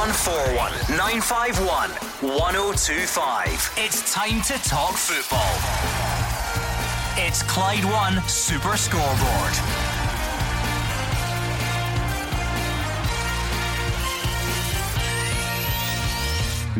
[0.00, 1.90] 0141 951
[2.40, 3.74] 1025.
[3.76, 5.52] It's time to talk football.
[7.18, 9.52] It's Clyde One Super Scoreboard.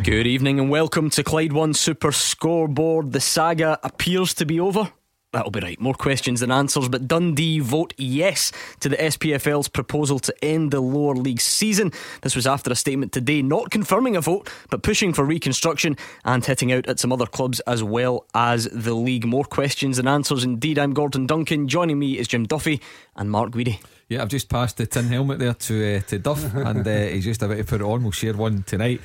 [0.02, 3.12] Good evening and welcome to Clyde One Super Scoreboard.
[3.12, 4.91] The saga appears to be over.
[5.33, 5.81] That'll be right.
[5.81, 10.80] More questions than answers, but Dundee vote yes to the SPFL's proposal to end the
[10.80, 11.93] lower league season.
[12.23, 16.45] This was after a statement today not confirming a vote, but pushing for reconstruction and
[16.45, 19.25] hitting out at some other clubs as well as the league.
[19.25, 20.80] More questions than answers indeed.
[20.80, 21.69] I'm Gordon Duncan.
[21.69, 22.81] Joining me is Jim Duffy
[23.15, 23.78] and Mark Guidi.
[24.09, 27.25] Yeah, I've just passed the tin helmet there to uh, to Duff, and uh, he's
[27.25, 28.03] just about to put it on.
[28.03, 29.01] We'll share one tonight.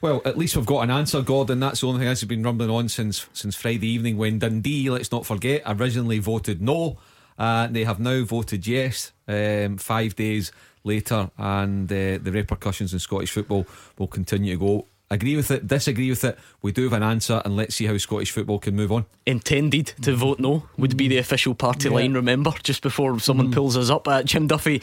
[0.00, 1.60] Well, at least we've got an answer, Gordon.
[1.60, 5.12] That's the only thing that's been rumbling on since since Friday evening when Dundee, let's
[5.12, 6.98] not forget, originally voted no.
[7.38, 10.52] Uh, they have now voted yes um, five days
[10.84, 13.66] later, and uh, the repercussions in Scottish football
[13.98, 14.86] will continue to go.
[15.12, 16.38] Agree with it, disagree with it.
[16.62, 19.06] We do have an answer, and let's see how Scottish football can move on.
[19.26, 21.96] Intended to vote no would be the official party yeah.
[21.96, 23.54] line, remember, just before someone mm.
[23.54, 24.06] pulls us up.
[24.06, 24.80] Uh, Jim Duffy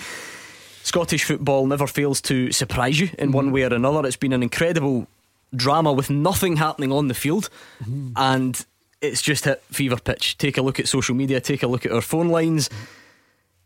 [0.87, 3.55] Scottish football never fails to surprise you in one mm-hmm.
[3.55, 4.07] way or another.
[4.07, 5.05] It's been an incredible
[5.53, 7.49] drama with nothing happening on the field,
[7.83, 8.13] mm.
[8.15, 8.65] and
[9.01, 10.37] it's just hit fever pitch.
[10.37, 12.69] Take a look at social media, take a look at our phone lines.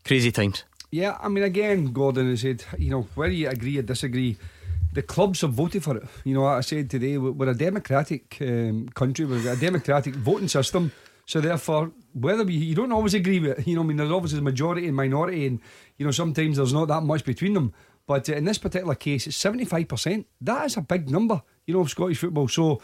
[0.04, 0.64] Crazy times.
[0.90, 4.36] Yeah, I mean, again, Gordon has said, you know, whether you agree or disagree,
[4.92, 6.08] the clubs have voted for it.
[6.24, 10.48] You know, I said today, we're a democratic um, country, we've got a democratic voting
[10.48, 10.90] system.
[11.26, 14.40] So therefore, whether we, you don't always agree with, you know, I mean, there's obviously
[14.40, 15.60] a majority and minority, and
[15.96, 17.72] you know, sometimes there's not that much between them.
[18.06, 20.24] But uh, in this particular case, it's 75%.
[20.40, 22.48] That is a big number, you know, of Scottish football.
[22.48, 22.82] So,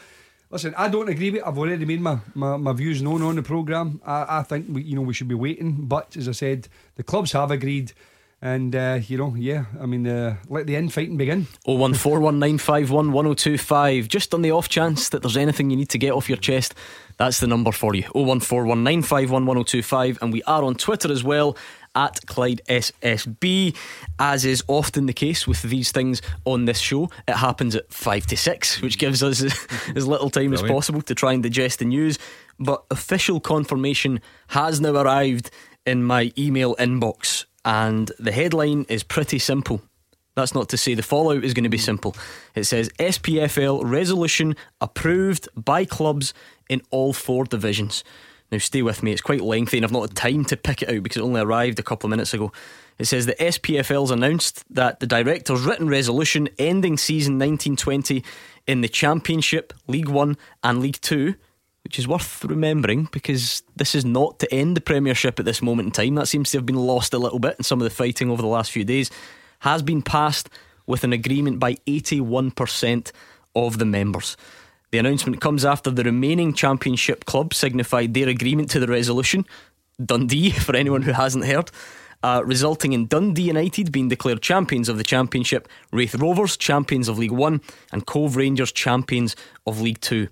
[0.51, 1.47] listen, I don't agree with it.
[1.47, 4.01] I've already made my, my, my views known on the programme.
[4.07, 5.87] I, I think, we, you know, we should be waiting.
[5.87, 7.93] But as I said, the clubs have agreed.
[8.41, 11.49] And, uh, you know, yeah, I mean, uh, let the infighting begin.
[11.67, 14.07] 01419511025.
[14.07, 16.73] Just on the off chance that there's anything you need to get off your chest,
[17.17, 18.05] that's the number for you.
[18.15, 20.19] 01419511025.
[20.23, 21.57] And we are on Twitter as well
[21.97, 23.75] at Clyde SSB.
[24.21, 28.25] As is often the case with these things on this show, it happens at 5
[28.27, 29.43] to 6, which gives us
[29.97, 30.71] as little time Brilliant.
[30.71, 32.21] as possible to try and digest the news.
[32.61, 35.51] But official confirmation has now arrived
[35.87, 39.83] in my email inbox, and the headline is pretty simple.
[40.35, 42.15] That's not to say the fallout is going to be simple.
[42.55, 46.33] It says SPFL resolution approved by clubs
[46.69, 48.05] in all four divisions.
[48.53, 50.89] Now, stay with me, it's quite lengthy and I've not had time to pick it
[50.89, 52.53] out because it only arrived a couple of minutes ago.
[52.99, 58.25] It says the SPFL's announced that the director's written resolution ending season 1920
[58.67, 61.35] in the Championship, League One, and League Two,
[61.89, 65.87] which is worth remembering because this is not to end the Premiership at this moment
[65.87, 66.17] in time.
[66.17, 68.43] That seems to have been lost a little bit in some of the fighting over
[68.43, 69.11] the last few days.
[69.61, 70.51] Has been passed
[70.87, 73.11] with an agreement by 81%
[73.57, 74.37] of the members.
[74.91, 79.47] The announcement comes after the remaining championship club signified their agreement to the resolution.
[79.99, 81.71] Dundee, for anyone who hasn't heard,
[82.23, 87.17] uh, resulting in Dundee United being declared champions of the Championship, Raith Rovers champions of
[87.19, 87.63] League One,
[87.93, 89.35] and Cove Rangers champions
[89.67, 90.29] of League Two.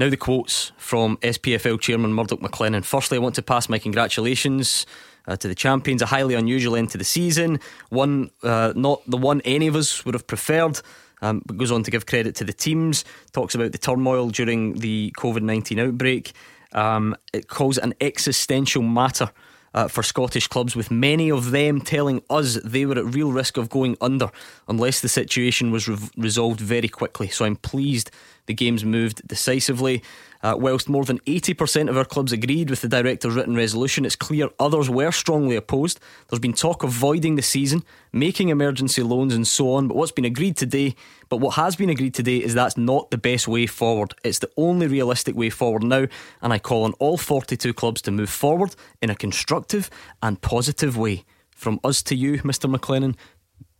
[0.00, 2.86] Now, the quotes from SPFL Chairman Murdoch McLennan.
[2.86, 4.86] Firstly, I want to pass my congratulations
[5.28, 6.00] uh, to the champions.
[6.00, 7.60] A highly unusual end to the season.
[7.90, 10.80] One, uh, not the one any of us would have preferred.
[11.20, 14.78] Um, but goes on to give credit to the teams, talks about the turmoil during
[14.78, 16.32] the COVID 19 outbreak.
[16.72, 19.30] Um, it calls it an existential matter
[19.74, 23.58] uh, for Scottish clubs, with many of them telling us they were at real risk
[23.58, 24.30] of going under
[24.66, 27.28] unless the situation was re- resolved very quickly.
[27.28, 28.10] So I'm pleased
[28.50, 30.02] the games moved decisively.
[30.42, 34.16] Uh, whilst more than 80% of our clubs agreed with the director's written resolution, it's
[34.16, 36.00] clear others were strongly opposed.
[36.28, 39.86] There's been talk of voiding the season, making emergency loans, and so on.
[39.86, 40.96] But what's been agreed today,
[41.28, 44.14] but what has been agreed today is that's not the best way forward.
[44.24, 46.06] It's the only realistic way forward now,
[46.42, 49.90] and I call on all 42 clubs to move forward in a constructive
[50.22, 51.24] and positive way.
[51.50, 52.74] From us to you, Mr.
[52.74, 53.14] McLennan,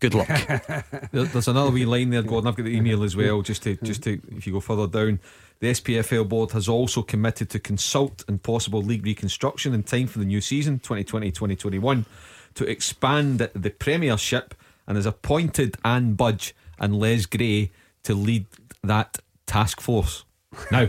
[0.00, 0.28] good luck.
[1.12, 2.48] There's another wee line there, Gordon.
[2.48, 3.42] I've got the email as well.
[3.42, 5.20] Just to, just to, if you go further down,
[5.60, 10.18] the SPFL board has also committed to consult and possible league reconstruction in time for
[10.18, 12.06] the new season 2020-2021
[12.54, 14.54] to expand the Premiership
[14.86, 17.70] and has appointed Anne Budge and Les Gray
[18.02, 18.46] to lead
[18.82, 20.24] that task force.
[20.70, 20.88] Now,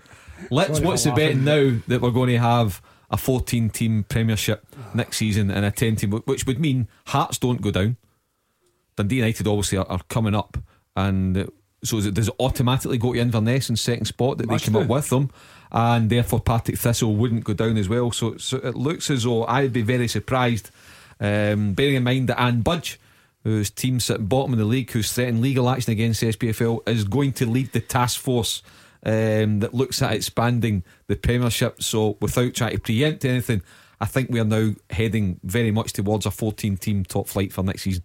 [0.50, 5.16] let's what's the bet now that we're going to have a 14 team Premiership next
[5.16, 7.96] season and a 10 team, which would mean Hearts don't go down.
[8.96, 10.58] Dundee United obviously are, are coming up,
[10.96, 11.48] and
[11.84, 14.80] so it, does it automatically go to Inverness in second spot that Must they come
[14.80, 14.84] do.
[14.84, 15.30] up with them?
[15.70, 18.12] And therefore, Partick Thistle wouldn't go down as well.
[18.12, 20.70] So, so it looks as though I'd be very surprised,
[21.18, 22.98] um, bearing in mind that Anne Budge
[23.44, 27.04] whose team sitting bottom of the league, who's threatening legal action against the SPFL, is
[27.04, 28.62] going to lead the task force
[29.04, 31.82] um, that looks at expanding the Premiership.
[31.82, 33.62] So, without trying to preempt anything,
[34.00, 37.62] I think we are now heading very much towards a 14 team top flight for
[37.64, 38.04] next season.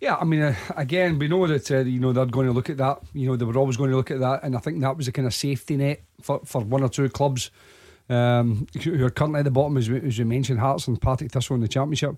[0.00, 2.68] Yeah, I mean, uh, again, we know that uh, you know they're going to look
[2.68, 3.00] at that.
[3.14, 5.08] You know, they were always going to look at that, and I think that was
[5.08, 7.50] a kind of safety net for, for one or two clubs
[8.10, 11.32] um, who are currently at the bottom, as we, as we mentioned, Hearts and Partick
[11.32, 12.16] Thistle in the Championship.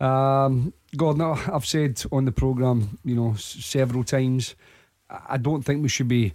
[0.00, 4.54] Um, God, now I've said on the programme, you know, several times,
[5.10, 6.32] I don't think we should be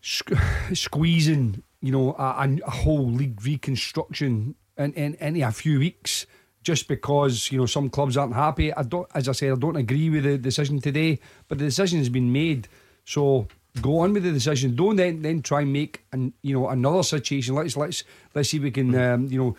[0.00, 6.24] squeezing, you know, a, a, whole league reconstruction in, in, in a few weeks
[6.62, 8.72] just because you know some clubs aren't happy.
[8.72, 11.18] I don't, as I said, I don't agree with the decision today,
[11.48, 12.68] but the decision has been made.
[13.04, 13.48] So
[13.80, 14.76] go on with the decision.
[14.76, 17.54] Don't then then try and make an you know another situation.
[17.54, 18.04] Let's let's
[18.34, 19.56] let's see if we can um, you know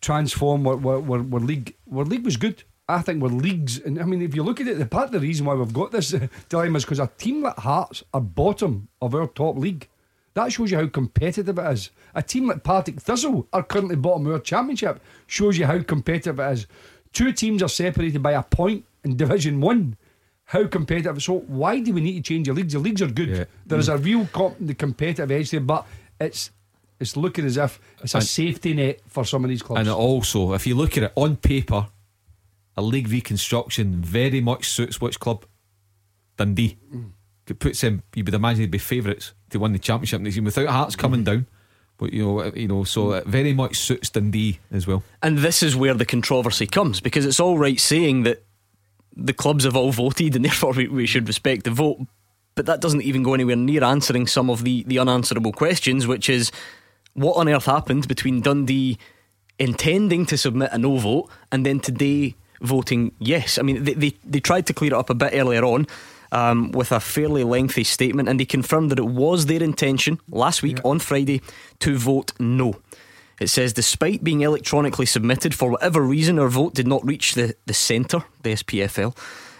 [0.00, 2.62] transform what what what league what league was good.
[2.90, 5.12] I think we're leagues, and I mean, if you look at it, the part of
[5.12, 6.14] the reason why we've got this
[6.48, 9.88] dilemma is because a team like Hearts are bottom of our top league.
[10.38, 11.90] That shows you how competitive it is.
[12.14, 15.02] A team like Partick Thistle are currently bottom of our championship.
[15.26, 16.66] Shows you how competitive it is.
[17.12, 19.96] Two teams are separated by a point in Division One.
[20.44, 21.20] How competitive?
[21.20, 22.72] So why do we need to change the leagues?
[22.72, 23.30] The leagues are good.
[23.30, 23.44] Yeah.
[23.66, 25.84] There is a real comp- the competitive edge there, but
[26.20, 26.52] it's
[27.00, 29.80] it's looking as if it's a and, safety net for some of these clubs.
[29.80, 31.88] And also, if you look at it on paper,
[32.76, 35.44] a league reconstruction very much suits which club?
[36.36, 36.78] Dundee.
[36.94, 37.10] Mm.
[37.50, 38.02] It puts them.
[38.14, 41.34] You would imagine they'd be favourites to win the championship next without Hearts coming mm-hmm.
[41.36, 41.46] down.
[41.98, 45.02] But you know, you know, so it very much suits Dundee as well.
[45.22, 48.44] And this is where the controversy comes because it's all right saying that
[49.16, 51.98] the clubs have all voted and therefore we, we should respect the vote,
[52.54, 56.30] but that doesn't even go anywhere near answering some of the the unanswerable questions, which
[56.30, 56.52] is
[57.14, 58.96] what on earth happened between Dundee
[59.58, 63.58] intending to submit a no vote and then today voting yes.
[63.58, 65.86] I mean, they, they, they tried to clear it up a bit earlier on
[66.32, 70.62] um, with a fairly lengthy statement, and they confirmed that it was their intention last
[70.62, 70.90] week yeah.
[70.90, 71.42] on Friday
[71.80, 72.74] to vote no.
[73.40, 77.54] It says, despite being electronically submitted, for whatever reason, our vote did not reach the,
[77.66, 79.16] the centre, the SPFL.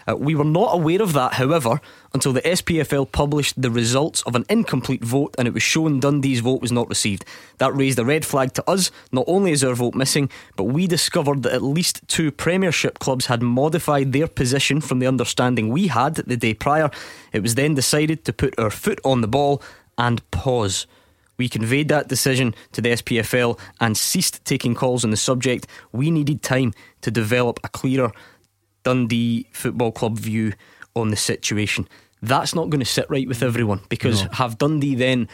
[0.09, 1.79] Uh, we were not aware of that, however,
[2.13, 6.39] until the SPFL published the results of an incomplete vote and it was shown Dundee's
[6.39, 7.25] vote was not received.
[7.59, 8.89] That raised a red flag to us.
[9.11, 13.27] Not only is our vote missing, but we discovered that at least two Premiership clubs
[13.27, 16.89] had modified their position from the understanding we had the day prior.
[17.31, 19.61] It was then decided to put our foot on the ball
[19.97, 20.87] and pause.
[21.37, 25.67] We conveyed that decision to the SPFL and ceased taking calls on the subject.
[25.91, 28.11] We needed time to develop a clearer
[28.83, 30.53] Dundee Football Club view
[30.95, 31.87] on the situation.
[32.21, 34.29] That's not going to sit right with everyone because no.
[34.33, 35.27] have Dundee then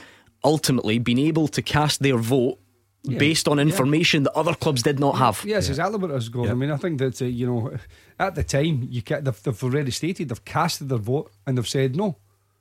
[0.43, 2.59] ultimately been able to cast their vote
[3.03, 3.17] yeah.
[3.17, 4.29] based on information yeah.
[4.31, 5.43] that other clubs did not have.
[5.45, 5.71] Yes, yeah.
[5.71, 6.49] exactly what I was going.
[6.49, 7.77] I mean, I think that uh, you know,
[8.19, 11.67] at the time, you can, they've, they've, already stated they've casted their vote and they've
[11.67, 12.17] said no.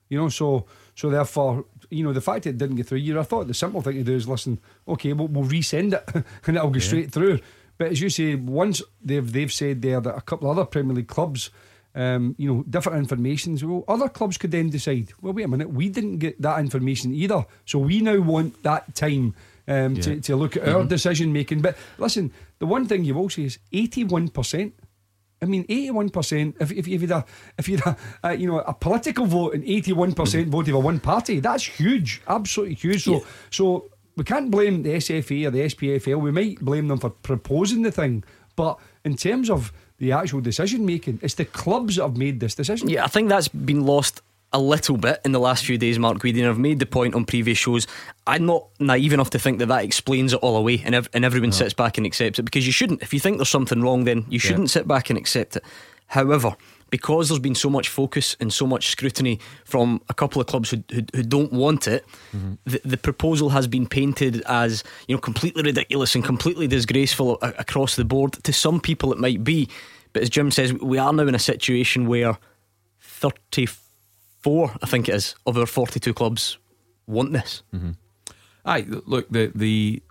[0.09, 3.19] You know, so so therefore, you know, the fact that it didn't get through, you
[3.19, 4.59] I thought the simple thing to do is listen.
[4.87, 7.39] Okay, we'll, we'll resend it and it'll go straight through.
[7.77, 10.95] But as you say, once they've they've said there that a couple of other Premier
[10.95, 11.49] League clubs,
[11.93, 13.57] um, you know, different information.
[13.57, 15.09] So other clubs could then decide.
[15.21, 18.95] Well, wait a minute, we didn't get that information either, so we now want that
[18.95, 19.35] time.
[19.67, 20.01] Um, yeah.
[20.03, 20.75] to, to look at mm-hmm.
[20.75, 21.61] our decision making.
[21.61, 24.73] But listen, the one thing you will say is 81%.
[25.41, 26.55] I mean, eighty-one percent.
[26.59, 27.25] If if you had a
[27.57, 30.51] if you had a, a, you know a political vote and eighty-one percent mm-hmm.
[30.51, 33.03] voted for one party, that's huge, absolutely huge.
[33.03, 33.19] So yeah.
[33.49, 36.19] so we can't blame the SFA or the SPFL.
[36.21, 38.23] We might blame them for proposing the thing,
[38.55, 42.55] but in terms of the actual decision making, it's the clubs that have made this
[42.55, 42.89] decision.
[42.89, 44.21] Yeah, I think that's been lost
[44.53, 47.13] a little bit in the last few days, Mark Guidi, and I've made the point
[47.13, 47.87] on previous shows.
[48.25, 51.25] I'm not naive enough to think that that explains it all away and, ev- and
[51.25, 51.55] everyone no.
[51.55, 53.01] sits back and accepts it because you shouldn't.
[53.01, 54.73] If you think there's something wrong, then you shouldn't yeah.
[54.73, 55.63] sit back and accept it.
[56.07, 56.55] However,
[56.89, 60.69] because there's been so much focus and so much scrutiny from a couple of clubs
[60.69, 62.53] who, who, who don't want it, mm-hmm.
[62.65, 67.49] the, the, proposal has been painted as you know completely ridiculous and completely disgraceful a,
[67.57, 68.33] across the board.
[68.33, 69.69] To some people, it might be,
[70.13, 72.37] but as Jim says, we are now in a situation where
[72.99, 76.57] 34, I think it is, of our 42 clubs
[77.07, 77.63] want this.
[77.73, 77.91] Mm-hmm.
[78.65, 80.01] Aye, look, the the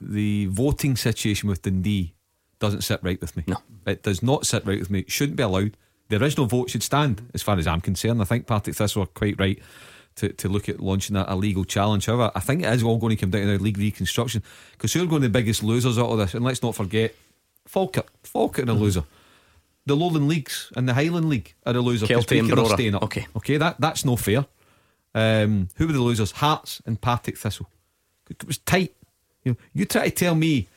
[0.00, 2.14] the voting situation with Dundee
[2.58, 3.44] doesn't sit right with me.
[3.46, 5.00] No, it does not sit right with me.
[5.00, 5.76] It shouldn't be allowed
[6.12, 8.20] the original vote should stand, as far as I'm concerned.
[8.20, 9.58] I think Partick Thistle are quite right
[10.16, 12.04] to, to look at launching a, a, legal challenge.
[12.04, 14.42] However, I think it is all going to come down to league reconstruction
[14.72, 16.34] because who are going to be the biggest losers out of this?
[16.34, 17.14] And let's not forget
[17.66, 18.12] Falkirk.
[18.24, 19.04] Falkirk are a loser.
[19.86, 23.04] The Lowland Leagues and the Highland League are a loser because are staying up.
[23.04, 24.44] Okay, okay, that that's no fair.
[25.14, 26.32] Um, who were the losers?
[26.32, 27.70] Hearts and Partick Thistle.
[28.28, 28.94] It was tight.
[29.44, 30.68] You know, you try to tell me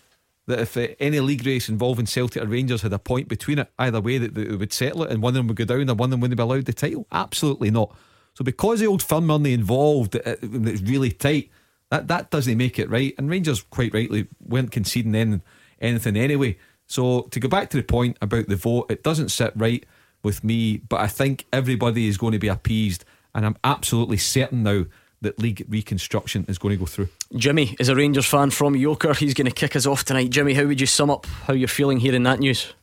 [0.48, 3.72] that if uh, any league race involving Celtic or Rangers had a point between it,
[3.80, 6.00] either way, that, it would settle it and one of them would go down and
[6.00, 7.08] one of them wouldn't be allowed the title?
[7.12, 7.96] Absolutely not.
[8.34, 11.50] So because the old firm money involved, it, it's really tight.
[11.90, 13.14] That that doesn't make it right.
[13.18, 15.42] And Rangers, quite rightly, weren't conceding any,
[15.80, 16.58] anything anyway.
[16.88, 19.86] So to go back to the point about the vote, it doesn't sit right
[20.22, 24.64] with me, but I think everybody is going to be appeased, and I'm absolutely certain
[24.64, 24.86] now
[25.26, 27.10] that league reconstruction is going to go through.
[27.36, 29.16] Jimmy is a Rangers fan from Yoker.
[29.16, 30.30] He's going to kick us off tonight.
[30.30, 32.74] Jimmy, how would you sum up how you're feeling hearing that news?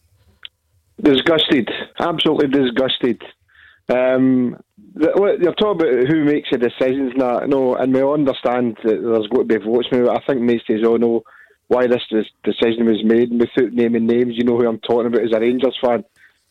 [1.00, 3.22] Disgusted, absolutely disgusted.
[3.88, 4.56] Um,
[4.94, 7.40] you're talking about who makes the decisions now.
[7.40, 9.88] No, and we understand that there's got to be votes.
[9.92, 11.22] I think most of us all know
[11.68, 15.06] why this, this decision was made, and without naming names, you know who I'm talking
[15.06, 16.04] about as a Rangers fan.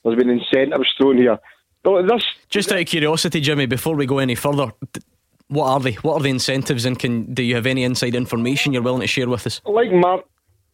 [0.04, 1.38] There's been incentives thrown here.
[1.84, 4.72] But this, Just out of curiosity, Jimmy, before we go any further,
[5.52, 5.94] what are they?
[5.94, 9.08] What are the incentives, and can do you have any inside information you're willing to
[9.08, 9.60] share with us?
[9.66, 10.26] Like Mark,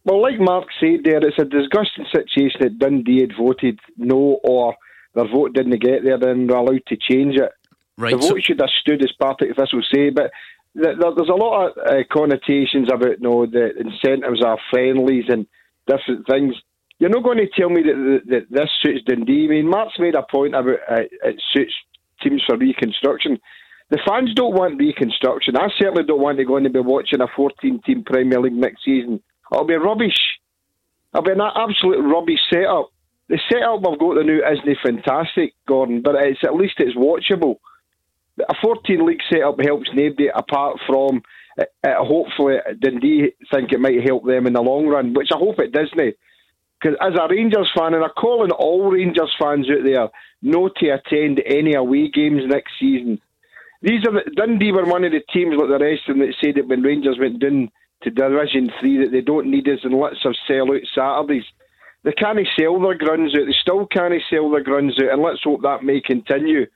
[0.04, 4.76] well, like Mark said there, it's a disgusting situation that Dundee had voted no, or
[5.14, 7.50] their vote didn't get there, then they're allowed to change it.
[7.96, 8.12] Right.
[8.12, 10.30] The vote so- should have stood as part Partick Thistle say, but
[10.74, 15.46] there's a lot of uh, connotations about you know, the incentives are friendlies and
[15.88, 16.54] different things.
[17.00, 19.46] You're not going to tell me that, that, that this suits Dundee.
[19.46, 21.74] I mean, Mark's made a point about uh, it suits
[22.22, 23.38] teams for reconstruction.
[23.90, 25.56] The fans don't want reconstruction.
[25.56, 28.84] I certainly don't want to go and be watching a 14 team Premier League next
[28.84, 29.22] season.
[29.50, 30.38] It'll be rubbish.
[31.14, 32.90] It'll be an absolute rubbish setup.
[33.28, 37.56] The setup we've got the new isn't fantastic, Gordon, but it's at least it's watchable.
[38.38, 41.22] A 14 league setup helps nobody apart from
[41.58, 45.38] uh, uh, hopefully Dundee think it might help them in the long run, which I
[45.38, 46.16] hope it doesn't.
[46.80, 50.08] Because as a Rangers fan, and I'm calling all Rangers fans out there
[50.42, 53.20] not to attend any away games next season
[53.80, 56.34] these are the, Dundee were one of the teams like the rest of them that
[56.40, 57.70] said that when Rangers went down
[58.02, 61.44] to Division Three that they don't need us and let's have sellout Saturdays.
[62.04, 63.46] They can't sell their gruns out.
[63.46, 66.66] They still can't sell their gruns out, and let's hope that may continue.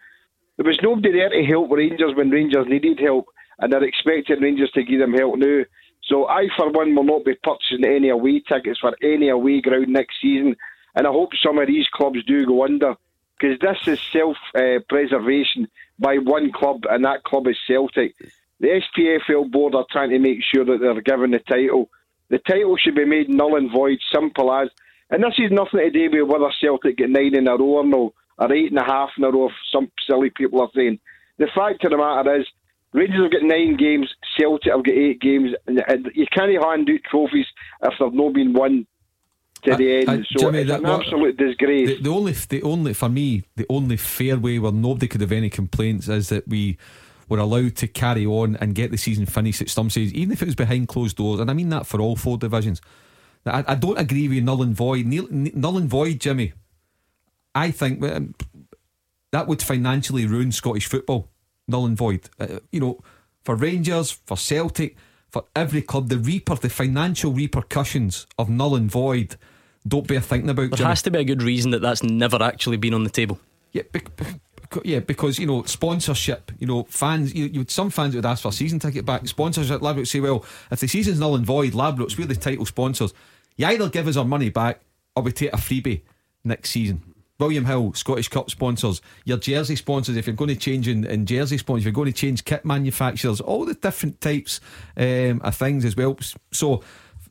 [0.56, 3.26] There was nobody there to help Rangers when Rangers needed help,
[3.58, 5.62] and they're expecting Rangers to give them help now.
[6.04, 9.88] So I, for one, will not be purchasing any away tickets for any away ground
[9.88, 10.56] next season,
[10.94, 12.96] and I hope some of these clubs do go under
[13.42, 15.68] because this is self-preservation
[15.98, 18.14] by one club, and that club is Celtic.
[18.60, 21.90] The SPFL board are trying to make sure that they're given the title.
[22.28, 24.68] The title should be made null and void, simple as.
[25.10, 27.84] And this is nothing to do with whether Celtic get nine in a row or
[27.84, 31.00] no, or eight and a half in a row, some silly people are saying.
[31.38, 32.46] The fact of the matter is,
[32.92, 34.08] Rangers have got nine games,
[34.38, 37.46] Celtic have got eight games, and you can't hand out trophies
[37.82, 38.86] if they've not been won
[39.62, 40.10] to the end.
[40.10, 41.88] I, so Jimmy, it's an absolute disgrace.
[41.88, 45.32] The, the, only, the only for me, the only fair way where nobody could have
[45.32, 46.78] any complaints is that we
[47.28, 50.42] were allowed to carry on and get the season finished at some stage, even if
[50.42, 51.40] it was behind closed doors.
[51.40, 52.80] And I mean that for all four divisions.
[53.46, 55.06] I, I don't agree with null and void.
[55.06, 56.52] Null and void, Jimmy.
[57.54, 58.34] I think um,
[59.30, 61.28] that would financially ruin Scottish football.
[61.68, 62.28] Null and void.
[62.38, 63.00] Uh, you know,
[63.44, 64.96] for Rangers, for Celtic,
[65.28, 69.36] for every club, the reaper, the financial repercussions of null and void
[69.86, 70.70] don't bear thinking about.
[70.70, 70.88] There Jimmy.
[70.88, 73.38] has to be a good reason that that's never actually been on the table.
[73.72, 74.24] Yeah, be, be,
[74.84, 76.52] yeah, because you know sponsorship.
[76.58, 77.34] You know, fans.
[77.34, 79.26] You, you some fans would ask for a season ticket back.
[79.26, 79.80] Sponsors Sponsorship.
[79.80, 83.12] Ladbrokes say, well, if the season's null and void, Ladbrokes, we're the title sponsors.
[83.56, 84.80] You either give us our money back,
[85.14, 86.02] or we take a freebie
[86.44, 87.02] next season.
[87.38, 91.26] William Hill, Scottish Cup sponsors, your jersey sponsors, if you're going to change in, in
[91.26, 94.60] jersey sponsors, if you're going to change kit manufacturers, all the different types
[94.96, 96.16] um, of things as well.
[96.52, 96.84] So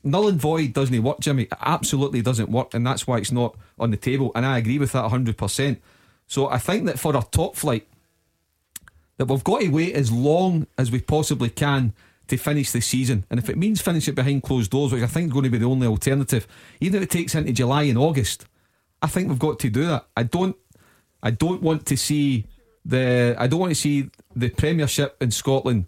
[0.03, 1.43] null and void doesn't work, Jimmy.
[1.43, 4.31] It absolutely doesn't work, and that's why it's not on the table.
[4.35, 5.77] And I agree with that 100%.
[6.27, 7.87] So I think that for our top flight,
[9.17, 11.93] that we've got to wait as long as we possibly can
[12.27, 13.25] to finish the season.
[13.29, 15.49] And if it means finish it behind closed doors, which I think is going to
[15.49, 16.47] be the only alternative,
[16.79, 18.45] even if it takes into July and August,
[19.01, 20.05] I think we've got to do that.
[20.15, 20.55] I don't
[21.23, 22.47] I don't want to see
[22.85, 25.85] the I don't want to see the Premiership in Scotland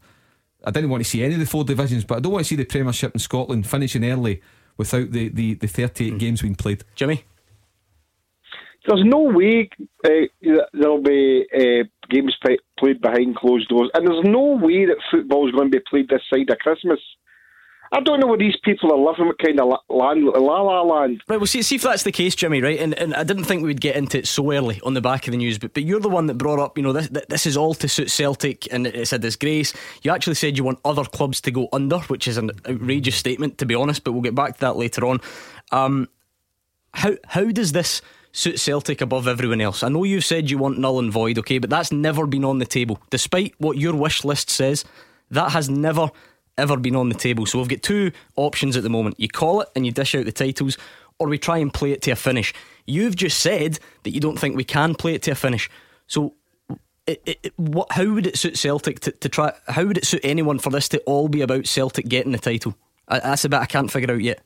[0.64, 2.50] I didn't want to see any of the four divisions, but I don't want to
[2.50, 4.42] see the Premiership in Scotland finishing early
[4.78, 6.20] without the, the, the 38 mm.
[6.20, 6.84] games being played.
[6.96, 7.26] Jimmy?
[8.88, 9.70] There's no way
[10.06, 10.10] uh,
[10.74, 12.36] there'll be uh, games
[12.78, 16.10] played behind closed doors, and there's no way that football is going to be played
[16.10, 17.00] this side of Christmas.
[17.94, 21.22] I don't know where these people are living, what kind of land, la la land.
[21.28, 22.80] Right, well, see, see if that's the case, Jimmy, right?
[22.80, 25.28] And, and I didn't think we would get into it so early on the back
[25.28, 27.46] of the news, but, but you're the one that brought up, you know, this, this
[27.46, 29.76] is all to suit Celtic and it's a disgrace.
[30.02, 33.60] You actually said you want other clubs to go under, which is an outrageous statement,
[33.60, 35.22] to be honest, but we'll get back to that later on.
[35.72, 36.10] Um,
[36.96, 39.84] how, how does this suit Celtic above everyone else?
[39.84, 42.58] I know you've said you want null and void, okay, but that's never been on
[42.58, 43.00] the table.
[43.12, 44.84] Despite what your wish list says,
[45.30, 46.10] that has never
[46.58, 47.46] ever been on the table.
[47.46, 49.20] So we've got two options at the moment.
[49.20, 50.78] You call it and you dish out the titles,
[51.20, 52.54] or we try and play it to a finish.
[52.86, 55.70] You've just said that you don't think we can play it to a finish.
[56.08, 56.36] So
[57.08, 59.54] it, it, what, how would it suit Celtic to, to try?
[59.68, 62.76] How would it suit anyone for this to all be about Celtic getting the title?
[63.08, 64.42] I, that's a bit I can't figure out yet.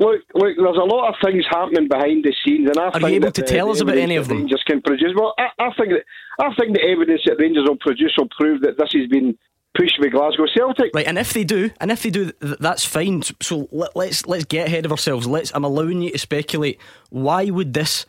[0.00, 3.16] Look, look, there's a lot of things happening behind the scenes, and I are you
[3.16, 4.38] able to tell us about any of them?
[4.38, 5.12] Rangers can produce.
[5.16, 6.04] Well, I, I, think that
[6.38, 9.36] I think the evidence that Rangers will produce will prove that this has been
[9.78, 10.90] pushed by Glasgow Celtic.
[10.94, 13.22] Right, and if they do, and if they do, that's fine.
[13.40, 15.26] So let, let's let's get ahead of ourselves.
[15.26, 15.52] Let's.
[15.54, 16.80] I'm allowing you to speculate.
[17.10, 18.04] Why would this?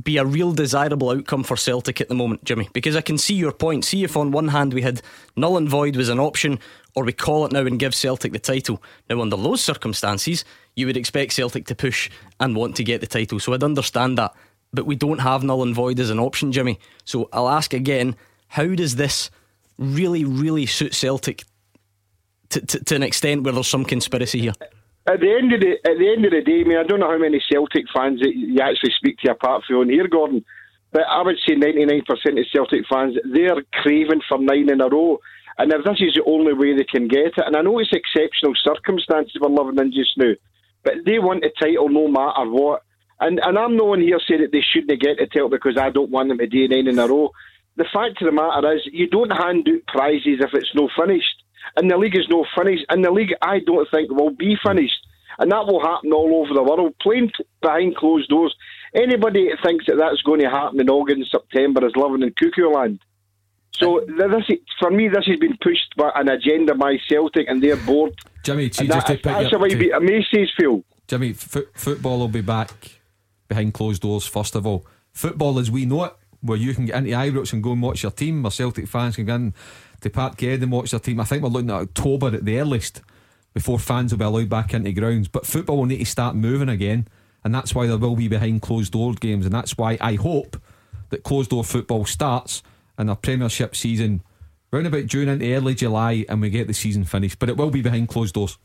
[0.00, 2.68] be a real desirable outcome for Celtic at the moment, Jimmy?
[2.72, 3.84] Because I can see your point.
[3.84, 5.02] See if on one hand we had
[5.36, 6.60] null and void was an option,
[6.94, 8.80] or we call it now and give Celtic the title.
[9.08, 10.44] Now, under those circumstances,
[10.76, 13.40] you would expect Celtic to push and want to get the title.
[13.40, 14.32] So I'd understand that.
[14.72, 16.78] But we don't have null and void as an option, Jimmy.
[17.04, 18.14] So I'll ask again
[18.46, 19.30] how does this
[19.80, 21.44] really, really suit Celtic
[22.50, 24.52] to, to, to an extent where there's some conspiracy here?
[25.06, 27.00] At the end of the at the end of the day, I mean, I don't
[27.00, 30.44] know how many Celtic fans that you actually speak to apart from here, Gordon.
[30.92, 35.18] But I would say 99% of Celtic fans they're craving for nine in a row,
[35.58, 37.92] and if this is the only way they can get it, and I know it's
[37.92, 40.32] exceptional circumstances we're living in just now,
[40.84, 42.82] but they want a title no matter what.
[43.20, 45.90] And and I'm no one here saying that they shouldn't get a title because I
[45.90, 47.32] don't want them to do nine in a row.
[47.80, 51.40] The fact of the matter is, you don't hand out prizes if it's no finished
[51.76, 52.84] and the league is no finished.
[52.88, 55.06] And the league, I don't think, will be finished.
[55.38, 57.30] And that will happen all over the world, playing
[57.62, 58.54] behind closed doors.
[58.94, 62.34] Anybody that thinks that that's going to happen in August, and September is living in
[62.38, 62.98] cuckoo land.
[63.72, 67.76] So this, for me, this has been pushed by an agenda by Celtic and their
[67.76, 68.12] board.
[68.42, 70.82] Jimmy, that, that's the way to, Macy's feel.
[71.06, 73.00] Jimmy, football will be back
[73.48, 74.26] behind closed doors.
[74.26, 77.62] First of all, football as we know it, where you can get into Ibrox and
[77.62, 79.54] go and watch your team, or Celtic fans can go in
[80.00, 81.20] to Parkhead and watch their team.
[81.20, 83.02] I think we're looking at October at the earliest
[83.52, 85.28] before fans will be allowed back into grounds.
[85.28, 87.08] But football will need to start moving again,
[87.44, 90.60] and that's why there will be behind closed door games, and that's why I hope
[91.10, 92.62] that closed door football starts
[92.96, 94.22] and our Premiership season
[94.70, 97.38] round about June into early July, and we get the season finished.
[97.38, 98.58] But it will be behind closed doors.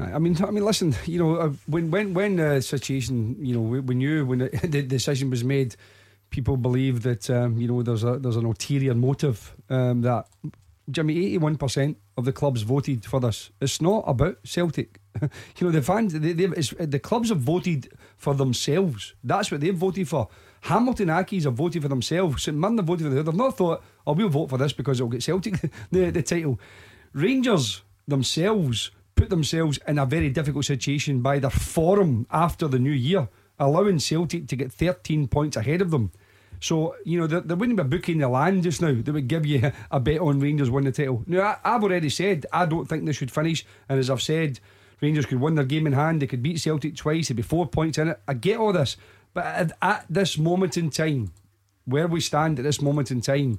[0.00, 0.96] I mean, I mean, listen.
[1.04, 5.30] You know, uh, when when when the situation, you know, we knew when the decision
[5.30, 5.76] was made
[6.34, 10.26] people believe that um, you know there's a there's an ulterior motive um, that
[10.90, 13.50] Jimmy eighty one percent of the clubs voted for this.
[13.60, 15.00] It's not about Celtic.
[15.22, 15.30] you
[15.62, 19.14] know the fans they, the clubs have voted for themselves.
[19.22, 20.28] That's what they've voted for.
[20.62, 22.42] Hamilton Accies have voted for themselves.
[22.42, 23.24] St Mirren have voted for them.
[23.24, 25.54] They've not thought, "Oh, we'll vote for this because it'll get Celtic
[25.92, 26.58] the, the title."
[27.12, 32.90] Rangers themselves put themselves in a very difficult situation by their form after the new
[32.90, 36.10] year, allowing Celtic to get 13 points ahead of them.
[36.64, 39.28] So, you know, there, there wouldn't be a in the land just now that would
[39.28, 41.22] give you a bet on Rangers win the title.
[41.26, 43.66] Now, I, have already said I don't think they should finish.
[43.86, 44.60] And as I've said,
[45.02, 46.22] Rangers could win their game in hand.
[46.22, 47.28] They could beat Celtic twice.
[47.28, 48.20] There'd be four points in it.
[48.26, 48.96] I get all this.
[49.34, 51.32] But at, at this moment in time,
[51.84, 53.58] where we stand at this moment in time,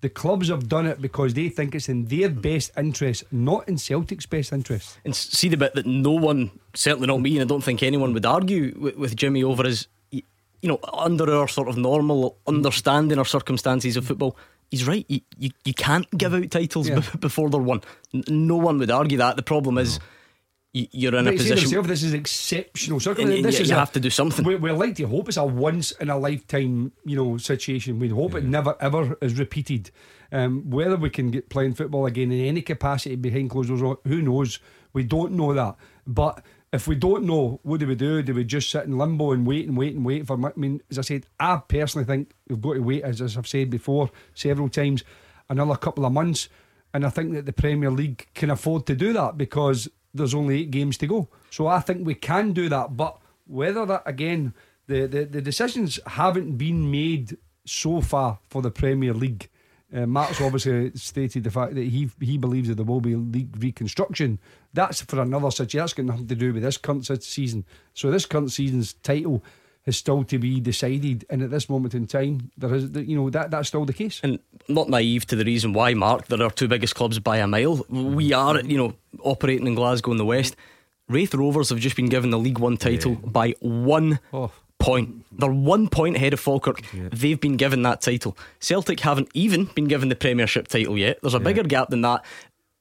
[0.00, 3.76] the clubs have done it because they think it's in their best interest, not in
[3.76, 4.98] Celtic's best interest.
[5.04, 8.14] And see the bit that no one, certainly not me, and I don't think anyone
[8.14, 9.88] would argue with, with Jimmy over is
[10.62, 14.36] you know, under our sort of normal understanding or circumstances of football,
[14.70, 15.04] he's right.
[15.08, 17.00] You, you, you can't give out titles yeah.
[17.00, 17.82] b- before they're won.
[18.28, 19.36] No one would argue that.
[19.36, 19.98] The problem is.
[20.78, 21.70] You're in but a position.
[21.70, 23.46] Yourself, this is exceptional circumstances.
[23.46, 24.44] This is you a, have to do something.
[24.44, 27.98] We, we like to hope it's a once in a lifetime, you know, situation.
[27.98, 28.40] We hope yeah.
[28.40, 29.90] it never ever is repeated.
[30.30, 34.20] Um, whether we can get playing football again in any capacity behind closed doors, who
[34.20, 34.58] knows?
[34.92, 35.76] We don't know that.
[36.06, 36.44] But
[36.76, 38.22] if we don't know, what do we do?
[38.22, 40.34] Do we just sit in limbo and wait and wait and wait for?
[40.46, 43.48] I mean, as I said, I personally think we've got to wait, as, as I've
[43.48, 45.02] said before several times,
[45.48, 46.48] another couple of months.
[46.94, 50.60] And I think that the Premier League can afford to do that because there's only
[50.60, 51.28] eight games to go.
[51.50, 52.96] So I think we can do that.
[52.96, 54.54] But whether that, again,
[54.86, 59.48] the, the, the decisions haven't been made so far for the Premier League.
[59.96, 63.56] Uh, Mark's obviously stated the fact that he he believes that there will be league
[63.58, 64.38] reconstruction.
[64.74, 65.78] That's for another situation.
[65.80, 67.64] That's got nothing to do with this current season.
[67.94, 69.42] So this current season's title
[69.86, 73.30] is still to be decided, and at this moment in time, there is you know
[73.30, 74.20] that that's still the case.
[74.22, 76.26] And not naive to the reason why, Mark.
[76.26, 77.86] There are two biggest clubs by a mile.
[77.88, 80.56] We are you know operating in Glasgow in the West.
[81.08, 83.30] Raith Rovers have just been given the League One title yeah.
[83.30, 85.24] by one oh point.
[85.38, 86.80] They're one point ahead of Falkirk.
[86.92, 87.08] Yeah.
[87.12, 88.36] They've been given that title.
[88.60, 91.18] Celtic haven't even been given the Premiership title yet.
[91.22, 91.44] There's a yeah.
[91.44, 92.24] bigger gap than that.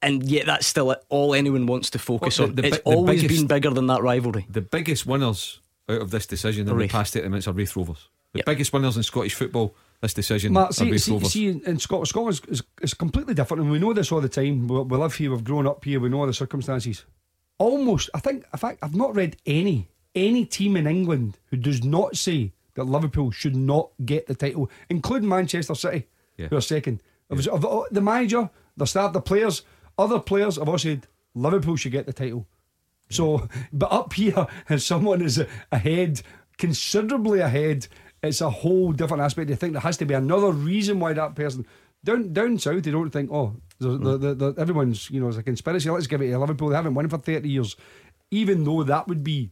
[0.02, 2.68] And yet, that's still all anyone wants to focus well, the, the, on.
[2.68, 4.46] It's the always biggest, been bigger than that rivalry.
[4.50, 8.10] The biggest winners out of this decision in the past eight minutes are Raith Rovers.
[8.34, 8.46] The yep.
[8.46, 10.54] biggest winners in Scottish football this decision.
[10.54, 14.12] Mark, see, see, see, in Scotland, Scotland is, is, completely different, and we know this
[14.12, 14.68] all the time.
[14.68, 17.06] We, we live here, we've grown up here, we know the circumstances.
[17.58, 21.84] Almost, I think, in fact, I've not read any any team in England who does
[21.84, 26.48] not say that Liverpool should not get the title, including Manchester City, yeah.
[26.48, 27.02] who are second.
[27.30, 27.38] Yeah.
[27.38, 29.64] Was, the, manager, the staff, the players,
[29.98, 32.48] other players have all said Liverpool should get the title.
[33.10, 36.22] So, but up here, as someone is ahead,
[36.58, 37.88] considerably ahead,
[38.22, 39.50] it's a whole different aspect.
[39.50, 41.66] They think there has to be another reason why that person
[42.04, 42.84] down down south.
[42.84, 44.22] They don't think, oh, the, mm.
[44.22, 45.90] the, the, everyone's you know it's a conspiracy.
[45.90, 46.70] Let's give it to Liverpool.
[46.70, 47.76] They haven't won for thirty years,
[48.32, 49.52] even though that would be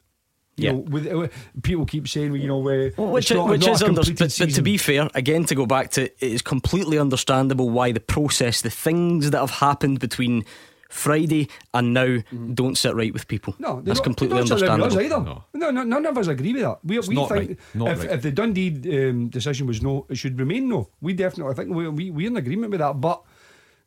[0.55, 0.71] you yeah.
[0.71, 1.27] know, with, uh,
[1.63, 4.61] people keep saying, you know, uh, well, which, not, which is under, but, but, to
[4.61, 8.69] be fair, again, to go back to it is completely understandable why the process, the
[8.69, 10.45] things that have happened between
[10.89, 12.53] Friday and now mm.
[12.53, 13.55] don't sit right with people.
[13.57, 14.99] No, that's not, completely understandable.
[14.99, 15.19] Either.
[15.19, 15.43] No.
[15.53, 15.71] no.
[15.71, 16.79] No, none of us agree with that.
[16.83, 17.49] We, we think right.
[17.49, 18.11] if, right.
[18.11, 20.89] if, the Dundee um, decision was no, it should remain no.
[21.01, 23.23] We definitely think we, we, we're in agreement with that, but.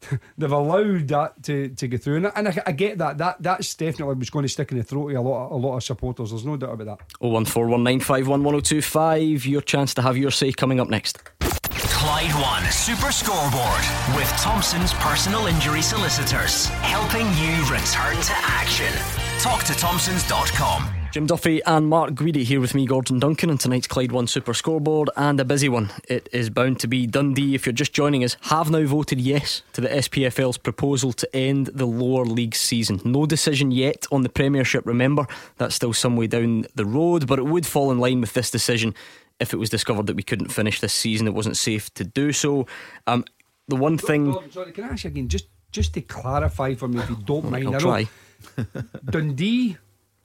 [0.38, 3.18] they've allowed that to, to go through, and, and I, I, get that.
[3.18, 5.56] That that's definitely was going to stick in the throat of a lot of, a
[5.56, 6.30] lot of supporters.
[6.30, 7.06] There's no doubt about that.
[7.20, 9.46] Oh one four one nine five one one zero oh two five.
[9.46, 11.22] Your chance to have your say coming up next.
[11.40, 18.92] Clyde One Super Scoreboard with Thompson's personal injury solicitors, helping you return to action.
[19.40, 21.05] Talk to Thompsons.com.
[21.12, 24.52] Jim Duffy and Mark Guidi here with me, Gordon Duncan, and tonight's Clyde One Super
[24.52, 25.90] Scoreboard, and a busy one.
[26.08, 27.54] It is bound to be Dundee.
[27.54, 31.68] If you're just joining us, have now voted yes to the SPFL's proposal to end
[31.68, 33.00] the lower league season.
[33.04, 37.38] No decision yet on the Premiership, remember, that's still some way down the road, but
[37.38, 38.94] it would fall in line with this decision
[39.40, 41.26] if it was discovered that we couldn't finish this season.
[41.26, 42.66] It wasn't safe to do so.
[43.06, 43.24] Um,
[43.68, 44.32] the one thing.
[44.32, 47.16] Gordon, sorry, can I ask you again, just, just to clarify for me, if you
[47.16, 47.74] don't mind?
[47.74, 48.08] I'll try.
[49.04, 49.76] Dundee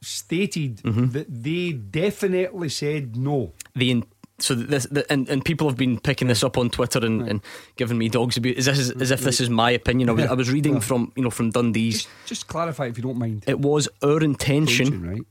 [0.02, 1.12] stated mm-hmm.
[1.12, 3.54] that they definitely said no.
[3.76, 4.06] The in-
[4.40, 7.30] so this the, and, and people have been picking this up on Twitter and, right.
[7.30, 7.42] and
[7.76, 8.58] giving me dogs abuse.
[8.58, 10.10] Is this as, as if this is my opinion?
[10.10, 12.04] I was, I was reading from you know from Dundee's.
[12.04, 13.44] Just, just, clarify if you don't mind.
[13.48, 15.22] It was our intention right?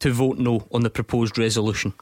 [0.00, 1.92] to vote no on the proposed resolution.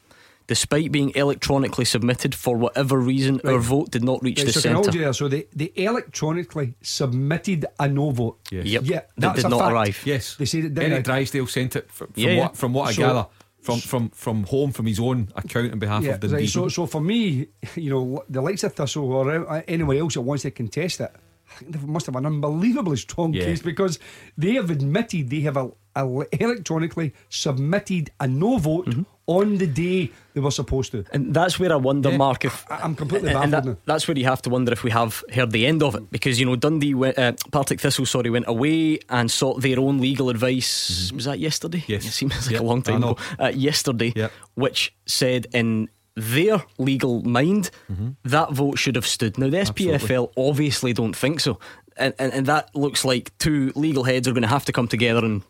[0.47, 3.55] Despite being electronically submitted for whatever reason, right.
[3.55, 5.13] our vote did not reach right, the so centre.
[5.13, 8.39] So they, they electronically submitted a no vote.
[8.51, 8.67] Yes.
[8.67, 8.83] Yep.
[8.85, 9.73] Yeah, that did not fact.
[9.73, 10.03] arrive.
[10.05, 10.79] Yes, they said it.
[10.79, 13.27] Eric Drysdale sent it from, from yeah, what from what I gather
[13.63, 16.69] from from from home from his own account on behalf yeah, of the right, so
[16.69, 20.51] so for me you know the likes of Thistle or anyone else that wants to
[20.51, 21.13] contest it
[21.51, 23.45] I think they must have an unbelievably strong yeah.
[23.45, 23.99] case because
[24.37, 29.67] they have admitted they have a, a electronically submitted a no vote mm-hmm on the
[29.67, 31.05] day they were supposed to.
[31.13, 33.55] And that's where I wonder, yeah, Mark, if I, am completely baffled.
[33.55, 35.95] And that, that's where you have to wonder if we have heard the end of
[35.95, 39.79] it because you know Dundee, went, uh, Partick Thistle, sorry, went away and sought their
[39.79, 41.07] own legal advice.
[41.07, 41.17] Mm-hmm.
[41.17, 41.85] Was that yesterday?
[41.87, 42.61] Yes, it seems like yep.
[42.61, 43.17] a long time ago.
[43.39, 44.33] Uh, yesterday, yep.
[44.55, 48.11] which said in their legal mind mm-hmm.
[48.25, 49.39] that vote should have stood.
[49.39, 50.29] Now the SPFL Absolutely.
[50.37, 51.59] obviously don't think so.
[51.97, 54.89] And, and, and that looks like two legal heads are going to have to come
[54.89, 55.43] together and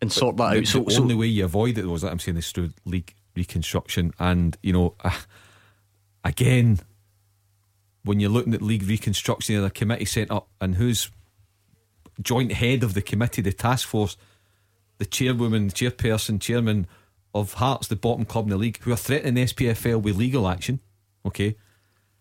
[0.00, 0.66] and sort that out.
[0.66, 3.14] So the so, only way you avoid it was that I'm saying is through league
[3.34, 5.18] reconstruction, and you know, uh,
[6.24, 6.80] again,
[8.04, 11.10] when you're looking at league reconstruction and a committee set up, and who's
[12.20, 14.16] joint head of the committee, the task force,
[14.98, 16.86] the chairwoman, the chairperson, chairman
[17.34, 20.48] of Hearts, the bottom club in the league, who are threatening the SPFL with legal
[20.48, 20.80] action.
[21.24, 21.56] Okay,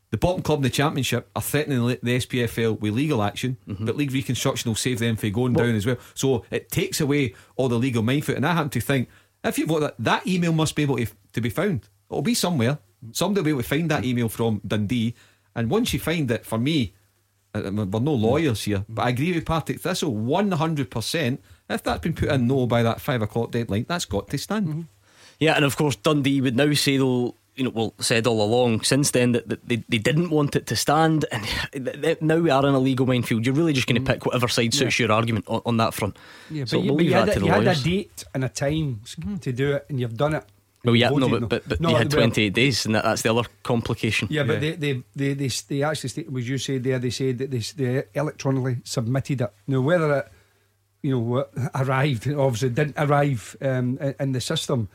[0.09, 3.85] the bottom club in the championship are threatening the SPFL with legal action, mm-hmm.
[3.85, 5.97] but league reconstruction will save them from going down as well.
[6.13, 8.37] So it takes away all the legal minefield.
[8.37, 9.09] And I happen to think
[9.43, 11.89] if you've got that, that email must be able to, to be found.
[12.09, 12.79] It'll be somewhere.
[13.11, 15.13] Somebody will be able to find that email from Dundee.
[15.55, 16.93] And once you find it, for me,
[17.53, 21.37] uh, uh, we're no lawyers here, but I agree with Partick Thistle 100%.
[21.69, 24.67] If that's been put in no by that five o'clock deadline, that's got to stand.
[24.67, 24.81] Mm-hmm.
[25.39, 28.81] Yeah, and of course, Dundee would now say they'll you know, well, said all along
[28.81, 32.65] since then that, that they, they didn't want it to stand, and now we are
[32.65, 33.45] in a legal minefield.
[33.45, 34.13] You're really just going to mm.
[34.13, 35.07] pick whatever side suits yeah.
[35.07, 36.17] your argument on, on, that front.
[36.51, 39.01] Yeah, so but you, we'll you, had, a, you had, a, date and a time
[39.03, 39.41] mm.
[39.41, 40.45] to do it, and you've done it.
[40.85, 43.33] Well, yeah, no, but, but, but no, you had 28 days, and that, that's the
[43.33, 44.27] other complication.
[44.29, 47.39] Yeah, but They, they, they, they, they actually, stated, as you said there, they said
[47.39, 49.53] that they, they electronically submitted it.
[49.65, 50.31] Now, whether it,
[51.01, 54.87] you know, arrived, obviously didn't arrive um, in the system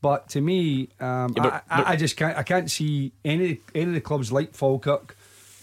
[0.00, 2.36] but to me, um, yeah, but, I, I, just can't.
[2.36, 5.16] I can't see any any of the clubs like Falkirk,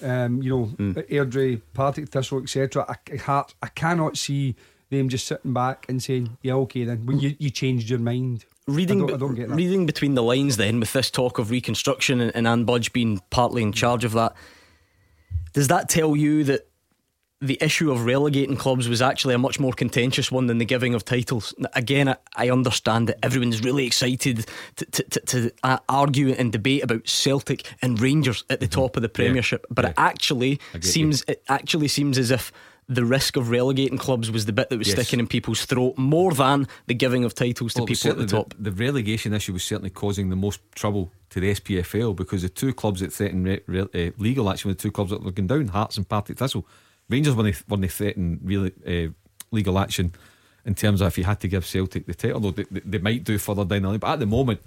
[0.04, 1.10] um, you know, mm.
[1.10, 2.86] Airdrie, Partick Thistle, etc.
[2.88, 3.44] I.
[3.62, 4.56] I cannot see
[4.90, 8.46] them just sitting back and saying, "Yeah, okay, then." When you, you changed your mind.
[8.68, 9.56] Reading, I don't, I don't get that.
[9.56, 13.22] reading between the lines, then with this talk of reconstruction and, and Anne Budge being
[13.30, 14.34] partly in charge of that,
[15.54, 16.68] does that tell you that
[17.40, 20.96] the issue of relegating clubs was actually a much more contentious one than the giving
[20.96, 21.54] of titles.
[21.74, 24.48] Again, I understand that everyone's really excited
[24.78, 28.82] to, to, to, to uh, argue and debate about Celtic and Rangers at the mm-hmm.
[28.82, 29.74] top of the Premiership, yeah.
[29.74, 29.92] but yeah.
[29.92, 31.34] it actually seems you.
[31.34, 32.52] it actually seems as if
[32.90, 34.96] the risk of relegating clubs was the bit that was yes.
[34.96, 38.26] sticking in people's throat more than the giving of titles to well, people at the
[38.26, 38.54] top.
[38.58, 42.50] The, the, relegation issue was certainly causing the most trouble to the SPFL because the
[42.50, 45.32] two clubs that threatened re- re- uh, legal action were the two clubs that were
[45.32, 46.66] going down, Hearts and Partick Thistle.
[47.10, 49.12] Rangers when they when they threatened really uh,
[49.52, 50.14] legal action
[50.66, 53.24] in terms of if you had to give Celtic the title, although they, they, might
[53.24, 54.00] do further down the line.
[54.00, 54.60] But at the moment,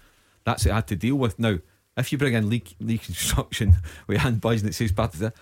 [0.44, 1.38] that's what I had to deal with.
[1.38, 1.58] Now,
[1.96, 3.74] if you bring in league, league construction
[4.06, 5.34] with hand buzzing that says part of that,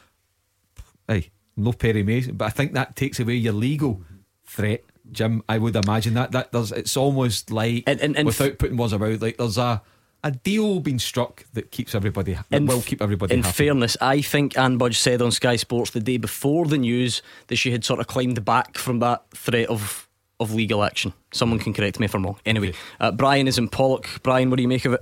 [1.07, 4.03] hey, no Perry Mason, but I think that takes away your legal
[4.45, 4.85] threat.
[5.13, 6.73] Jim, I would imagine that that does.
[6.73, 9.81] It's almost like and, and, and without putting words about, like there's a
[10.25, 13.65] a deal being struck that keeps everybody that will keep everybody in happy.
[13.65, 17.57] fairness I think Anne Budge said on Sky Sports the day before the news that
[17.57, 20.09] she had sort of climbed back from that threat of
[20.41, 21.13] of legal action.
[21.33, 22.39] Someone can correct me if I'm wrong.
[22.45, 22.79] Anyway okay.
[23.01, 24.23] uh, Brian is in Pollok.
[24.23, 25.01] Brian what do you make of it?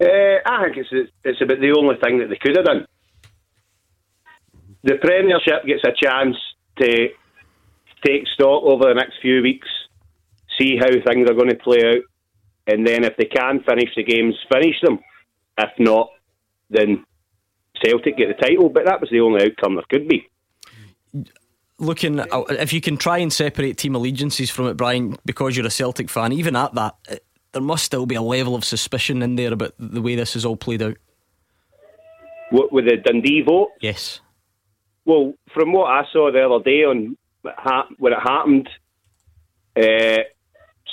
[0.00, 2.86] Uh, I think it's it's about the only thing that they could have done.
[4.82, 6.36] The Premiership gets a chance
[6.78, 7.08] to
[8.04, 9.68] take stock over the next few weeks
[10.60, 12.02] see how things are going to play out
[12.70, 14.98] and then if they can finish the games, finish them.
[15.58, 16.10] If not,
[16.70, 17.04] then
[17.82, 18.68] Celtic get the title.
[18.68, 20.26] But that was the only outcome there could be.
[21.78, 25.66] Looking, uh, if you can try and separate team allegiances from it, Brian, because you're
[25.66, 27.16] a Celtic fan, even at that, uh,
[27.52, 30.44] there must still be a level of suspicion in there about the way this is
[30.44, 30.96] all played out.
[32.50, 33.70] What with the Dundee vote?
[33.80, 34.20] Yes.
[35.04, 37.16] Well, from what I saw the other day on
[37.98, 38.68] when it happened,
[39.76, 40.24] uh,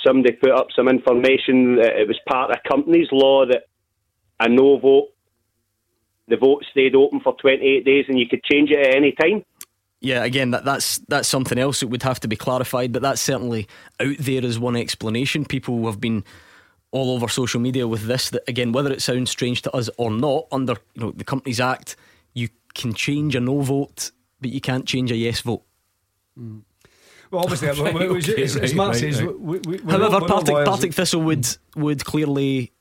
[0.06, 3.64] somebody put up some information that it was part of company's law that
[4.40, 5.08] a no vote,
[6.28, 9.44] the vote stayed open for 28 days and you could change it at any time.
[10.00, 13.20] Yeah, again, that, that's that's something else that would have to be clarified, but that's
[13.20, 13.66] certainly
[13.98, 15.44] out there as one explanation.
[15.44, 16.22] People have been
[16.92, 18.30] all over social media with this.
[18.30, 21.58] That again, whether it sounds strange to us or not, under you know the Companies
[21.58, 21.96] Act,
[22.32, 25.64] you can change a no vote, but you can't change a yes vote.
[26.38, 26.62] Mm.
[27.30, 29.38] Well, obviously, okay, as, as, Mark right, says, right.
[29.38, 32.72] We, we, however, Partick, Partick Thistle would would clearly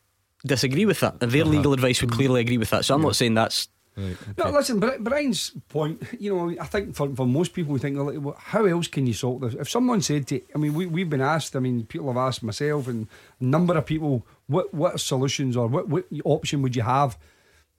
[0.45, 1.51] disagree with that, and their uh-huh.
[1.51, 2.85] legal advice would clearly agree with that.
[2.85, 3.07] So I'm yeah.
[3.07, 3.67] not saying that's.
[3.95, 4.31] Right, okay.
[4.37, 8.35] No, listen, Brian's point, you know, I think for, for most people, we think, well,
[8.37, 9.55] how else can you solve this?
[9.55, 12.43] If someone said to, I mean, we, we've been asked, I mean, people have asked
[12.43, 13.07] myself and
[13.41, 17.17] a number of people, what, what solutions or what, what option would you have?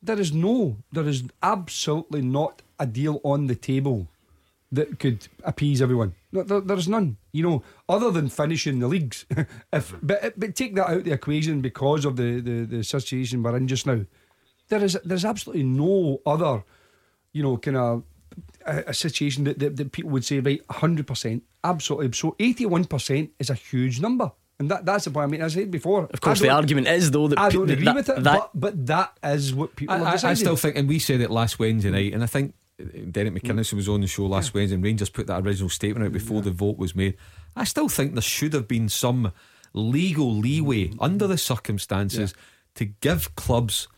[0.02, 4.08] There is no, there is absolutely not a deal on the table
[4.72, 6.14] that could appease everyone.
[6.30, 9.24] No, there, there's none, you know, other than finishing the leagues.
[9.72, 13.42] if but, but take that out of the equation because of the, the, the situation
[13.42, 14.04] we're in just now.
[14.68, 16.62] There is there's absolutely no other,
[17.32, 18.02] you know, kind of
[18.66, 22.12] a, a, situation that, that, that people would say right, hundred percent, absolutely.
[22.12, 24.30] So eighty one percent is a huge number.
[24.60, 25.24] And that, that's the point.
[25.24, 26.08] I mean, as I said before.
[26.12, 28.50] Of course, the argument is though that I don't agree that, with it, that, but,
[28.54, 29.94] but that is what people.
[29.94, 32.54] I, I, I, still think, and we said it last Wednesday night, and I think
[32.78, 34.60] Derek McInnes was on the show last yeah.
[34.60, 36.44] Wednesday, and Rangers put that original statement out before yeah.
[36.44, 37.16] the vote was made.
[37.56, 39.32] I still think there should have been some
[39.72, 42.42] legal leeway under the circumstances yeah.
[42.76, 43.88] to give clubs.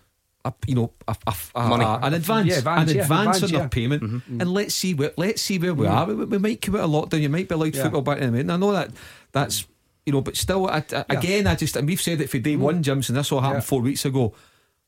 [0.42, 3.68] A, you know, a, a, an advance, yeah, advance, an yeah, advance, advance on their
[3.68, 4.40] payment, mm-hmm.
[4.40, 5.90] and let's see where let's see where we mm.
[5.90, 6.06] are.
[6.06, 7.20] We, we, might come out of lockdown.
[7.20, 8.40] You might be allowed football back in a minute.
[8.40, 8.90] And I know that
[9.32, 9.66] that's
[10.06, 12.54] you know, but still, I, I, again, I just and we've said it for day
[12.54, 12.60] mm.
[12.60, 13.16] one, Jimson.
[13.16, 14.32] This all happened four weeks ago.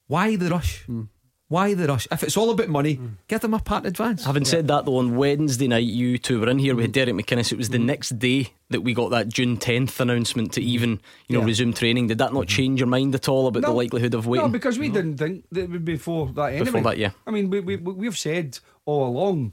[0.07, 0.87] Why the rush?
[0.87, 1.09] Mm.
[1.53, 2.09] Why the rush?
[2.11, 3.11] If it's all about money, mm.
[3.29, 4.25] give them a part advance.
[4.25, 4.49] Having yeah.
[4.49, 7.53] said that, though, on Wednesday night, you two were in here with Derek McInnes.
[7.53, 7.85] It was the mm.
[7.85, 11.47] next day that we got that June 10th announcement to even you know yeah.
[11.49, 12.07] resume training.
[12.07, 12.57] Did that not mm-hmm.
[12.57, 14.47] change your mind at all about no, the likelihood of waiting?
[14.47, 14.95] No, because we no.
[14.95, 16.65] didn't think that it would be before that anyway.
[16.65, 17.11] Before that, yeah.
[17.27, 19.53] I mean, we, we, we've said all along,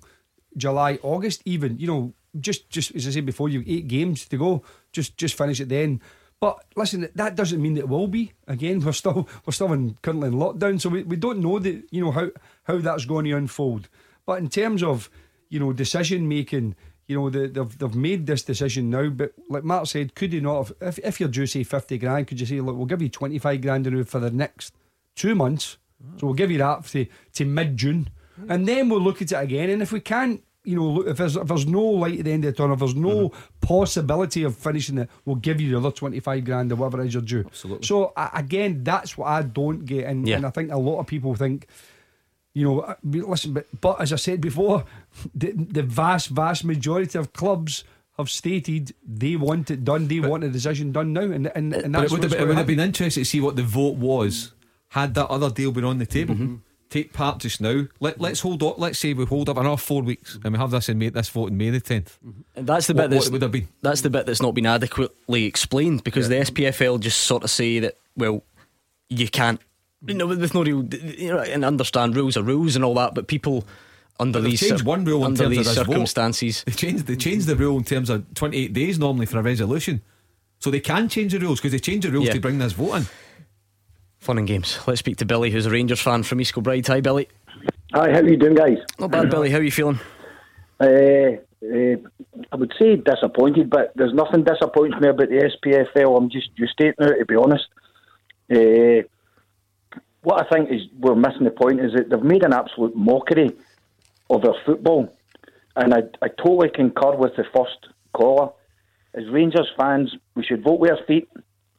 [0.56, 4.38] July, August, even, you know, just, just as I said before, you've eight games to
[4.38, 6.00] go, just, just finish it then.
[6.40, 8.34] But listen, that doesn't mean it will be.
[8.48, 11.84] Again, we're still we're still in currently in lockdown, so we, we don't know that
[11.92, 12.30] you know how
[12.64, 13.90] how that's going to unfold.
[14.26, 15.10] But in terms of
[15.50, 16.76] you know decision making,
[17.08, 19.10] you know the, they've they've made this decision now.
[19.10, 22.28] But like Mark said, could you not have if if you're due say fifty grand,
[22.28, 24.74] could you say look we'll give you twenty five grand now for the next
[25.16, 25.78] two months,
[26.18, 28.10] so we'll give you that to to mid June,
[28.48, 29.70] and then we'll look at it again.
[29.70, 32.32] And if we can't you know, look, if there's if there's no light at the
[32.32, 33.60] end of the tunnel, if there's no mm-hmm.
[33.60, 37.08] possibility of finishing it, we'll give you the other twenty five grand or whatever it
[37.08, 37.44] is you're due.
[37.46, 37.88] Absolutely.
[37.88, 40.36] So uh, again, that's what I don't get, and, yeah.
[40.36, 41.68] and I think a lot of people think.
[42.56, 44.84] You know, uh, listen, but, but as I said before,
[45.36, 47.84] the, the vast, vast majority of clubs
[48.18, 50.08] have stated they want it done.
[50.08, 51.94] They but, want a decision done now, and and, and that's.
[51.94, 54.52] But it would, have, it would have been interesting to see what the vote was
[54.90, 56.34] had that other deal been on the table.
[56.34, 56.56] Mm-hmm
[56.90, 57.86] take part just now.
[58.00, 58.24] Let mm-hmm.
[58.24, 58.80] let's hold up.
[58.80, 61.30] Let's say we hold up another four weeks and we have this in May, this
[61.30, 62.18] vote in May the tenth.
[62.26, 62.66] Mm-hmm.
[62.66, 63.68] That's the bit what, would have been.
[63.82, 66.40] That's the bit that's not been adequately explained because yeah.
[66.40, 68.44] the SPFL just sort of say that well,
[69.10, 69.62] you can't.
[70.06, 73.14] You know, with no real, you know, and understand rules are rules and all that,
[73.14, 73.66] but people
[74.18, 76.64] under these changed one rule under in these circumstances.
[76.64, 76.66] Vote.
[76.66, 79.42] They changed they changed the rule in terms of twenty eight days normally for a
[79.42, 80.02] resolution,
[80.60, 82.34] so they can change the rules because they changed the rules yeah.
[82.34, 83.08] to bring this vote in.
[84.20, 84.80] Fun and games.
[84.86, 86.86] Let's speak to Billy, who's a Rangers fan from East Kilbride.
[86.88, 87.30] Hi, Billy.
[87.94, 88.78] Hi, how are you doing, guys?
[89.00, 89.50] Not bad, Billy.
[89.50, 90.00] How are you feeling?
[90.80, 91.96] Uh, uh,
[92.52, 96.18] I would say disappointed, but there's nothing disappoints me about the SPFL.
[96.18, 97.66] I'm just just stating it to be honest.
[98.52, 99.08] Uh,
[100.22, 103.52] what I think is we're missing the point is that they've made an absolute mockery
[104.30, 105.16] of our football,
[105.76, 108.52] and I, I totally concur with the first caller.
[109.14, 111.28] As Rangers fans, we should vote with our feet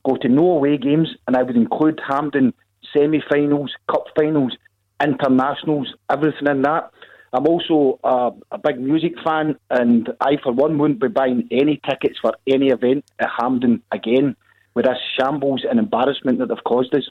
[0.04, 2.54] go to no away games, and I would include Hampden
[2.92, 4.56] semi finals, cup finals,
[5.02, 6.90] internationals, everything in that.
[7.32, 11.80] I'm also uh, a big music fan, and I, for one, wouldn't be buying any
[11.88, 14.34] tickets for any event at Hampden again
[14.74, 17.08] with this shambles and embarrassment that they've caused us.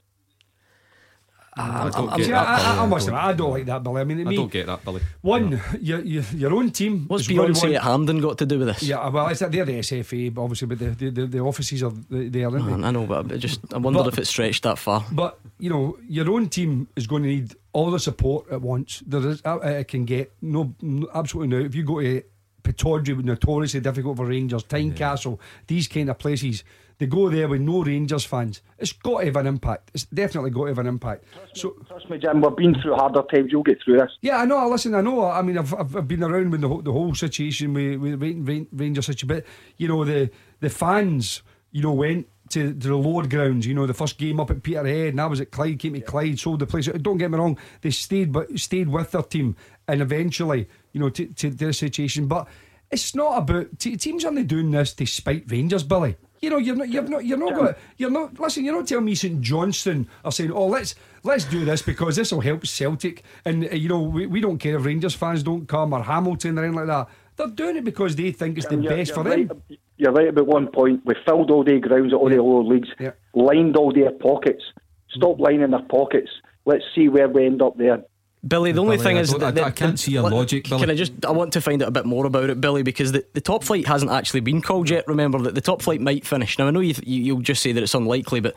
[1.60, 2.48] I don't get that.
[2.48, 4.02] I, I, must have, I don't like that, Billy.
[4.02, 5.02] I mean, I don't get that, Billy.
[5.22, 5.60] One, no.
[5.82, 7.06] your, your, your own team.
[7.08, 8.84] What's Beyonce at Hampden got to do with this?
[8.84, 12.82] Yeah, well, it's they're the SFA, obviously, but the, the, the, offices are there, aren't
[12.82, 12.88] they?
[12.88, 15.06] I know, but I just I wonder but, if it's stretched that far.
[15.12, 19.04] But you know, your own team is going to need all the support at once.
[19.06, 20.74] There is, uh, it can get no,
[21.14, 21.66] absolutely no.
[21.66, 22.24] If you go to
[22.64, 25.46] Pittodrie, notoriously difficult for Rangers, Tynecastle, yeah.
[25.68, 26.64] these kind of places
[27.00, 28.62] they go there with no Rangers fans.
[28.78, 29.92] It's got to have an impact.
[29.94, 31.24] It's definitely got to have an impact.
[31.34, 32.42] Trust so me, trust me, Jim.
[32.42, 33.52] We've been through harder times.
[33.52, 34.12] You'll get through this.
[34.22, 34.58] Yeah, I know.
[34.58, 35.26] I listen, I know.
[35.26, 39.06] I mean, I've, I've been around with the whole, the whole situation with, with Rangers
[39.06, 39.46] situation, but
[39.78, 43.66] you know the the fans, you know, went to, to the lower grounds.
[43.66, 46.02] You know, the first game up at Peterhead, and I was at Clyde, came to
[46.02, 46.88] Clyde, sold the place.
[46.88, 49.56] Don't get me wrong, they stayed, but stayed with their team,
[49.88, 52.28] and eventually, you know, to, to their situation.
[52.28, 52.48] But
[52.92, 56.18] it's not about teams only doing this to spite Rangers, Billy.
[56.42, 58.40] You know, you're not, you're not, you're not, got, you're not.
[58.40, 62.16] Listen, you're not telling me St Johnstone are saying, "Oh, let's let's do this because
[62.16, 65.44] this will help Celtic." And uh, you know, we, we don't care if Rangers fans
[65.44, 67.10] don't come or Hamilton or anything like that.
[67.36, 69.64] They're doing it because they think it's the you're, best you're for right, them.
[69.98, 71.02] You're right about one point.
[71.06, 72.38] We filled all the grounds at all yeah.
[72.38, 73.12] the lower leagues, yeah.
[73.34, 74.64] lined all their pockets.
[75.10, 76.30] Stop lining their pockets.
[76.66, 78.04] Let's see where we end up there.
[78.48, 80.70] Billy, the only Billy, thing I is that, I, I can't see your logic.
[80.70, 80.80] Billy.
[80.80, 81.26] Can I just?
[81.26, 83.66] I want to find out a bit more about it, Billy, because the, the top
[83.66, 85.08] flight hasn't actually been called yet.
[85.08, 86.58] Remember that the top flight might finish.
[86.58, 88.56] Now I know you, you will just say that it's unlikely, but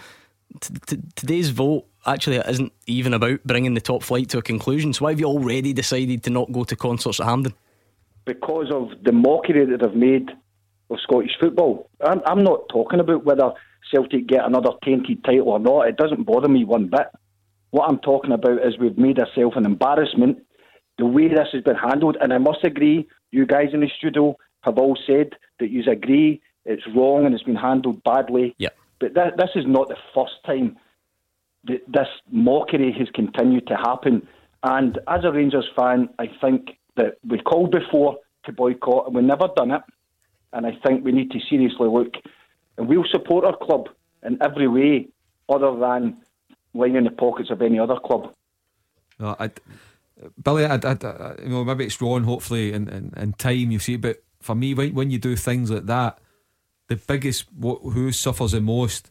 [0.60, 4.92] t- t- today's vote actually isn't even about bringing the top flight to a conclusion.
[4.92, 7.54] So why have you already decided to not go to concerts at Hampden?
[8.24, 10.30] Because of the mockery that they've made
[10.90, 11.88] of Scottish football.
[12.00, 13.52] I'm, I'm not talking about whether
[13.92, 15.88] Celtic get another tainted title or not.
[15.88, 17.08] It doesn't bother me one bit.
[17.72, 20.38] What I'm talking about is we've made ourselves an embarrassment
[20.98, 22.16] the way this has been handled.
[22.20, 26.40] And I must agree, you guys in the studio have all said that you agree
[26.64, 28.54] it's wrong and it's been handled badly.
[28.58, 28.68] Yeah.
[29.00, 30.76] But th- this is not the first time
[31.64, 34.28] that this mockery has continued to happen.
[34.62, 39.24] And as a Rangers fan, I think that we called before to boycott and we've
[39.24, 39.82] never done it.
[40.52, 42.14] And I think we need to seriously look.
[42.76, 43.88] And we'll support our club
[44.22, 45.08] in every way
[45.48, 46.18] other than
[46.74, 48.32] lying in the pockets of any other club.
[49.18, 49.50] No, I
[50.42, 52.24] Billy, I, I, I, you know, maybe it's wrong.
[52.24, 53.96] Hopefully, in, in, in time you see.
[53.96, 56.18] But for me, when when you do things like that,
[56.88, 59.10] the biggest who suffers the most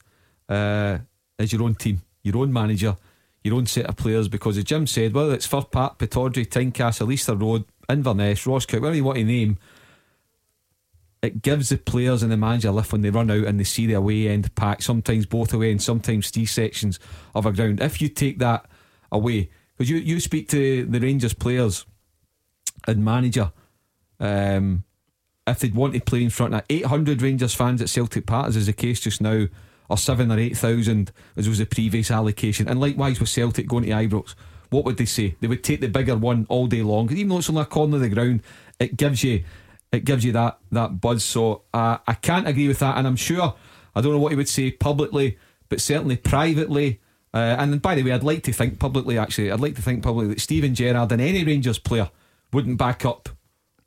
[0.49, 0.99] uh,
[1.37, 2.95] is your own team, your own manager,
[3.43, 4.27] your own set of players.
[4.27, 8.81] Because as Jim said, whether it's Fir Park, Pittodrie, Tynecastle, Easter Road, Inverness, Ross Roscommon,
[8.81, 9.57] whatever you want to name,
[11.21, 13.63] it gives the players and the manager a lift when they run out and they
[13.63, 14.81] see the away end pack.
[14.81, 16.99] Sometimes both away and sometimes three sections
[17.35, 17.79] of a ground.
[17.79, 18.65] If you take that
[19.11, 21.85] away because you, you speak to the Rangers players
[22.87, 23.51] and manager,
[24.19, 24.83] um,
[25.47, 28.55] if they'd want to play in front of 800 Rangers fans at Celtic Park, as
[28.55, 29.47] is the case just now,
[29.89, 33.89] or seven or 8,000, as was the previous allocation, and likewise with Celtic going to
[33.89, 34.35] Ibrox,
[34.69, 35.35] what would they say?
[35.41, 37.11] They would take the bigger one all day long.
[37.11, 38.41] Even though it's on a corner of the ground,
[38.79, 39.43] it gives you
[39.91, 41.23] it gives you that that buzz.
[41.23, 43.55] So uh, I can't agree with that, and I'm sure
[43.95, 45.37] I don't know what he would say publicly,
[45.69, 47.01] but certainly privately
[47.33, 50.03] uh, and by the way, I'd like to think publicly, actually, I'd like to think
[50.03, 52.09] publicly that Steven Gerrard and any Rangers player
[52.51, 53.29] wouldn't back up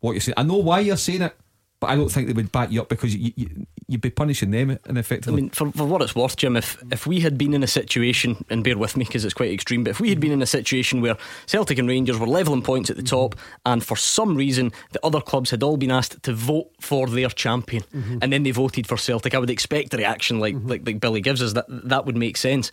[0.01, 0.35] what you're saying.
[0.39, 1.37] I know why you're saying it,
[1.85, 4.51] but I don't think they would back you up because you, you, you'd be punishing
[4.53, 5.35] them in effectively.
[5.35, 7.67] I mean, for, for what it's worth, Jim, if, if we had been in a
[7.67, 10.41] situation, and bear with me because it's quite extreme, but if we had been in
[10.41, 13.35] a situation where Celtic and Rangers were levelling points at the top,
[13.67, 17.29] and for some reason the other clubs had all been asked to vote for their
[17.29, 18.17] champion, mm-hmm.
[18.23, 20.69] and then they voted for Celtic, I would expect a reaction like, mm-hmm.
[20.69, 21.53] like, like Billy gives us.
[21.53, 22.71] That, that would make sense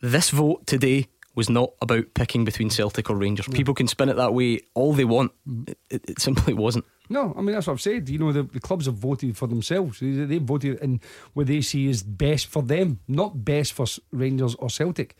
[0.00, 1.08] this vote today
[1.38, 3.48] was not about picking between Celtic or Rangers.
[3.48, 3.54] No.
[3.54, 5.30] People can spin it that way all they want.
[5.88, 6.84] It, it, simply wasn't.
[7.08, 8.08] No, I mean that's what I've said.
[8.08, 10.00] You know, the, the clubs have voted for themselves.
[10.00, 11.00] They, they voted in
[11.34, 15.16] what they see is best for them, not best for Rangers or Celtic.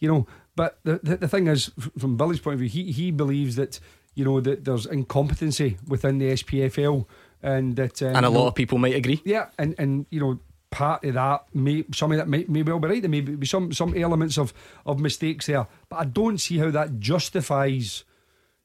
[0.00, 3.12] You know, but the, the, the thing is, from Billy's point of view, he he
[3.12, 3.78] believes that
[4.16, 7.06] you know that there's incompetency within the SPFL
[7.44, 9.22] and that um, and a lot of people might agree.
[9.24, 10.40] Yeah, and and you know
[10.70, 13.02] part of that may some of that may, may well be right.
[13.02, 14.54] There may be some some elements of
[14.86, 18.04] of mistakes there, but I don't see how that justifies,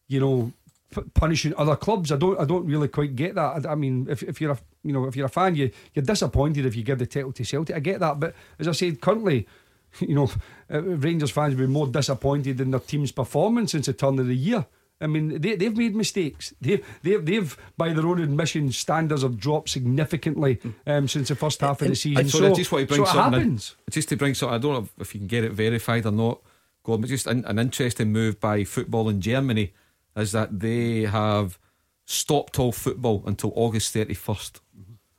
[0.07, 0.53] you know,
[0.93, 2.11] p- punishing other clubs.
[2.11, 3.65] I don't I don't really quite get that.
[3.65, 6.05] I, I, mean, if if you're a you know if you're a fan, you you're
[6.05, 7.75] disappointed if you give the title to Celtic.
[7.75, 9.47] I get that, but as I said, currently.
[10.01, 10.29] You know,
[10.69, 14.27] uh, Rangers fans would be more disappointed in their team's performance since the turn of
[14.27, 14.65] the year.
[15.05, 16.51] I mean, they, they've made mistakes.
[16.59, 21.61] They, they, they've, by their own admission, standards have dropped significantly um, since the first
[21.61, 22.27] half of the season.
[22.27, 23.59] so, I just want to bring so something in,
[23.91, 24.55] just to bring something.
[24.55, 26.41] I don't know if you can get it verified or not.
[26.81, 29.73] God, but just an, an interesting move by football in Germany
[30.15, 31.59] is that they have
[32.05, 34.61] stopped all football until August thirty first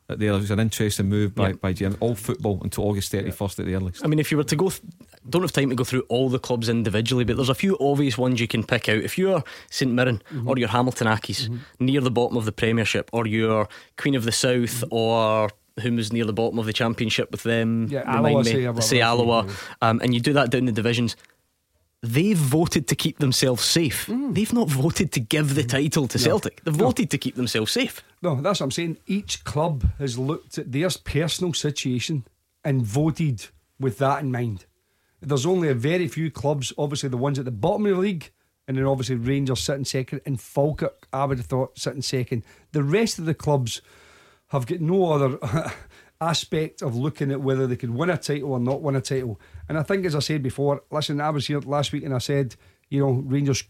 [0.09, 1.55] there was an interesting move by, yeah.
[1.55, 1.97] by Jim.
[2.01, 4.05] All football until August 31st at the earliest.
[4.05, 4.83] I mean, if you were to go, th-
[5.29, 8.17] don't have time to go through all the clubs individually, but there's a few obvious
[8.19, 8.99] ones you can pick out.
[8.99, 10.49] If you're St Mirren mm-hmm.
[10.49, 11.85] or you're Hamilton Accies, mm-hmm.
[11.85, 14.95] near the bottom of the Premiership, or you're Queen of the South, mm-hmm.
[14.95, 15.51] or
[15.81, 19.47] who was near the bottom of the Championship with them, yeah, Alloa, me, say, Alloa,
[19.83, 21.17] um, and you do that down the divisions
[22.03, 24.07] they've voted to keep themselves safe.
[24.07, 24.35] Mm.
[24.35, 26.25] They've not voted to give the title to no.
[26.25, 26.63] Celtic.
[26.65, 26.87] They've no.
[26.87, 28.03] voted to keep themselves safe.
[28.23, 28.99] No, that's what I'm saying.
[29.07, 32.27] Each club has looked at their personal situation
[32.65, 33.47] and voted
[33.79, 34.67] with that in mind.
[35.21, 38.31] There's only a very few clubs, obviously the ones at the bottom of the league,
[38.69, 42.45] and then obviously Rangers sitting second, and Falkirk, I would have thought, sitting second.
[42.73, 43.81] The rest of the clubs
[44.49, 45.73] have got no other
[46.21, 49.41] aspect of looking at whether they could win a title or not win a title.
[49.69, 52.19] And I think, as I said before, listen, I was here last week and I
[52.19, 52.57] said,
[52.89, 53.65] you know, Rangers,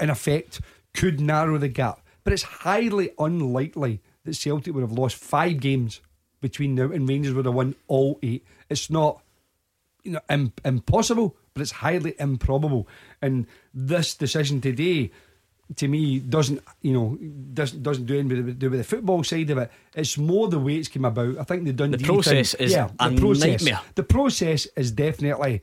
[0.00, 0.60] in effect,
[0.94, 2.00] could narrow the gap.
[2.24, 6.00] But it's highly unlikely that Celtic would have lost five games
[6.40, 8.44] between now and Rangers would have won all eight.
[8.68, 9.22] It's not,
[10.02, 12.88] you know, Im- impossible, but it's highly improbable.
[13.20, 15.10] And this decision today
[15.76, 17.18] to me doesn't you know
[17.54, 19.70] doesn't doesn't do anything to do with the football side of it.
[19.94, 21.38] It's more the way it's came about.
[21.38, 23.62] I think the Dundee the process thing, is yeah, the process.
[23.62, 23.80] Nightmare.
[23.94, 25.62] The process is definitely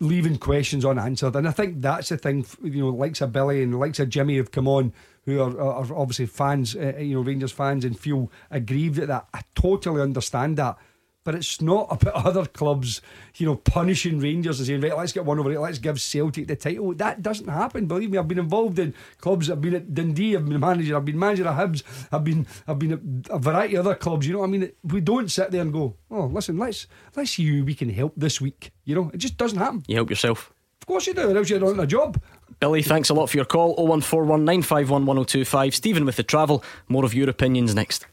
[0.00, 2.46] leaving questions unanswered, and I think that's the thing.
[2.62, 4.92] You know, likes of Billy and likes of Jimmy have come on,
[5.24, 9.26] who are, are obviously fans, uh, you know, Rangers fans, and feel aggrieved at that.
[9.34, 10.76] I totally understand that
[11.24, 13.00] but it's not about other clubs,
[13.36, 16.46] you know, punishing Rangers and saying, right, let's get one over it, let's give Celtic
[16.46, 16.94] the title.
[16.94, 17.86] That doesn't happen.
[17.86, 19.50] Believe me, I've been involved in clubs.
[19.50, 22.78] I've been at Dundee, I've been manager, I've been manager of Hibs, I've been I've
[22.78, 23.00] been at
[23.30, 24.26] a variety of other clubs.
[24.26, 24.70] You know what I mean?
[24.84, 28.12] We don't sit there and go, oh, listen, let's let's see who we can help
[28.16, 28.72] this week.
[28.84, 29.82] You know, it just doesn't happen.
[29.88, 30.52] You help yourself.
[30.82, 32.20] Of course you do, or else you're not in a job.
[32.60, 33.74] Billy, thanks a lot for your call.
[33.76, 35.72] 01419511025.
[35.72, 36.62] Stephen with the travel.
[36.88, 38.06] More of your opinions next.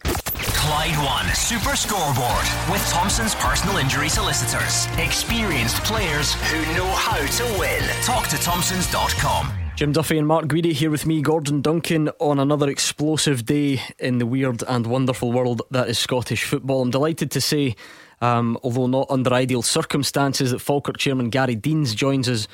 [0.71, 4.87] Clyde One Super Scoreboard with Thompson's personal injury solicitors.
[4.97, 7.83] Experienced players who know how to win.
[8.03, 9.51] Talk to Thompsons.com.
[9.75, 14.19] Jim Duffy and Mark Guidi here with me, Gordon Duncan, on another explosive day in
[14.19, 16.83] the weird and wonderful world that is Scottish football.
[16.83, 17.75] I'm delighted to say,
[18.21, 22.47] um, although not under ideal circumstances, that Falkirk chairman Gary Deans joins us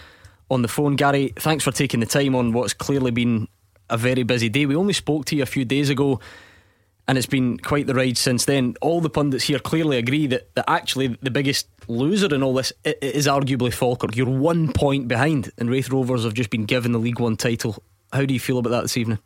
[0.50, 0.96] on the phone.
[0.96, 3.48] Gary, thanks for taking the time on what's clearly been
[3.92, 4.66] a very busy day.
[4.66, 6.20] We only spoke to you a few days ago
[7.08, 8.76] and it's been quite the ride since then.
[8.82, 12.74] All the pundits here clearly agree that, that actually the biggest loser in all this
[12.84, 14.16] is arguably Falkirk.
[14.16, 17.82] You're one point behind, and Raith Rovers have just been given the League One title.
[18.12, 19.20] How do you feel about that this evening?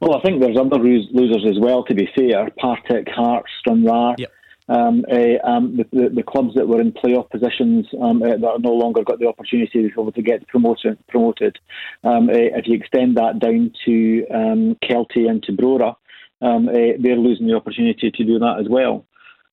[0.00, 1.84] Well, I think there's other losers as well.
[1.84, 4.14] To be fair, Partick, Hearts, Stranraer.
[4.18, 4.32] Yep.
[4.68, 8.44] Um, uh, um, the, the, the, clubs that were in playoff positions um, uh, that
[8.44, 10.98] are no longer got the opportunity to be able to get promoted.
[11.06, 11.56] promoted.
[12.02, 15.94] Um, uh, if you extend that down to um, Kelty and to Brora,
[16.42, 19.06] um, uh, they're losing the opportunity to do that as well.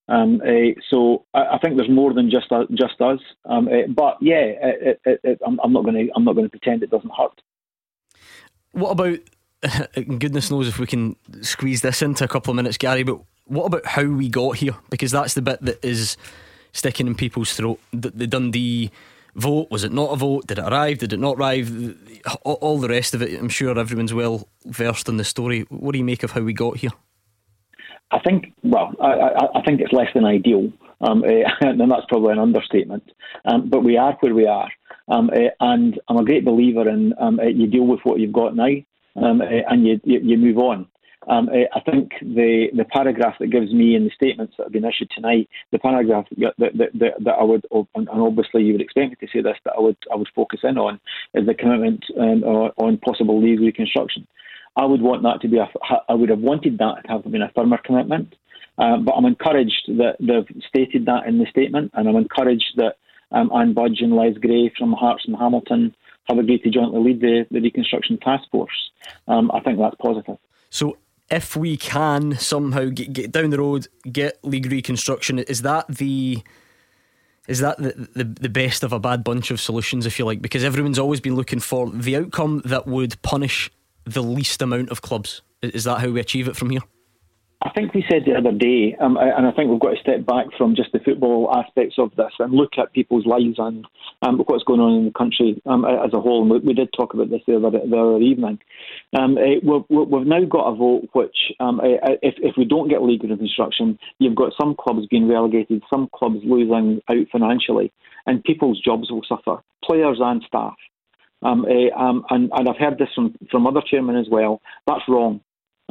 [0.09, 3.19] Um, uh, so I, I, think there's more than just uh, just us.
[3.45, 6.45] Um, uh, but yeah, it, it, it, I'm, I'm, not going to I'm not going
[6.45, 7.41] to pretend it doesn't hurt.
[8.73, 9.19] What about?
[10.19, 13.03] Goodness knows if we can squeeze this into a couple of minutes, Gary.
[13.03, 14.75] But what about how we got here?
[14.89, 16.17] Because that's the bit that is
[16.73, 17.79] sticking in people's throat.
[17.93, 18.91] The, the Dundee
[19.35, 19.67] vote?
[19.71, 20.47] Was it not a vote?
[20.47, 20.99] Did it arrive?
[20.99, 21.97] Did it not arrive?
[22.43, 23.39] All, the rest of it.
[23.39, 25.61] I'm sure everyone's well versed in the story.
[25.69, 26.91] What do you make of how we got here?
[28.11, 30.71] I think, well, I, I, I think it's less than ideal,
[31.01, 33.11] um, uh, and that's probably an understatement.
[33.45, 34.69] Um, but we are where we are,
[35.07, 38.31] um, uh, and I'm a great believer in um, uh, you deal with what you've
[38.31, 38.69] got now,
[39.15, 40.87] um, and you, you, you move on.
[41.27, 44.85] Um, I think the, the paragraph that gives me in the statements that have been
[44.85, 47.65] issued tonight, the paragraph that, that, that, that I would,
[47.95, 50.61] and obviously you would expect me to say this, that I would I would focus
[50.63, 50.99] in on
[51.33, 54.27] is the commitment um, on possible league reconstruction.
[54.75, 55.69] I would want that to be a,
[56.09, 58.35] I would have wanted that to have been a firmer commitment.
[58.77, 62.97] Uh, but I'm encouraged that they've stated that in the statement, and I'm encouraged that
[63.31, 65.95] um, Ann Budge and Les Gray from Hearts and Hamilton
[66.27, 68.91] have agreed to jointly lead the, the reconstruction task force.
[69.27, 70.37] Um, I think that's positive.
[70.69, 70.97] So,
[71.29, 76.43] if we can somehow get, get, down the road, get league reconstruction, is that the
[77.47, 80.41] is that the, the the best of a bad bunch of solutions, if you like?
[80.41, 83.69] Because everyone's always been looking for the outcome that would punish
[84.05, 85.41] the least amount of clubs.
[85.61, 86.81] Is that how we achieve it from here?
[87.63, 90.25] I think we said the other day, um, and I think we've got to step
[90.25, 93.85] back from just the football aspects of this and look at people's lives and
[94.21, 96.41] um, what's going on in the country um, as a whole.
[96.41, 98.59] And we, we, did talk about this the other, the other evening.
[99.17, 102.89] Um, uh, we've, we've, now got a vote which, um, uh, if, if we don't
[102.89, 107.93] get league reconstruction, you've got some clubs being relegated, some clubs losing out financially,
[108.25, 110.75] and people's jobs will suffer, players and staff.
[111.41, 114.61] Um, and, and, I've heard this from, from other chairmen as well.
[114.85, 115.41] That's wrong.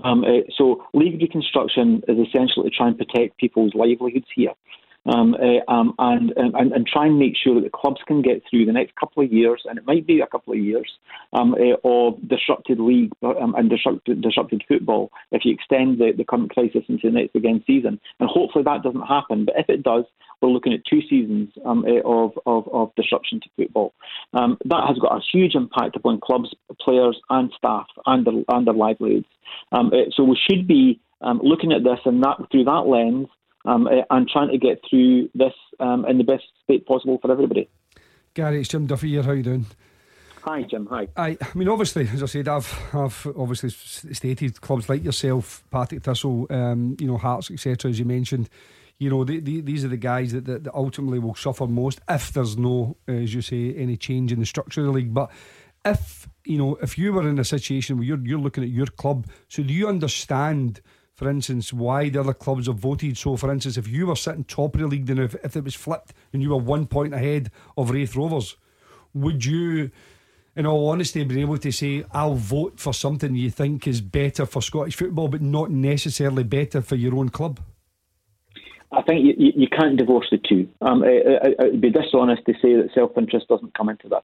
[0.05, 4.53] Um, uh, so league reconstruction is essentially to try and protect people's livelihoods here.
[5.05, 8.43] Um, uh, um, and, and, and try and make sure that the clubs can get
[8.49, 10.89] through the next couple of years, and it might be a couple of years,
[11.33, 16.25] um, uh, of disrupted league um, and disrupted, disrupted football if you extend the, the
[16.25, 18.01] current crisis into the next again season.
[18.21, 19.47] And hopefully that doesn't happen.
[19.47, 20.05] But if it does,
[20.41, 23.95] we're looking at two seasons um, uh, of, of, of, disruption to football.
[24.35, 28.67] Um, that has got a huge impact upon clubs, players, and staff and their, and
[28.67, 29.27] their livelihoods.
[29.73, 31.01] Um, so we should be
[31.43, 33.29] looking at this and that through that lens
[33.65, 37.31] um, eh, and trying to get through this um, in the best state possible for
[37.31, 37.69] everybody.
[38.35, 39.23] Gary, it's Jim Duffy here.
[39.23, 39.67] How you doing?
[40.43, 40.87] Hi, Jim.
[40.87, 41.07] Hi.
[41.17, 46.03] I, I mean, obviously, as I said, I've, I've obviously stated clubs like yourself, Partick
[46.03, 47.91] Thistle, um, you know, Hearts, etc.
[47.91, 48.49] As you mentioned,
[48.99, 52.01] you know, the, the, these are the guys that, that, that, ultimately will suffer most
[52.09, 55.15] if there's no, as you say, any change in the structure of the league.
[55.15, 55.31] But
[55.85, 58.87] if you know, if you were in a situation where you're you're looking at your
[58.87, 60.81] club, so do you understand?
[61.23, 63.17] For instance, why the other clubs have voted.
[63.17, 65.63] So, for instance, if you were sitting top of the league, then if, if it
[65.63, 68.57] was flipped and you were one point ahead of Raith Rovers,
[69.15, 69.93] would you,
[70.57, 74.47] in all honesty, be able to say, I'll vote for something you think is better
[74.47, 77.61] for Scottish football, but not necessarily better for your own club?
[78.93, 80.69] I think you, you, you can't divorce the two.
[80.83, 84.23] Um, it, it, it'd be dishonest to say that self interest doesn't come into this.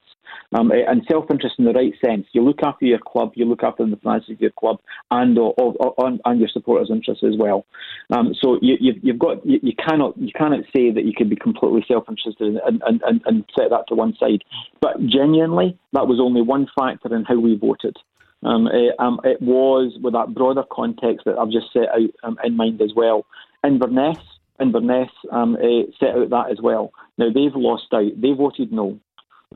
[0.52, 3.62] Um, and self interest in the right sense, you look after your club, you look
[3.62, 4.78] after the finances of your club,
[5.10, 7.64] and or, or, or, and your supporters' interests as well.
[8.10, 11.30] Um, so you, have you've got you, you, cannot you cannot say that you could
[11.30, 14.44] be completely self interested and, and, and, and set that to one side.
[14.80, 17.96] But genuinely, that was only one factor in how we voted.
[18.42, 22.10] Um, it, eh, um, it was with that broader context that I've just set out
[22.22, 23.26] um, in mind as well.
[23.64, 24.18] Inverness,
[24.60, 26.92] Inverness um, uh, set out that as well.
[27.16, 28.12] Now they've lost out.
[28.16, 28.98] They voted no.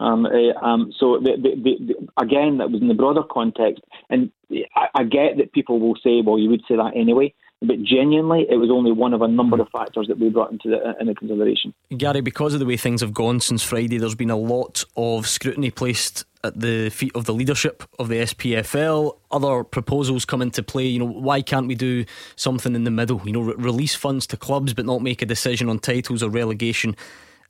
[0.01, 4.31] Um, uh, so again, that was in the broader context, and
[4.75, 8.47] I, I, get that people will say, "Well, you would say that anyway." But genuinely,
[8.51, 10.95] it was only one of a number of factors that we brought into the, uh,
[10.99, 11.73] into consideration.
[11.97, 15.29] Gary, because of the way things have gone since Friday, there's been a lot of
[15.29, 19.17] scrutiny placed at the feet of the leadership of the SPFL.
[19.31, 20.87] Other proposals come into play.
[20.87, 22.05] You know, why can't we do
[22.35, 23.21] something in the middle?
[23.25, 26.31] You know, re- release funds to clubs, but not make a decision on titles or
[26.31, 26.97] relegation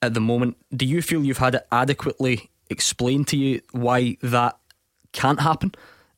[0.03, 0.59] at the moment.
[0.77, 4.59] Do you feel you've had it adequately explained to you why that
[5.13, 5.73] can't happen?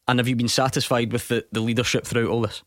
[0.08, 2.62] And have you been satisfied with the, the leadership throughout all this?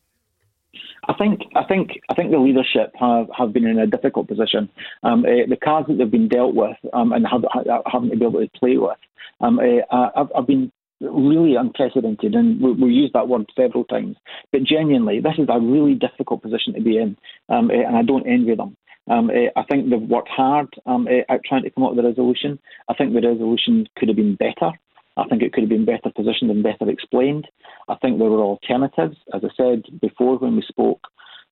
[1.08, 4.70] I think I think I think the leadership have, have been in a difficult position.
[5.04, 7.44] Um, uh, the cards that they've been dealt with um, and have,
[7.86, 8.98] haven't been able to play with
[9.42, 14.18] um, uh, have, have been really unprecedented, and we, we used that word several times.
[14.52, 17.16] But genuinely, this is a really difficult position to be in,
[17.50, 18.76] um, uh, and I don't envy them.
[19.10, 22.60] Um, I think they've worked hard um, at trying to come up with a resolution.
[22.90, 24.72] I think the resolution could have been better.
[25.18, 27.48] I think it could have been better positioned and better explained.
[27.88, 31.02] I think there were alternatives, as I said before when we spoke,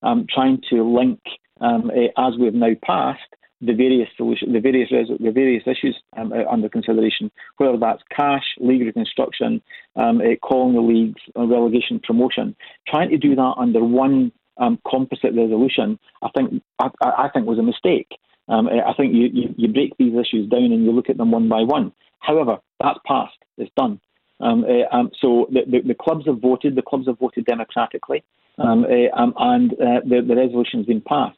[0.03, 1.19] um, trying to link,
[1.61, 3.21] um, as we have now passed,
[3.61, 8.81] the various the various the various issues um, uh, under consideration, whether that's cash, league
[8.81, 9.61] reconstruction,
[9.95, 12.55] um, calling the leagues, relegation, promotion,
[12.87, 17.59] trying to do that under one um, composite resolution, I think I, I think was
[17.59, 18.09] a mistake.
[18.47, 21.31] Um, I think you, you, you, break these issues down and you look at them
[21.31, 21.91] one by one.
[22.19, 23.37] However, that's passed.
[23.57, 23.99] It's done.
[24.41, 26.75] Um, uh, um, so the, the, the, clubs have voted.
[26.75, 28.23] The clubs have voted democratically,
[28.57, 31.37] um, uh, and uh, the, the resolution has been passed.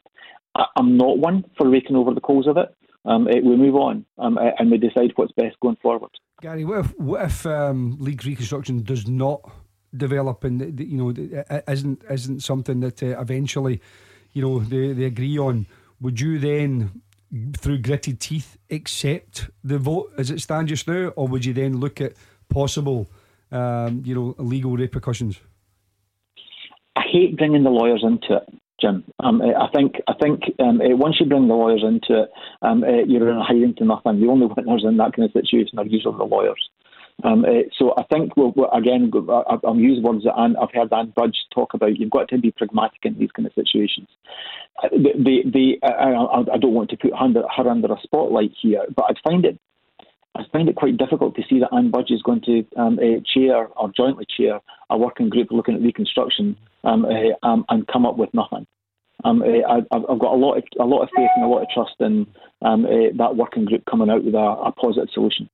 [0.56, 2.74] I, am not one for raking over the coals of it.
[3.04, 6.10] Um, uh, we move on um, and we decide what's best going forward.
[6.42, 9.48] Gary, what if, what if league reconstruction does not
[9.96, 11.10] develop and you know
[11.66, 13.80] isn't isn't something that uh, eventually
[14.32, 15.66] you know they, they agree on
[16.00, 17.02] would you then
[17.56, 21.78] through gritted teeth accept the vote as it stands just now or would you then
[21.78, 22.14] look at
[22.48, 23.08] possible
[23.52, 25.40] um, you know legal repercussions
[26.96, 28.48] I hate bringing the lawyers into it
[28.80, 29.04] Jim.
[29.20, 32.30] Um, I think I think um, once you bring the lawyers into it,
[32.62, 34.20] um, you're in a hiding to nothing.
[34.20, 36.68] The only winners in that kind of situation are usually the lawyers.
[37.24, 40.72] Um, uh, so I think we'll, we'll, again, I, will use words that Ann, I've
[40.72, 41.98] heard Ann Budge talk about.
[41.98, 44.08] You've got to be pragmatic in these kind of situations.
[44.82, 48.84] Uh, the, I, I, don't want to put her under, her under a spotlight here,
[48.94, 49.58] but I find it
[50.38, 53.20] I find it quite difficult to see that Ann Budge is going to um, uh,
[53.26, 58.16] chair or jointly chair a working group looking at reconstruction um, uh, and come up
[58.16, 58.66] with nothing.
[59.24, 61.62] Um, uh, I, have got a lot of a lot of faith and a lot
[61.62, 62.26] of trust in
[62.62, 65.50] um, uh, that working group coming out with a, a positive solution.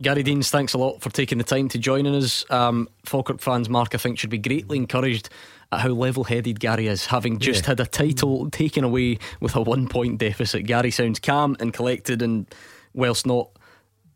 [0.00, 2.48] Gary Deans, thanks a lot for taking the time to join us.
[2.50, 5.28] Um, Falkirk fans, Mark, I think, should be greatly encouraged
[5.72, 7.68] at how level headed Gary is, having just yeah.
[7.68, 10.66] had a title taken away with a one point deficit.
[10.66, 12.46] Gary sounds calm and collected, and
[12.94, 13.50] whilst not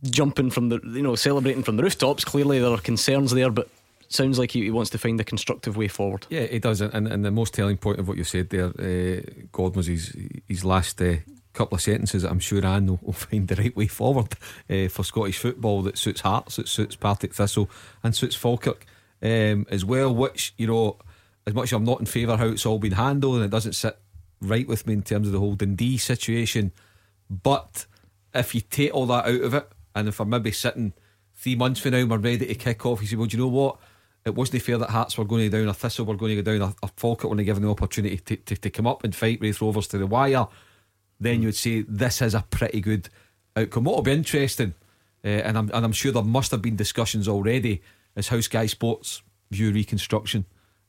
[0.04, 3.68] jumping from the, you know, celebrating from the rooftops, clearly there are concerns there, but
[4.08, 6.26] sounds like he, wants to find a constructive way forward.
[6.30, 6.80] Yeah, he does.
[6.80, 9.20] And, and the most telling point of what you said there, uh,
[9.50, 10.14] God, was his,
[10.46, 11.16] his last uh,
[11.52, 14.34] couple of sentences that I'm sure Ann will, will find the right way forward
[14.70, 17.70] uh, for Scottish football that suits Hearts, that suits Partick Thistle,
[18.02, 18.86] and suits Falkirk
[19.22, 20.14] um, as well.
[20.14, 20.98] Which you know,
[21.46, 23.74] as much as I'm not in favour how it's all been handled, and it doesn't
[23.74, 23.98] sit
[24.40, 26.72] right with me in terms of the whole Dundee situation.
[27.30, 27.86] But
[28.34, 30.92] if you take all that out of it, and if I'm maybe sitting
[31.34, 33.48] three months from now, we're ready to kick off, you say, well, do you know
[33.48, 33.78] what?
[34.24, 36.42] It wasn't fair that Hearts were going to go down, a Thistle were going to
[36.42, 39.40] go down, a, Falkirk were given the opportunity to, to, to come up and fight
[39.40, 40.46] Raith Rovers to the wire
[41.22, 43.08] then you would say this is a pretty good
[43.56, 43.84] outcome.
[43.84, 44.74] What will be interesting,
[45.24, 47.82] uh, and I'm and I'm sure there must have been discussions already,
[48.16, 50.44] is how Sky Sports view reconstruction.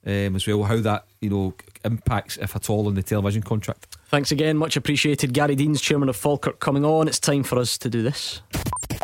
[0.05, 1.53] Um, as well, how that you know
[1.85, 3.95] impacts, if at all, on the television contract.
[4.07, 5.33] Thanks again, much appreciated.
[5.33, 7.07] Gary Deans, chairman of Falkirk, coming on.
[7.07, 8.41] It's time for us to do this.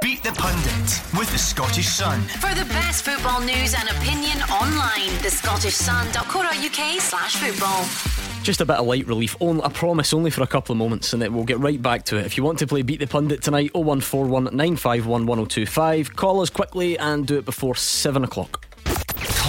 [0.01, 2.19] Beat the pundit with the Scottish Sun.
[2.39, 8.28] For the best football news and opinion online, the Scottish Sun.co.uk slash football.
[8.43, 9.35] Just a bit of light relief.
[9.39, 12.05] Only, I promise, only for a couple of moments, and then we'll get right back
[12.05, 12.25] to it.
[12.25, 16.15] If you want to play Beat the Pundit tonight, 0141 951 1025.
[16.15, 18.65] Call us quickly and do it before 7 o'clock.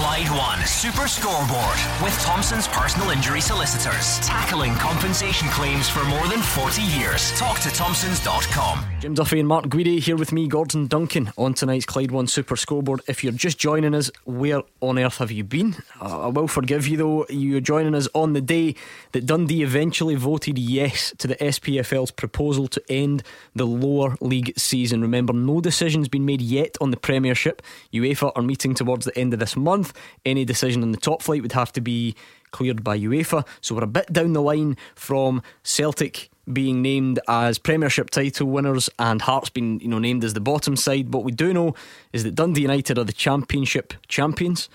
[0.00, 4.18] Clyde One Super Scoreboard with Thompson's personal injury solicitors.
[4.20, 7.32] Tackling compensation claims for more than 40 years.
[7.32, 8.82] Talk to Thompson's.com.
[9.00, 12.56] Jim Duffy and Mark Guidi here with me, Gordon Duncan, on tonight's Clyde One Super
[12.56, 13.02] Scoreboard.
[13.08, 15.76] If you're just joining us, where on earth have you been?
[16.00, 18.76] I will forgive you though, you're joining us on the day
[19.12, 23.22] that Dundee eventually voted yes to the SPFL's proposal to end
[23.54, 25.02] the lower league season.
[25.02, 27.60] Remember, no decision's been made yet on the Premiership.
[27.92, 29.89] UEFA are meeting towards the end of this month.
[30.24, 32.14] Any decision on the top flight would have to be
[32.50, 33.46] cleared by UEFA.
[33.60, 38.90] So we're a bit down the line from Celtic being named as Premiership title winners
[38.98, 41.12] and Hearts being you know named as the bottom side.
[41.12, 41.74] What we do know
[42.12, 44.68] is that Dundee United are the Championship champions.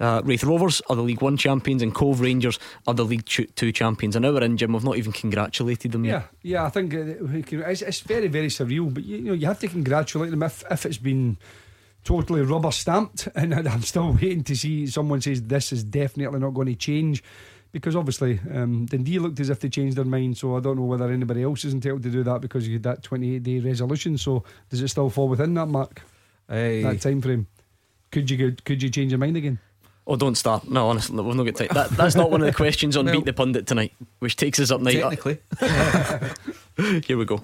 [0.00, 3.72] Uh, Raith Rovers are the League One champions, and Cove Rangers are the League Two
[3.72, 4.16] champions.
[4.16, 4.72] And now we're in, Jim.
[4.72, 6.28] We've not even congratulated them yeah, yet.
[6.42, 8.92] Yeah, I think uh, it's, it's very, very surreal.
[8.92, 11.36] But you, you know, you have to congratulate them if, if it's been
[12.04, 16.54] totally rubber stamped, and I'm still waiting to see someone says this is definitely not
[16.54, 17.22] going to change.
[17.72, 20.84] Because obviously, um, Dundee looked as if they changed their mind, so I don't know
[20.84, 24.16] whether anybody else is entitled to do that because you had that 28 day resolution.
[24.16, 26.00] So, does it still fall within that mark?
[26.48, 26.82] Aye.
[26.84, 27.48] That time frame?
[28.12, 29.58] Could you could you change your mind again?
[30.06, 30.70] Oh, don't start.
[30.70, 31.68] No, honestly, we've not got time.
[31.72, 34.60] That, that's not one of the questions on well, Beat the Pundit tonight, which takes
[34.60, 35.00] us up night.
[35.00, 35.38] Technically.
[37.06, 37.40] Here we go.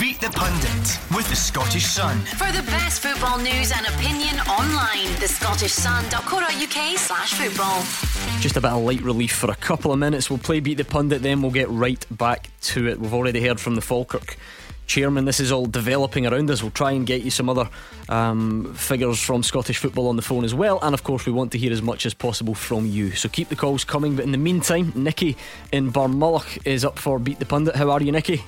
[0.00, 2.20] Beat the Pundit with the Scottish Sun.
[2.20, 7.82] For the best football news and opinion online, the Scottish Sun.co.uk slash football.
[8.40, 10.30] Just a bit of light relief for a couple of minutes.
[10.30, 12.98] We'll play Beat the Pundit, then we'll get right back to it.
[12.98, 14.38] We've already heard from the Falkirk
[14.86, 15.26] chairman.
[15.26, 16.62] This is all developing around us.
[16.62, 17.68] We'll try and get you some other
[18.08, 20.78] um, figures from Scottish football on the phone as well.
[20.80, 23.10] And of course, we want to hear as much as possible from you.
[23.12, 24.16] So keep the calls coming.
[24.16, 25.36] But in the meantime, Nicky
[25.72, 27.76] in Barmulloch is up for Beat the Pundit.
[27.76, 28.42] How are you, Nicky?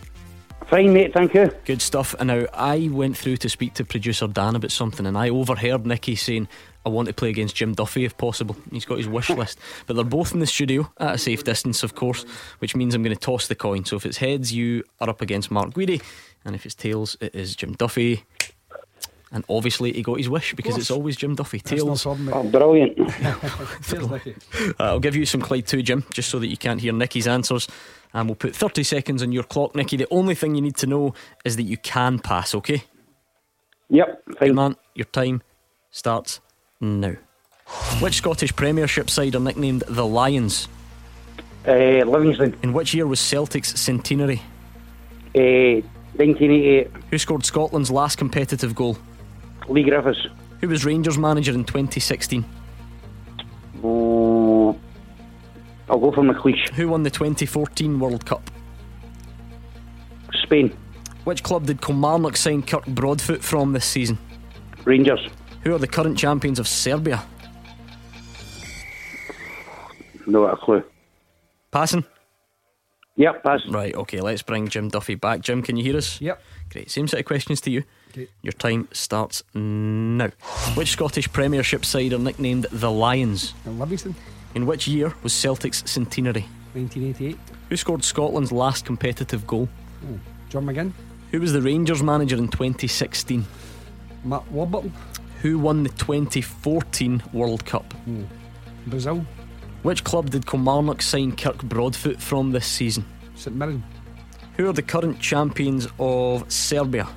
[0.66, 1.50] Fine, mate, thank you.
[1.64, 2.14] Good stuff.
[2.18, 5.86] And now I went through to speak to producer Dan about something, and I overheard
[5.86, 6.48] Nicky saying,
[6.84, 8.56] I want to play against Jim Duffy if possible.
[8.70, 9.58] He's got his wish list.
[9.86, 12.24] But they're both in the studio at a safe distance, of course,
[12.58, 13.84] which means I'm going to toss the coin.
[13.84, 16.02] So if it's heads, you are up against Mark Guidi,
[16.44, 18.24] and if it's tails, it is Jim Duffy.
[19.34, 21.58] And obviously, he got his wish because it's always Jim Duffy.
[21.58, 22.04] Tails.
[22.06, 22.98] oh, brilliant.
[23.24, 27.26] uh, I'll give you some Clyde too, Jim, just so that you can't hear Nicky's
[27.26, 27.66] answers
[28.14, 29.96] and we'll put 30 seconds on your clock, Nicky.
[29.96, 32.84] The only thing you need to know is that you can pass, okay?
[33.88, 34.54] Yep, fine.
[34.54, 35.42] man, your time
[35.90, 36.40] starts
[36.80, 37.14] now.
[38.00, 40.68] Which Scottish Premiership side are nicknamed the Lions?
[41.66, 42.56] Uh, Livingston.
[42.62, 44.42] In which year was Celtic's centenary?
[45.34, 45.80] Uh,
[46.16, 46.90] 1988.
[47.10, 48.98] Who scored Scotland's last competitive goal?
[49.68, 50.26] Leigh Griffiths.
[50.60, 52.44] Who was Rangers manager in 2016?
[53.82, 54.51] Oh,
[55.92, 56.70] I'll go for McLeish.
[56.70, 58.50] Who won the 2014 World Cup?
[60.42, 60.74] Spain.
[61.24, 64.16] Which club did Kilmarnock sign Kirk Broadfoot from this season?
[64.86, 65.28] Rangers.
[65.64, 67.22] Who are the current champions of Serbia?
[70.26, 70.82] No a clue.
[71.70, 72.06] Passing?
[73.16, 73.60] Yep, pass.
[73.68, 75.42] Right, okay, let's bring Jim Duffy back.
[75.42, 76.18] Jim, can you hear us?
[76.22, 76.40] Yep.
[76.70, 76.90] Great.
[76.90, 77.84] Same set of questions to you.
[78.12, 78.28] Okay.
[78.40, 80.30] Your time starts now.
[80.74, 83.52] Which Scottish Premiership side are nicknamed the Lions?
[83.66, 84.14] And Livingston,
[84.54, 86.46] In which year was Celtic's centenary?
[86.74, 87.38] 1988.
[87.68, 89.68] Who scored Scotland's last competitive goal?
[90.04, 90.92] Oh, John McGinn,
[91.30, 93.44] Who was the Rangers manager in 2016?
[94.24, 94.92] Matt Warburton,
[95.40, 97.92] Who won the 2014 World Cup?
[98.04, 98.24] Hmm.
[98.86, 99.24] Brazil,
[99.82, 103.04] Which club did Kilmarnock sign Kirk Broadfoot from this season?
[103.34, 103.82] St Mirren.
[104.56, 107.08] Who are the current champions of Serbia?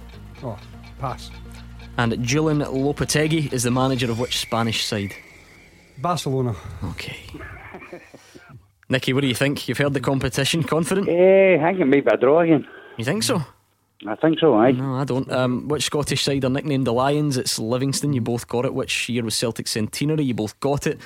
[0.42, 0.58] Oh,
[1.00, 1.30] pass.
[1.98, 5.14] And Julen Lopetegui is the manager of which Spanish side?
[5.98, 6.56] Barcelona.
[6.84, 7.18] Okay.
[8.90, 9.68] Nicky, what do you think?
[9.68, 10.64] You've heard the competition.
[10.64, 11.08] Confident?
[11.10, 12.68] Eh, I think it might be a draw again.
[12.98, 13.42] You think so?
[14.08, 14.72] I think so, aye.
[14.72, 15.32] No, I don't.
[15.32, 17.38] Um, which Scottish side are nicknamed the Lions?
[17.38, 18.14] It's Livingston.
[18.14, 18.74] You both got it.
[18.74, 20.24] Which year was Celtic centenary?
[20.24, 21.00] You both got it.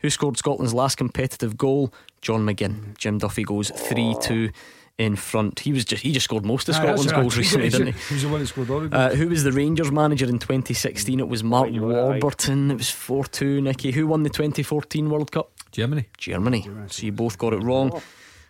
[0.00, 1.92] Who scored Scotland's last competitive goal?
[2.20, 2.96] John McGinn.
[2.98, 4.50] Jim Duffy goes three two
[4.98, 5.60] in front.
[5.60, 7.20] He was just he just scored most of Scotland's right.
[7.20, 7.92] goals recently, didn't he?
[8.08, 10.38] He was the one who scored all the Uh, who was the Rangers manager in
[10.38, 11.18] 2016?
[11.20, 11.82] It was Mark Right, right.
[12.20, 12.70] Warburton.
[12.70, 13.90] It was 4 2, Nicky.
[13.92, 15.50] Who won the 2014 World Cup?
[15.72, 16.06] Germany.
[16.18, 16.68] Germany.
[16.86, 18.00] So you both got it wrong.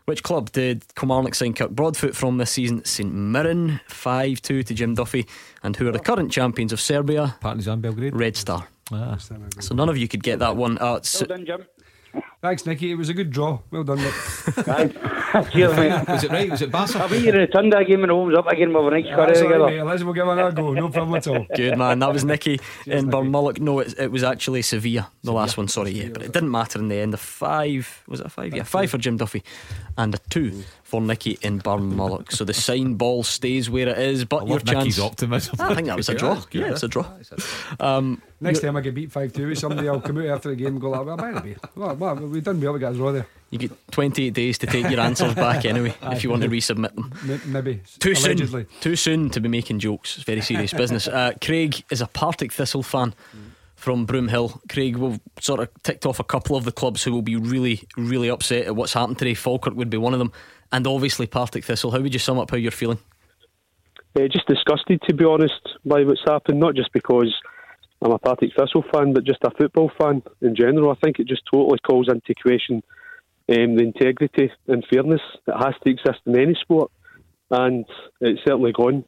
[0.06, 2.84] Which club did Kilmarnock sign Kirk Broadfoot from this season?
[2.84, 5.26] St Mirren, 5 2 to Jim Duffy.
[5.62, 7.36] And who are the current champions of Serbia?
[7.40, 8.14] Partizan Belgrade.
[8.14, 8.68] Red Star.
[8.92, 9.16] Ah.
[9.60, 10.76] So none of you could get that one.
[10.78, 11.64] Uh, s- Well done, Jim.
[12.44, 12.90] Thanks, Nicky.
[12.90, 13.58] It was a good draw.
[13.70, 14.12] Well done, Nick.
[14.68, 15.44] Aye.
[15.50, 16.06] Cheers, mate.
[16.06, 16.50] Was it right?
[16.50, 16.98] Was it Barca?
[16.98, 19.40] I'll be here returned that game and homes up again with a nice curry That's
[19.40, 19.66] all right, together.
[19.78, 19.82] mate.
[19.82, 20.74] Let's we'll give another go.
[20.74, 21.46] No problem at all.
[21.56, 23.16] Good man, that was Nicky in Nicky.
[23.16, 23.60] Barmulloch.
[23.60, 25.68] No, it, it was actually Sevilla, the last one.
[25.68, 27.14] Sorry, yeah, but it didn't matter in the end.
[27.14, 28.54] A five was it a five?
[28.54, 29.42] Yeah, five for Jim Duffy,
[29.96, 32.30] and a two for Nicky in Barmulloch.
[32.30, 35.00] So the sign ball stays where it is, but I your love Nicky's chance.
[35.00, 35.56] optimism.
[35.60, 36.34] I think that was a Yeah, draw.
[36.34, 37.06] that's good, Yeah, it's a draw.
[37.80, 40.56] Um, Next time I get beat 5 2 with somebody, I'll come out after the
[40.56, 42.92] game and go, like, well, by the way, well, well, we've done well to get
[42.92, 43.26] a draw there.
[43.50, 46.94] you get 28 days to take your answers back anyway, if you want to resubmit
[46.94, 47.12] them.
[47.28, 47.80] M- maybe.
[48.00, 48.64] Too Allegedly.
[48.64, 48.80] soon.
[48.80, 50.16] Too soon to be making jokes.
[50.16, 51.08] It's very serious business.
[51.08, 53.14] Uh, Craig is a Partick Thistle fan
[53.76, 54.60] from Broomhill.
[54.68, 57.82] Craig will sort of ticked off a couple of the clubs who will be really,
[57.96, 59.34] really upset at what's happened today.
[59.34, 60.32] Falkirk would be one of them,
[60.72, 61.90] and obviously Partick Thistle.
[61.90, 62.98] How would you sum up how you're feeling?
[64.16, 66.60] Uh, just disgusted, to be honest, by what's happened.
[66.60, 67.34] Not just because
[68.04, 70.90] I'm a Partick Thistle fan, but just a football fan in general.
[70.90, 72.82] I think it just totally calls into question
[73.48, 76.92] um, the integrity and fairness that has to exist in any sport,
[77.50, 77.86] and
[78.20, 79.04] it's certainly gone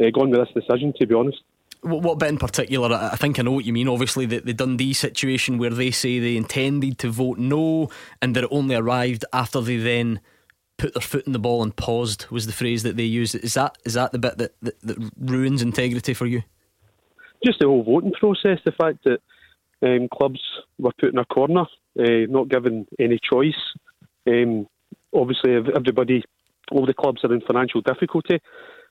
[0.00, 0.92] uh, gone with this decision.
[0.98, 1.38] To be honest.
[1.82, 2.92] What, bit in particular?
[2.92, 3.88] I I think I know what you mean.
[3.88, 7.88] Obviously, the, the Dundee situation where they say they intended to vote no
[8.20, 10.20] and that it only arrived after they then
[10.76, 13.36] put their foot in the ball and paused was the phrase that they used.
[13.36, 16.42] Is that is that the bit that, that, that ruins integrity for you?
[17.44, 19.20] Just the whole voting process, the fact that
[19.82, 20.40] um, clubs
[20.78, 21.62] were put in a corner,
[21.98, 23.58] uh, not given any choice.
[24.26, 24.66] Um,
[25.14, 26.22] obviously, everybody,
[26.70, 28.40] all the clubs are in financial difficulty,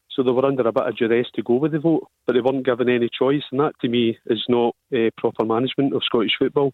[0.10, 2.41] so they were under a bit of duress to go with the vote, but they
[2.41, 6.34] weren't given any choice, and that to me is not uh, proper management of Scottish
[6.38, 6.74] football.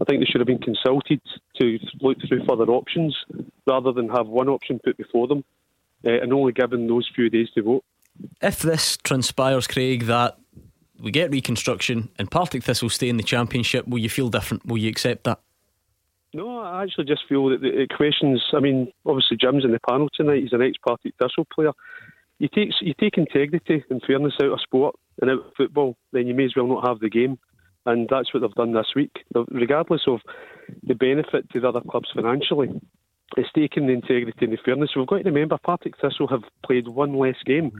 [0.00, 1.20] I think they should have been consulted
[1.60, 3.16] to look through further options
[3.66, 5.44] rather than have one option put before them
[6.04, 7.84] uh, and only given those few days to vote.
[8.40, 10.38] If this transpires, Craig, that
[11.00, 14.66] we get reconstruction and Partick Thistle stay in the championship, will you feel different?
[14.66, 15.40] Will you accept that?
[16.34, 18.42] No, I actually just feel that the- questions.
[18.52, 20.42] I mean, obviously Jim's in the panel tonight.
[20.42, 21.72] He's an ex-Partick Thistle player.
[22.38, 26.26] You take you take integrity and fairness out of sport and out of football, then
[26.26, 27.38] you may as well not have the game.
[27.86, 29.24] And that's what they've done this week.
[29.50, 30.20] Regardless of
[30.82, 32.68] the benefit to the other clubs financially,
[33.36, 34.90] it's taken the integrity and the fairness.
[34.94, 37.72] We've got to remember Partick Thistle have played one less game.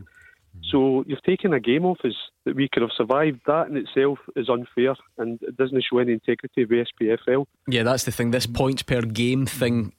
[0.70, 3.40] So you've taken a game off us that we could have survived.
[3.46, 7.46] That in itself is unfair and it doesn't show any integrity of the SPFL.
[7.66, 8.32] Yeah, that's the thing.
[8.32, 9.92] This points per game thing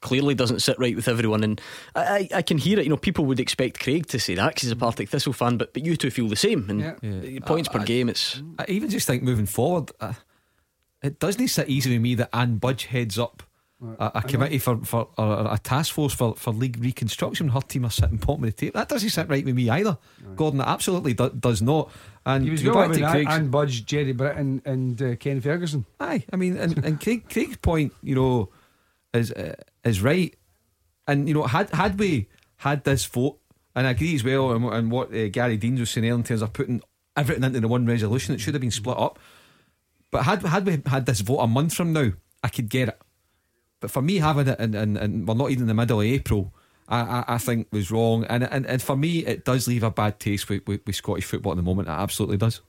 [0.00, 1.60] clearly doesn't sit right with everyone, and
[1.96, 2.84] I, I, I can hear it.
[2.84, 5.56] You know, people would expect Craig to say that because he's a Partick Thistle fan,
[5.56, 6.70] but but you two feel the same.
[6.70, 6.94] And Yeah.
[7.02, 7.40] Yeah.
[7.40, 10.12] points per I- I- game, it's I even just think moving forward, uh,
[11.02, 13.42] it doesn't sit easy with me that Ann Budge heads up
[13.80, 17.48] a, a committee for, for or a task force for, for league reconstruction.
[17.48, 18.78] Her team are sitting bottom of the table.
[18.78, 19.98] That doesn't sit right with me either.
[20.36, 21.90] Gordon, it absolutely do, does not.
[22.26, 25.40] And he was going back to with Craig's, Ann Budge, Gerry Britton, and uh, Ken
[25.40, 25.86] Ferguson.
[26.00, 28.50] Aye, I mean, and, and Craig, Craig's point, you know,
[29.14, 29.54] is uh,
[29.84, 30.34] is right.
[31.06, 33.38] And you know, had had we had this vote,
[33.74, 36.24] and I agree as well, and, and what uh, Gary Deans was saying earlier in
[36.24, 36.82] terms of putting
[37.16, 39.18] everything into the one resolution, it should have been split up.
[40.10, 42.12] But had had we had this vote a month from now,
[42.42, 43.00] I could get it.
[43.80, 46.06] But for me, having it and and, and we're not even in the middle of
[46.06, 46.52] April.
[46.90, 49.90] I, I, I think was wrong, and, and and for me, it does leave a
[49.90, 51.88] bad taste with, with, with Scottish football at the moment.
[51.88, 52.62] It absolutely does.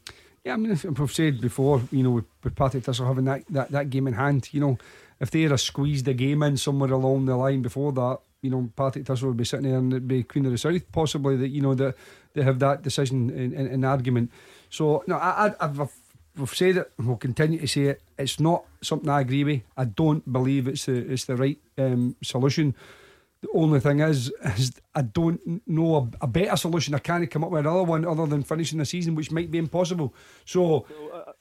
[0.43, 3.89] Yeah, I mean, I've said before, you know, with, Partick Thistle having that, that, that
[3.89, 4.77] game in hand, you know,
[5.19, 8.69] if they'd have squeezed a game in somewhere along the line before that, you know,
[8.75, 11.49] Partick Thistle would be sitting there and it'd be Queen of the South, possibly that
[11.49, 11.95] you know that
[12.33, 14.31] they have that decision in, in, in argument.
[14.69, 15.79] So no, I, I've,
[16.39, 18.01] I've said it and we'll continue to say it.
[18.17, 19.61] It's not something I agree with.
[19.77, 22.75] I don't believe it's the it's the right um, solution.
[23.41, 26.93] The only thing is, is I don't know a, a, better solution.
[26.93, 29.57] I can't come up with another one other than finishing the season, which might be
[29.57, 30.13] impossible.
[30.43, 30.85] So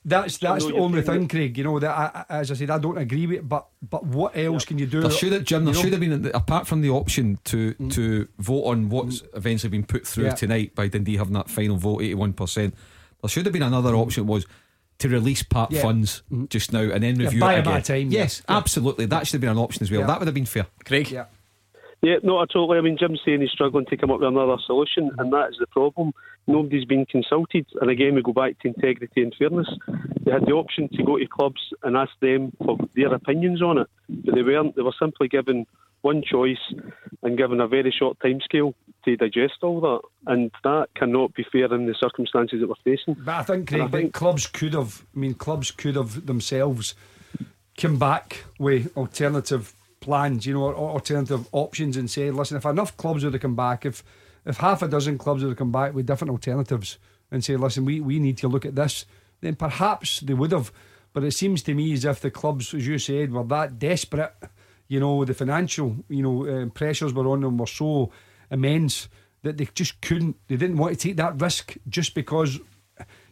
[0.04, 1.58] that's that's the only thing, Craig.
[1.58, 3.48] You know that I, as I said, I don't agree with it.
[3.48, 5.00] But but what else can you do?
[5.00, 5.64] There should have, Jim.
[5.64, 7.92] There should have been apart from the option to mm.
[7.94, 9.36] to vote on what's mm.
[9.36, 10.34] eventually been put through yeah.
[10.34, 12.74] tonight by Dundee having that final vote, eighty one percent.
[13.22, 14.00] There should have been another mm.
[14.00, 14.26] option.
[14.28, 14.46] Was
[14.98, 15.82] to release part yeah.
[15.82, 16.48] funds mm.
[16.48, 17.82] just now and then review yeah, it again.
[17.82, 19.06] Time, yes, absolutely.
[19.06, 20.06] That should have been an option as well.
[20.06, 20.66] That would have been fair.
[20.84, 21.10] Craig.
[21.10, 21.26] Yeah.
[22.00, 22.78] Yeah, no, totally.
[22.78, 25.56] I mean, Jim's saying he's struggling to come up with another solution, and that is
[25.58, 26.12] the problem.
[26.46, 27.66] Nobody's been consulted.
[27.80, 29.68] And again, we go back to integrity and fairness.
[30.24, 33.78] They had the option to go to clubs and ask them for their opinions on
[33.78, 34.76] it, but they weren't.
[34.76, 35.66] They were simply given
[36.02, 36.72] one choice
[37.22, 38.74] and given a very short time scale
[39.04, 40.00] to digest all that.
[40.26, 43.14] And that cannot be fair in the circumstances that we're facing.
[43.14, 46.94] But I think, Craig, I think clubs could have, I mean, clubs could have themselves
[47.76, 49.74] come back with alternative
[50.08, 53.54] plans, you know, or alternative options and say, listen, if enough clubs were to come
[53.54, 54.02] back, if
[54.46, 56.96] if half a dozen clubs were to come back with different alternatives
[57.30, 59.04] and say, listen, we, we need to look at this,
[59.42, 60.72] then perhaps they would have.
[61.12, 64.32] But it seems to me as if the clubs, as you said, were that desperate.
[64.86, 68.10] You know, the financial, you know, uh, pressures were on them were so
[68.50, 69.08] immense
[69.42, 70.36] that they just couldn't.
[70.48, 72.58] They didn't want to take that risk just because,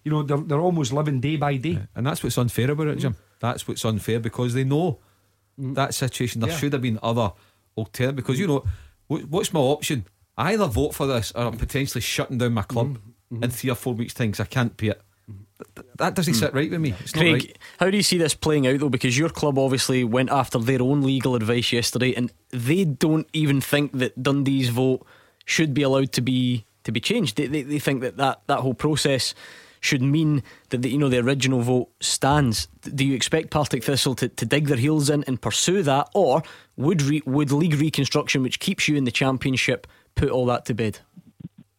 [0.05, 1.71] you know, they're, they're almost living day by day.
[1.71, 1.87] Yeah.
[1.95, 3.15] And that's what's unfair about it, Jim.
[3.15, 3.19] Mm.
[3.41, 4.99] That's what's unfair because they know.
[5.59, 6.41] That situation.
[6.41, 6.57] There yeah.
[6.57, 7.33] should have been other
[7.77, 8.65] alternative because you know
[9.07, 10.07] what's my option?
[10.37, 12.99] I either vote for this or I'm potentially shutting down my club
[13.33, 13.43] mm-hmm.
[13.43, 15.03] in three or four weeks' time because I can't pay it.
[15.97, 16.39] That doesn't mm.
[16.39, 16.95] sit right with me.
[17.01, 17.59] It's Craig, right.
[17.81, 18.91] how do you see this playing out though?
[18.91, 23.63] Because your club obviously went after their own legal advice yesterday, and they don't even
[23.63, 25.07] think that Dundee's vote
[25.47, 27.37] should be allowed to be to be changed.
[27.37, 29.35] They, they, they think that, that that whole process
[29.81, 32.69] should mean that the, you know the original vote stands.
[32.83, 36.43] Do you expect Partick Thistle to, to dig their heels in and pursue that, or
[36.77, 40.75] would re, would league reconstruction, which keeps you in the championship, put all that to
[40.75, 40.99] bed?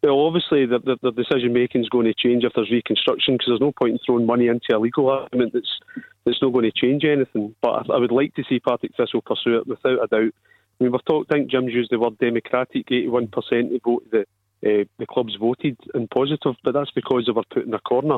[0.03, 3.47] Well, obviously, the, the, the decision making is going to change if there's reconstruction because
[3.47, 5.79] there's no point in throwing money into a legal argument that's
[6.23, 7.55] that's not going to change anything.
[7.61, 10.33] But I, I would like to see Partick Thistle pursue it without a doubt.
[10.79, 11.31] I mean, we've talked.
[11.31, 12.85] I think Jim's used the word democratic.
[12.91, 14.25] Eighty-one percent vote the
[14.65, 18.17] uh, the clubs voted in positive, but that's because they were put in a corner.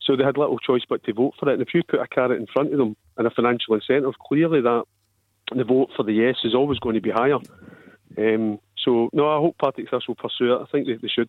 [0.00, 1.54] So they had little choice but to vote for it.
[1.54, 4.62] And if you put a carrot in front of them and a financial incentive, clearly
[4.62, 4.84] that
[5.54, 7.38] the vote for the yes is always going to be higher.
[8.16, 10.62] Um, so no, I hope Partick Thistle will pursue it.
[10.62, 11.28] I think they, they should.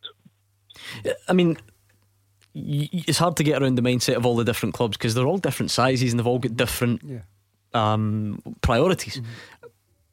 [1.28, 1.58] I mean,
[2.56, 5.38] it's hard to get around the mindset of all the different clubs because they're all
[5.38, 7.20] different sizes and they've all got different yeah.
[7.74, 9.18] um, priorities.
[9.18, 9.68] Mm-hmm.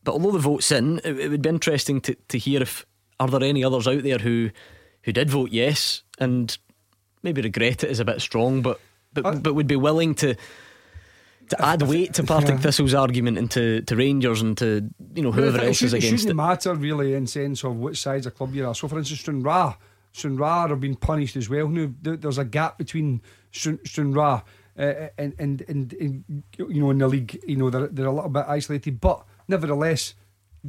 [0.04, 2.86] But although the vote's in, it, it would be interesting to, to hear if
[3.18, 4.50] are there any others out there who
[5.02, 6.58] who did vote yes and
[7.22, 8.80] maybe regret it is a bit strong, but
[9.12, 10.36] but, uh, but would be willing to
[11.48, 12.58] to add weight to Partick yeah.
[12.58, 16.14] Thistle's argument and to, to Rangers and to you know whoever else is against it.
[16.14, 18.74] It shouldn't matter really in sense of which side's a club you are.
[18.74, 19.76] So for instance, Stranraer,
[20.12, 21.68] Stranraer have been punished as well.
[21.68, 24.42] Now there's a gap between Stranraer
[24.78, 28.12] uh, and, and, and and you know in the league, you know they're they're a
[28.12, 30.14] little bit isolated, but nevertheless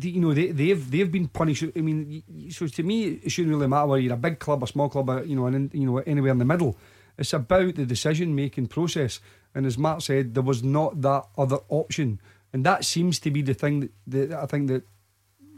[0.01, 1.63] you know they they've they've been punished.
[1.75, 4.67] I mean, so to me, it shouldn't really matter whether you're a big club, a
[4.67, 6.77] small club, or, you know, and you know anywhere in the middle.
[7.17, 9.19] It's about the decision making process.
[9.55, 12.19] And as Matt said, there was not that other option,
[12.53, 14.83] and that seems to be the thing that, that I think that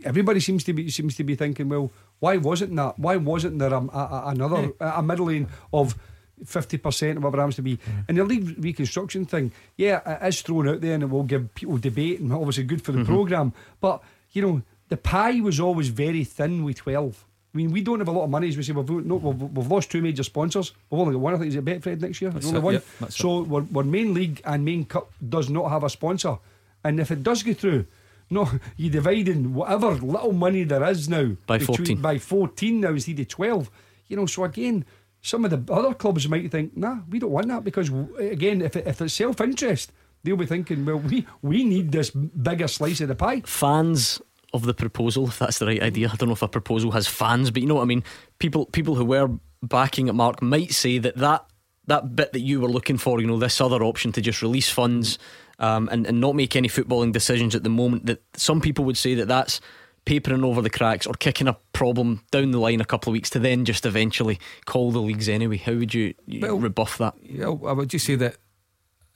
[0.03, 1.69] everybody seems to be seems to be thinking.
[1.69, 2.97] Well, why wasn't that?
[2.99, 5.95] Why wasn't there a, a, another a middling of?
[6.43, 7.77] 50% of whatever happens to be.
[7.77, 8.05] Mm.
[8.07, 11.53] And the league reconstruction thing, yeah, it is thrown out there and it will give
[11.53, 13.13] people debate and obviously good for the mm-hmm.
[13.13, 13.53] programme.
[13.81, 14.01] But
[14.31, 17.25] you know, the pie was always very thin with 12.
[17.53, 18.73] I mean, we don't have a lot of money, as we say.
[18.73, 20.73] We've, no, we've, we've lost two major sponsors.
[20.89, 21.33] We've only got one.
[21.33, 22.31] I think is it Betfred next year.
[22.31, 22.73] only it, one.
[22.75, 26.37] Yep, so we're, we're, main league and main cup does not have a sponsor,
[26.83, 27.87] And if it does go through,
[28.29, 32.01] no, you're dividing whatever little money there is now by fourteen.
[32.01, 33.71] By fourteen now instead of twelve.
[34.07, 34.85] You know, so again,
[35.21, 38.75] some of the other clubs might think, nah, we don't want that because again, if
[38.75, 39.91] it, if it's self interest,
[40.23, 43.41] they'll be thinking, well, we we need this bigger slice of the pie.
[43.45, 44.21] Fans
[44.53, 46.09] of the proposal, if that's the right idea.
[46.11, 48.03] I don't know if a proposal has fans, but you know what I mean.
[48.39, 49.29] People people who were
[49.61, 51.45] backing at Mark might say that that
[51.87, 54.69] that bit that you were looking for, you know, this other option to just release
[54.69, 55.17] funds
[55.57, 58.97] um, and, and not make any footballing decisions at the moment, that some people would
[58.97, 59.59] say that that's
[60.05, 63.29] papering over the cracks or kicking a problem down the line a couple of weeks
[63.29, 65.57] to then just eventually call the leagues anyway.
[65.57, 67.15] How would you, you well, rebuff that?
[67.21, 68.37] Yeah, I would just say that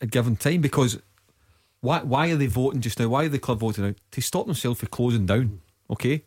[0.03, 0.99] a given time because
[1.81, 3.07] why why are they voting just now?
[3.07, 3.95] Why are the club voting now?
[4.11, 5.61] To stop themselves from closing down.
[5.89, 6.23] Okay?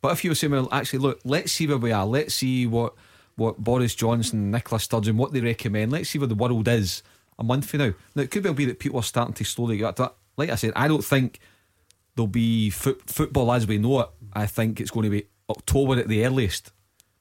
[0.00, 2.06] But if you were saying, well, actually, look, let's see where we are.
[2.06, 2.94] Let's see what
[3.34, 5.92] what Boris Johnson, Nicola Sturgeon, what they recommend.
[5.92, 7.02] Let's see where the world is
[7.38, 7.92] a month from now.
[8.14, 10.14] Now, it could well be that people are starting to slowly get that.
[10.36, 11.40] Like I said, I don't think
[12.14, 14.08] there'll be foot, football as we know it.
[14.32, 16.72] I think it's going to be October at the earliest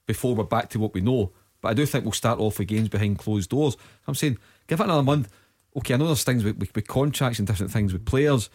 [0.05, 1.31] before we're back to what we know.
[1.61, 3.75] But I do think we'll start off with games behind closed doors.
[4.07, 4.37] I'm saying,
[4.67, 5.29] give it another month.
[5.78, 8.49] Okay, I know there's things with, with, with contracts and different things with players.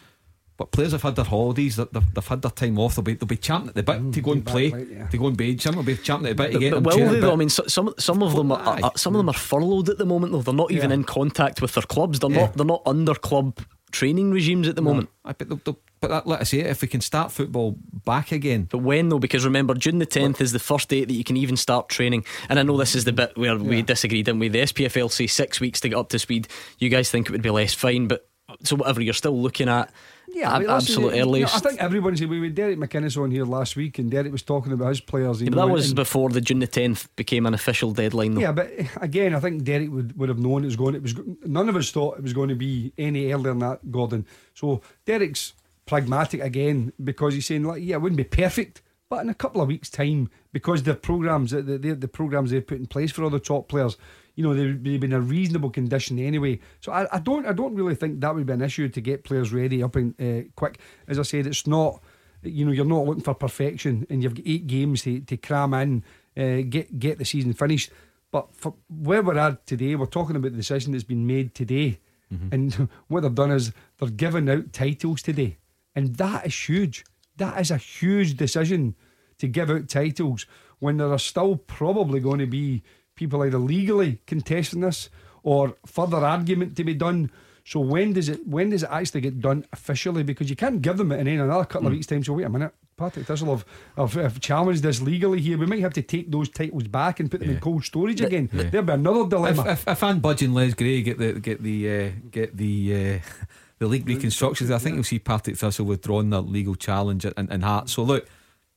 [0.57, 2.95] But players have had their holidays, they've, they've had their time off.
[2.95, 5.07] They'll be they'll be champing at the bit mm, to go and play, yeah.
[5.07, 6.83] to go and will be champing at the bit to get.
[6.83, 7.19] But will they?
[7.19, 7.33] Though?
[7.33, 10.05] I mean, some some of them are, are, some of them are furloughed at the
[10.05, 10.33] moment.
[10.33, 10.97] Though they're not even yeah.
[10.97, 12.19] in contact with their clubs.
[12.19, 12.41] They're yeah.
[12.41, 13.59] not they're not under club
[13.91, 14.91] training regimes at the no.
[14.91, 15.09] moment.
[15.25, 18.31] I bet they'll, they'll, but that, let us say if we can start football back
[18.31, 18.67] again.
[18.69, 19.19] But when though?
[19.19, 22.25] Because remember, June the tenth is the first date that you can even start training.
[22.49, 23.63] And I know this is the bit where yeah.
[23.63, 24.49] we disagree, didn't we?
[24.49, 26.47] The SPFL say six weeks to get up to speed.
[26.79, 28.27] You guys think it would be less fine, but
[28.63, 29.91] so whatever you're still looking at
[30.33, 31.55] yeah, ab- absolute earliest.
[31.55, 34.71] I think everyone's we had Derek McInnes on here last week, and Derek was talking
[34.71, 35.41] about his players.
[35.41, 38.35] Yeah, but that was before the June the tenth became an official deadline.
[38.35, 38.41] Though.
[38.41, 40.95] Yeah, but eh, again, I think Derek would, would have known it was going.
[40.95, 43.91] It was none of us thought it was going to be any earlier than that,
[43.91, 44.25] Gordon.
[44.53, 45.53] So Derek's
[45.91, 48.81] pragmatic again because he's saying like, yeah, it wouldn't be perfect.
[49.09, 52.65] But in a couple of weeks' time, because the programs, the, the, the programs they've
[52.65, 53.97] put in place for all the top players,
[54.35, 56.61] you know they've been in a reasonable condition anyway.
[56.79, 59.25] So I, I don't I don't really think that would be an issue to get
[59.25, 60.79] players ready up and uh, quick.
[61.09, 62.01] As I said, it's not
[62.41, 65.73] you know you're not looking for perfection, and you've got eight games to, to cram
[65.73, 66.05] in,
[66.37, 67.91] uh, get get the season finished.
[68.31, 71.99] But for where we're at today, we're talking about the decision that's been made today,
[72.33, 72.47] mm-hmm.
[72.53, 75.57] and what they've done is they're giving out titles today,
[75.95, 77.05] and that is huge.
[77.37, 78.95] That is a huge decision
[79.39, 80.45] to give out titles
[80.79, 82.83] when there are still probably going to be
[83.15, 85.09] people either legally contesting this
[85.43, 87.31] or further argument to be done.
[87.63, 90.23] So when does it when does it actually get done officially?
[90.23, 91.85] Because you can't give them it in another couple mm.
[91.87, 91.97] of hmm.
[91.97, 92.23] weeks' time.
[92.23, 93.65] So wait a minute, Partick Thistle have,
[93.97, 95.57] have, have challenged this legally here.
[95.57, 97.55] We might have to take those titles back and put them yeah.
[97.55, 98.49] in cold storage again.
[98.53, 98.63] Yeah.
[98.63, 99.61] There'll be another dilemma.
[99.63, 103.21] If, if, if Ann Budge and Les Gray get the get the uh, get the
[103.23, 103.45] uh,
[103.81, 107.63] the league reconstructions, I think you'll see Partick Thistle withdrawn their legal challenge and, and
[107.63, 107.89] Heart.
[107.89, 108.27] So look,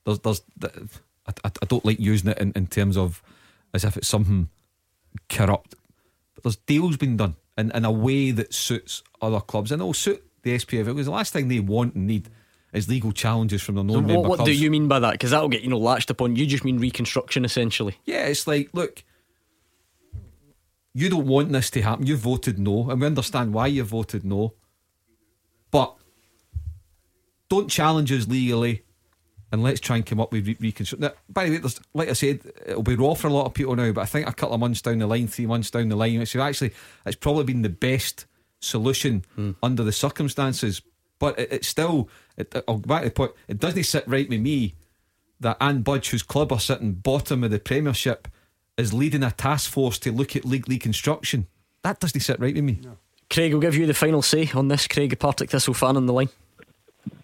[0.03, 0.41] there's there's
[1.27, 3.21] I, I don't like using it in, in terms of
[3.71, 4.49] as if it's something
[5.29, 5.75] corrupt.
[6.33, 9.93] But there's deals being done in, in a way that suits other clubs and it'll
[9.93, 12.27] suit the SPFL because the last thing they want and need
[12.73, 15.11] is legal challenges from the non-member so what, what do you mean by that?
[15.11, 16.35] Because that'll get you know latched upon.
[16.35, 17.95] You just mean reconstruction essentially.
[18.05, 19.03] Yeah, it's like look,
[20.95, 22.07] you don't want this to happen.
[22.07, 24.55] You voted no, and we understand why you voted no.
[25.75, 25.93] But
[27.49, 28.83] don't challenge us legally
[29.51, 31.01] and let's try and come up with re- reconstruct.
[31.01, 33.75] Now, by the way, like I said, it'll be raw for a lot of people
[33.75, 35.97] now, but I think a couple of months down the line, three months down the
[35.97, 36.71] line, it's actually
[37.05, 38.25] it's probably been the best
[38.61, 39.53] solution mm.
[39.61, 40.81] under the circumstances.
[41.19, 43.31] But it, it's still, it, I'll go back to the point.
[43.49, 44.75] It doesn't sit right with me
[45.41, 48.29] that Ann Budge, whose club are sitting bottom of the Premiership,
[48.77, 51.47] is leading a task force to look at league reconstruction.
[51.83, 52.79] That doesn't sit right with me.
[52.81, 52.97] No.
[53.29, 54.87] Craig we'll give you the final say on this.
[54.87, 56.29] Craig, a Partick Thistle fan on the line.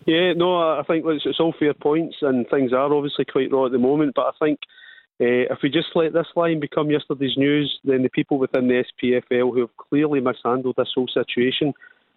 [0.05, 3.67] Yeah, no, I think it's, it's all fair points, and things are obviously quite raw
[3.67, 4.13] at the moment.
[4.15, 4.59] But I think
[5.21, 8.83] uh, if we just let this line become yesterday's news, then the people within the
[8.83, 11.73] SPFL who have clearly mishandled this whole situation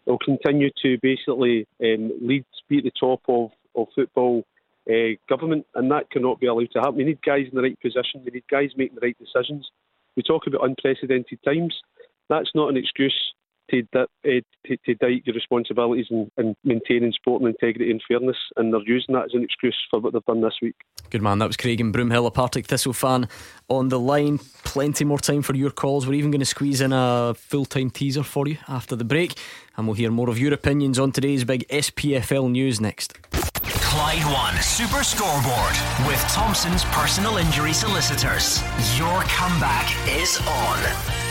[0.07, 4.45] will continue to basically um, lead, be at the top of, of football
[4.89, 6.97] uh, government, and that cannot be allowed to happen.
[6.97, 8.23] We need guys in the right position.
[8.25, 9.71] We need guys making the right decisions.
[10.17, 11.75] We talk about unprecedented times.
[12.29, 13.34] That's not an excuse
[13.71, 18.73] to, uh, to, to doubt your responsibilities in, in maintaining sporting integrity and fairness, and
[18.73, 20.77] they're using that as an excuse for what they've done this week.
[21.11, 23.29] Good man, that was Craig in Broomhill, a Partick Thistle fan
[23.69, 24.39] on the line.
[24.65, 26.07] Plenty more time for your calls.
[26.07, 29.35] We're even going to squeeze in a full time teaser for you after the break,
[29.77, 33.21] and we'll hear more of your opinions on today's big SPFL news next.
[33.95, 35.75] Clyde One Super Scoreboard
[36.09, 38.61] with Thompson's personal injury solicitors.
[38.99, 40.79] Your comeback is on.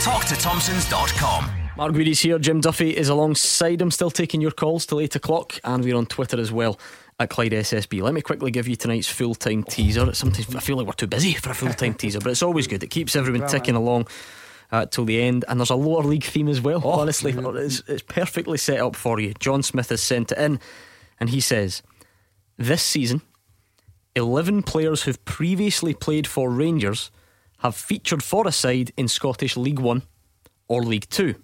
[0.00, 1.63] Talk to Thompsons.com.
[1.76, 2.38] Mark Guidi's here.
[2.38, 6.06] Jim Duffy is alongside him, still taking your calls till 8 o'clock, and we're on
[6.06, 6.78] Twitter as well
[7.18, 8.00] at Clyde SSB.
[8.00, 10.14] Let me quickly give you tonight's full time teaser.
[10.14, 12.68] Sometimes I feel like we're too busy for a full time teaser, but it's always
[12.68, 12.84] good.
[12.84, 14.06] It keeps everyone ticking along
[14.70, 15.44] uh, till the end.
[15.48, 16.80] And there's a lower league theme as well.
[16.84, 19.34] Oh, honestly, it's, it's perfectly set up for you.
[19.40, 20.60] John Smith has sent it in,
[21.18, 21.82] and he says,
[22.56, 23.22] This season,
[24.14, 27.10] 11 players who've previously played for Rangers
[27.58, 30.02] have featured for a side in Scottish League One
[30.68, 31.34] or League Two.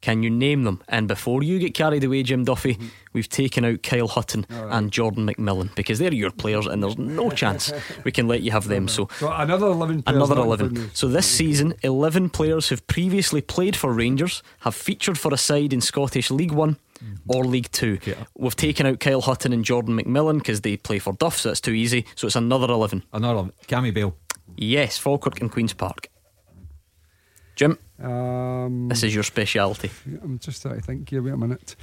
[0.00, 0.80] Can you name them?
[0.88, 2.86] And before you get carried away, Jim Duffy, mm-hmm.
[3.12, 4.76] we've taken out Kyle Hutton right.
[4.76, 7.72] and Jordan McMillan because they're your players, and there's no chance
[8.04, 8.86] we can let you have them.
[8.86, 10.04] So, so another eleven.
[10.06, 10.94] Another eleven.
[10.94, 15.72] So this season, eleven players who've previously played for Rangers have featured for a side
[15.72, 17.16] in Scottish League One mm-hmm.
[17.26, 17.94] or League Two.
[17.94, 18.14] Okay.
[18.36, 21.60] We've taken out Kyle Hutton and Jordan McMillan because they play for Duff, so it's
[21.60, 22.06] too easy.
[22.14, 23.02] So it's another eleven.
[23.12, 23.52] Another 11.
[23.66, 24.14] Cammy Bell.
[24.56, 26.08] Yes, Falkirk and Queens Park.
[27.58, 27.76] Jim.
[28.00, 29.90] Um, this is your speciality.
[30.22, 31.20] I'm just trying to think here.
[31.20, 31.74] Wait a minute.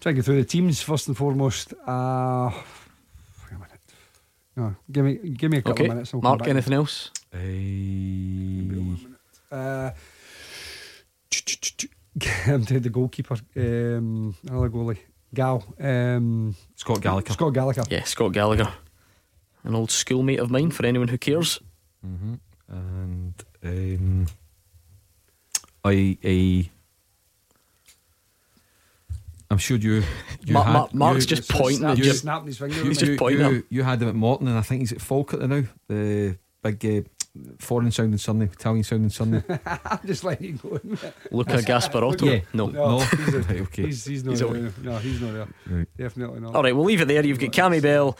[0.00, 1.74] Try to get through the teams first and foremost.
[1.86, 2.50] Uh,
[3.44, 3.80] wait a minute.
[4.56, 5.84] No, give me give me a couple okay.
[5.84, 6.14] of minutes.
[6.14, 7.10] I'll Mark, anything else?
[9.52, 9.90] Uh,
[12.46, 13.36] I'm to the goalkeeper.
[13.56, 15.00] Um, another goalie.
[15.34, 15.62] Gal.
[15.78, 17.34] Um, Scott Gallagher.
[17.34, 17.84] Scott Gallagher.
[17.90, 18.72] Yeah, Scott Gallagher.
[19.64, 21.60] An old schoolmate of mine for anyone who cares.
[22.06, 22.34] Mm-hmm.
[22.70, 24.26] And um,
[25.84, 26.70] I, I
[29.50, 30.02] I'm sure you.
[30.44, 31.78] you Ma- had, Ma- Mark's you, just pointing.
[31.78, 32.84] Snap, you, just snapping his finger.
[32.84, 33.40] He's just pointing.
[33.40, 35.62] You, you, had him at Morton, and I think he's at Falkirk now.
[35.88, 39.44] The big uh, foreign sounding surname, Italian sounding surname.
[39.66, 40.80] I'm just letting you go.
[41.30, 42.22] Luca Gasparotto.
[42.22, 42.98] Yeah, no, no.
[42.98, 43.04] no.
[43.04, 43.86] He's, a, okay.
[43.86, 44.72] he's, he's not he's there.
[44.82, 45.48] No, he's not there.
[45.66, 45.88] Right.
[45.96, 46.54] Definitely not.
[46.54, 47.24] All right, we'll leave it there.
[47.24, 48.18] You've got Cammy Bell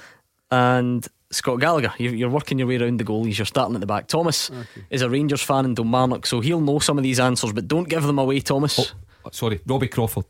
[0.50, 1.92] and Scott Gallagher.
[1.98, 3.38] You're working your way around the goalies.
[3.38, 4.06] You're starting at the back.
[4.06, 4.84] Thomas okay.
[4.90, 7.88] is a Rangers fan in Kilmarnock, so he'll know some of these answers, but don't
[7.88, 8.94] give them away, Thomas.
[9.24, 10.26] Oh, sorry, Robbie Crawford.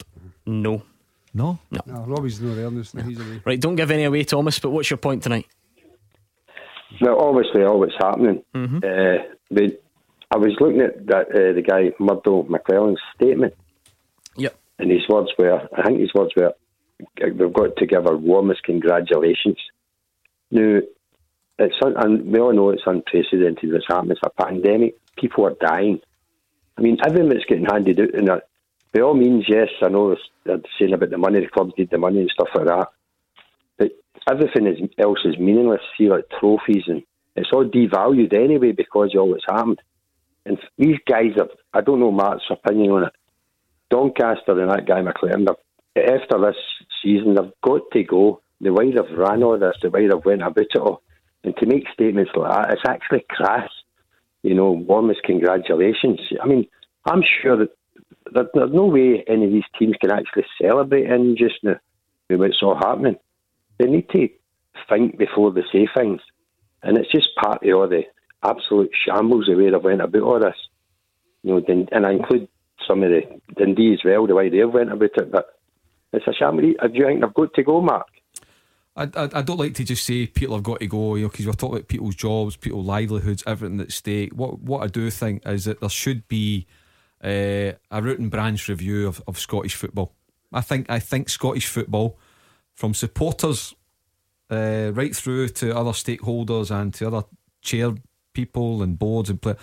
[0.47, 0.83] No.
[1.35, 1.59] No?
[1.71, 1.81] No.
[1.87, 2.71] no Robbie's not there.
[2.71, 3.03] No.
[3.03, 3.43] He's away.
[3.45, 5.47] Right, don't give any away, Thomas, but what's your point tonight?
[7.01, 8.43] Well, obviously, all that's happening.
[8.55, 8.79] Mm-hmm.
[8.79, 9.83] Uh, but
[10.31, 13.55] I was looking at that uh, the guy Murdo MacLennan's statement.
[14.37, 14.57] Yep.
[14.79, 16.55] And his words were, I think his words were,
[17.23, 19.59] we've got to give our warmest congratulations
[20.51, 20.81] now,
[21.59, 24.13] it's un- and we all know it's unprecedented what's happening.
[24.13, 24.97] It's a pandemic.
[25.17, 26.01] People are dying.
[26.77, 28.41] I mean, everything that's getting handed out in that, uh,
[28.93, 31.99] by all means, yes, I know they're saying about the money, the clubs need the
[31.99, 32.89] money and stuff like that.
[33.77, 33.93] But
[34.31, 35.83] everything is, else is meaningless.
[35.99, 37.03] See, like trophies and
[37.37, 39.81] it's all devalued anyway because of all that's happened.
[40.47, 43.13] And these guys are, I don't know Mark's opinion on it.
[43.91, 45.47] Doncaster and that guy McLaren,
[45.97, 46.57] after this
[47.03, 50.43] season, they've got to go the way they've ran all this, the way they've went
[50.43, 51.03] about it all,
[51.45, 53.71] and to make statements like that, it's actually crass.
[54.43, 56.21] You know, warmest congratulations.
[56.43, 56.67] I mean,
[57.05, 57.71] I'm sure that,
[58.33, 61.77] that there's no way any of these teams can actually celebrate in just now
[62.29, 63.17] with what's all happening.
[63.79, 64.29] They need to
[64.89, 66.21] think before they say things.
[66.83, 68.03] And it's just part of all the
[68.45, 70.57] absolute shambles the way they've went about all this.
[71.43, 72.49] You know, and I include
[72.87, 73.23] some of the
[73.57, 75.33] Dundee as well, the way they've went about it.
[75.33, 75.47] But
[76.13, 76.75] it's a shambles.
[76.81, 78.07] Do you think they've got to go, Mark?
[78.99, 81.29] I, I, I, don't like to just say people have got to go, you know,
[81.29, 84.33] because we're talking about people's jobs, people's livelihoods, everything at stake.
[84.35, 86.67] What what I do think is that there should be
[87.23, 90.15] uh, a root and branch review of, of Scottish football.
[90.53, 92.19] I think I think Scottish football,
[92.75, 93.73] from supporters
[94.51, 97.23] uh, right through to other stakeholders and to other
[97.63, 97.93] chair
[98.35, 99.59] people and boards and players.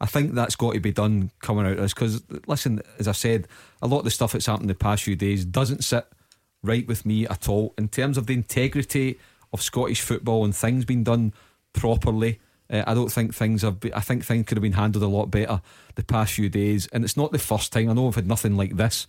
[0.00, 3.12] I think that's got to be done coming out of this because, listen, as I
[3.12, 3.48] said,
[3.82, 6.06] a lot of the stuff that's happened the past few days doesn't sit
[6.62, 9.18] right with me at all in terms of the integrity
[9.52, 11.32] of Scottish football and things being done
[11.72, 12.40] properly.
[12.70, 13.80] Uh, I don't think things have.
[13.80, 15.60] Been, I think things could have been handled a lot better
[15.94, 17.88] the past few days, and it's not the first time.
[17.88, 19.06] I know we've had nothing like this.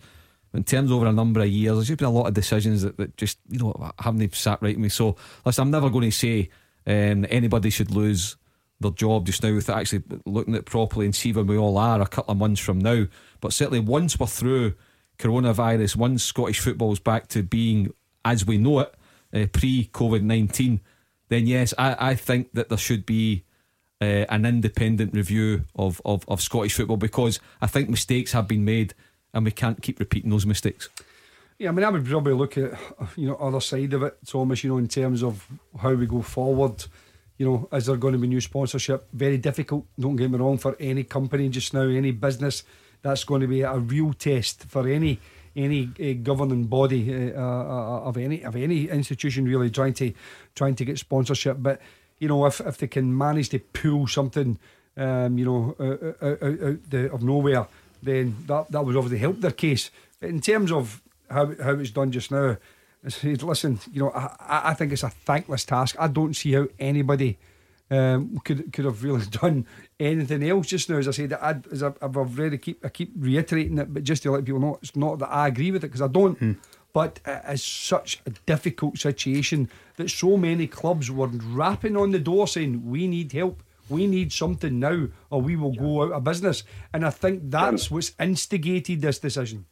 [0.52, 2.96] In terms over a number of years, there's just been a lot of decisions that,
[2.96, 4.88] that just you know haven't sat right with me.
[4.88, 6.48] So, listen, I'm never going to say
[6.86, 8.36] um, anybody should lose
[8.80, 11.76] their job just now without actually looking at it properly and see where we all
[11.76, 13.06] are a couple of months from now.
[13.40, 14.74] But certainly, once we're through
[15.20, 17.92] coronavirus, once Scottish football is back to being
[18.24, 18.94] as we know it
[19.34, 20.80] uh, pre COVID 19,
[21.28, 23.44] then yes, I, I think that there should be
[24.00, 28.64] uh, an independent review of, of, of Scottish football because I think mistakes have been
[28.64, 28.94] made
[29.32, 30.88] and we can't keep repeating those mistakes.
[31.58, 32.72] Yeah, I mean, I would probably look at
[33.16, 34.64] you know other side of it, Thomas.
[34.64, 35.46] You know, in terms of
[35.78, 36.84] how we go forward.
[37.36, 39.08] You know, is there going to be new sponsorship?
[39.14, 39.86] Very difficult.
[39.98, 42.64] Don't get me wrong for any company just now, any business
[43.02, 45.18] that's going to be a real test for any
[45.56, 50.12] any uh, governing body uh, uh, of any of any institution really trying to
[50.54, 51.56] trying to get sponsorship.
[51.60, 51.80] But
[52.18, 54.58] you know, if if they can manage to pull something,
[54.96, 57.66] um, you know, out, out, out the, of nowhere
[58.02, 59.90] then that that would obviously help their case.
[60.20, 62.56] But in terms of how how it's done just now,
[63.22, 65.96] listen, you know, I, I think it's a thankless task.
[65.98, 67.38] I don't see how anybody
[67.90, 69.66] um, could could have really done
[69.98, 70.96] anything else just now.
[70.96, 74.22] As I said, I, as I, have already keep I keep reiterating it, but just
[74.22, 76.38] to let people know, it's not that I agree with it because I don't.
[76.38, 76.52] Hmm.
[76.92, 82.18] But it is such a difficult situation that so many clubs were rapping on the
[82.18, 86.22] door saying, "We need help." We need something now, or we will go out of
[86.22, 86.62] business.
[86.94, 89.66] And I think that's what's instigated this decision.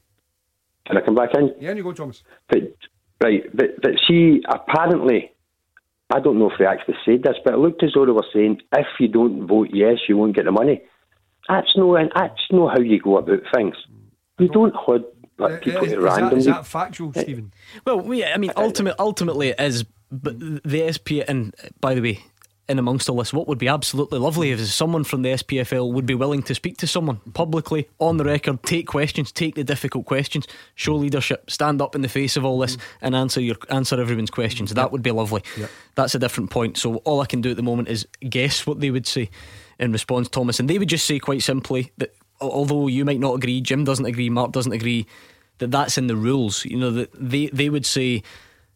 [0.86, 1.55] Can I come back in?
[1.61, 2.24] Yeah, you go, Thomas.
[2.49, 2.74] But,
[3.23, 5.31] right, but, but see, apparently
[6.10, 8.24] I don't know if they actually said this, but it looked as though they were
[8.32, 10.82] saying if you don't vote yes, you won't get the money.
[11.48, 13.76] That's no, that's no how you go about things.
[14.39, 15.05] You don't hold
[15.39, 16.39] like, uh, people is, at random.
[16.39, 17.22] Is that, is that factual, eh.
[17.22, 17.52] Stephen?
[17.86, 19.85] Well, yeah, I mean, ultimately, ultimately it is.
[20.10, 22.20] But the SP, and by the way,
[22.69, 26.05] in amongst all this, what would be absolutely lovely is someone from the SPFL would
[26.05, 30.05] be willing to speak to someone publicly, on the record, take questions, take the difficult
[30.05, 33.99] questions, show leadership, stand up in the face of all this, and answer your answer
[34.01, 34.74] everyone's questions.
[34.74, 35.43] That would be lovely.
[35.57, 35.70] Yep.
[35.95, 36.77] That's a different point.
[36.77, 39.31] So all I can do at the moment is guess what they would say
[39.78, 43.35] in response, Thomas, and they would just say quite simply that although you might not
[43.35, 45.07] agree, Jim doesn't agree, Mark doesn't agree,
[45.59, 46.65] that that's in the rules.
[46.65, 48.23] You know that they they would say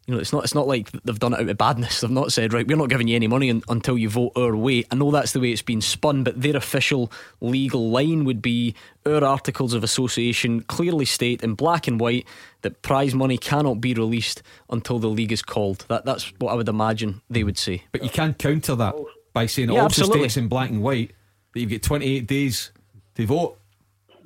[0.06, 2.00] you know, it's not it's not like they've done it out of badness.
[2.00, 4.56] They've not said, right, we're not giving you any money un- until you vote our
[4.56, 4.84] way.
[4.90, 8.74] I know that's the way it's been spun, but their official legal line would be
[9.06, 12.26] our articles of association clearly state in black and white
[12.62, 15.84] that prize money cannot be released until the league is called.
[15.88, 17.84] That that's what I would imagine they would say.
[17.92, 18.96] But you can counter that
[19.32, 20.28] by saying it yeah, also absolutely.
[20.28, 21.12] states in black and white
[21.54, 22.72] that you've got 28 days
[23.14, 23.58] to vote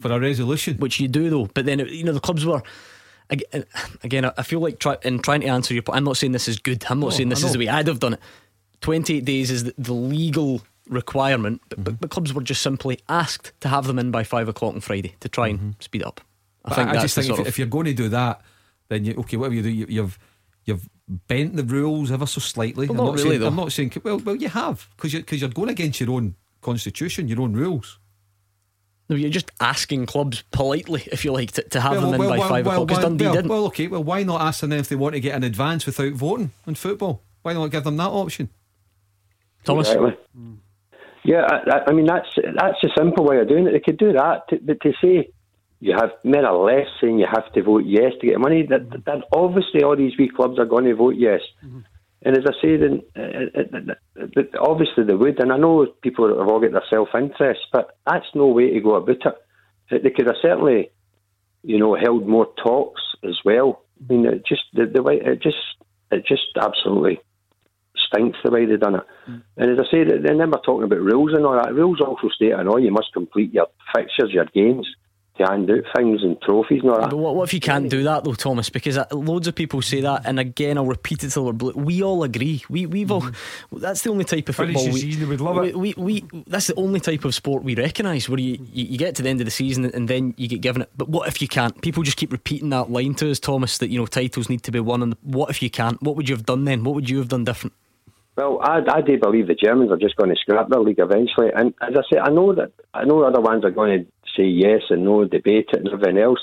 [0.00, 0.78] for a resolution.
[0.78, 1.46] Which you do though.
[1.52, 2.62] But then you know the clubs were
[3.30, 6.48] again, I feel like try, in trying to answer your point, I'm not saying this
[6.48, 6.84] is good.
[6.88, 8.20] I'm not saying this is the way I'd have done it.
[8.80, 11.94] 28 days is the, the legal requirement, but, mm-hmm.
[11.94, 15.14] but, clubs were just simply asked to have them in by five o'clock on Friday
[15.20, 15.70] to try and mm-hmm.
[15.80, 16.20] speed up.
[16.64, 18.42] I think I, just think if, if, you're going to do that,
[18.88, 20.18] then you okay, whatever you do, you, have
[20.64, 20.88] you've
[21.28, 22.86] bent the rules ever so slightly.
[22.88, 23.46] Well, I'm not, not really, saying, though.
[23.48, 26.34] I'm not saying well, well, you have because you're because you're going against your own
[26.60, 27.98] constitution, your own rules.
[29.08, 32.28] No, you're just asking clubs politely, if you like, to, to have well, them in
[32.28, 32.88] by well, five o'clock.
[32.88, 33.50] Because Dundee well, didn't.
[33.50, 33.86] Well, okay.
[33.86, 36.74] Well, why not ask them if they want to get an advance without voting in
[36.74, 37.22] football?
[37.42, 38.48] Why not give them that option?
[39.64, 39.88] Thomas.
[39.88, 40.16] Exactly.
[41.24, 43.72] Yeah, I, I, mean that's that's a simple way of doing it.
[43.72, 45.30] They could do that, to, but to say
[45.80, 48.90] you have more or less saying you have to vote yes to get money, that,
[49.04, 51.40] that obviously all these wee clubs are going to vote yes.
[51.64, 51.80] Mm-hmm.
[52.26, 56.26] And as I said, and, uh, uh, uh, obviously they would, and I know people
[56.26, 59.24] have all got their self interest, but that's no way to go about
[59.90, 60.02] it.
[60.02, 60.90] They could have certainly,
[61.62, 63.84] you know, held more talks as well.
[64.00, 65.56] I mean, it just the, the way it just
[66.10, 67.20] it just absolutely
[67.94, 69.04] stinks the way they've done it.
[69.30, 69.42] Mm.
[69.58, 71.74] And as I say, they never talking about rules and all that.
[71.74, 74.88] Rules also state, I know you must complete your fixtures, your games
[75.38, 77.10] to hand out things and trophies and all that.
[77.10, 78.70] But what, what if you can't do that though, Thomas?
[78.70, 81.72] Because uh, loads of people say that, and again, I'll repeat it till we're blue.
[81.72, 82.62] We all agree.
[82.68, 83.22] We we've all.
[83.22, 83.78] Mm-hmm.
[83.78, 85.76] That's the only type of football we, would love it.
[85.76, 88.98] We, we, we, that's the only type of sport we recognise where you, you, you
[88.98, 90.90] get to the end of the season and then you get given it.
[90.96, 91.80] But what if you can't?
[91.82, 94.72] People just keep repeating that line to us, Thomas, that you know titles need to
[94.72, 95.02] be won.
[95.02, 96.00] And what if you can't?
[96.02, 96.84] What would you have done then?
[96.84, 97.72] What would you have done different?
[98.36, 101.48] Well, I, I do believe the Germans are just going to scrap their league eventually.
[101.54, 104.44] And as I say, I know that I know other ones are going to say
[104.44, 106.40] yes and no, debate it and everything else.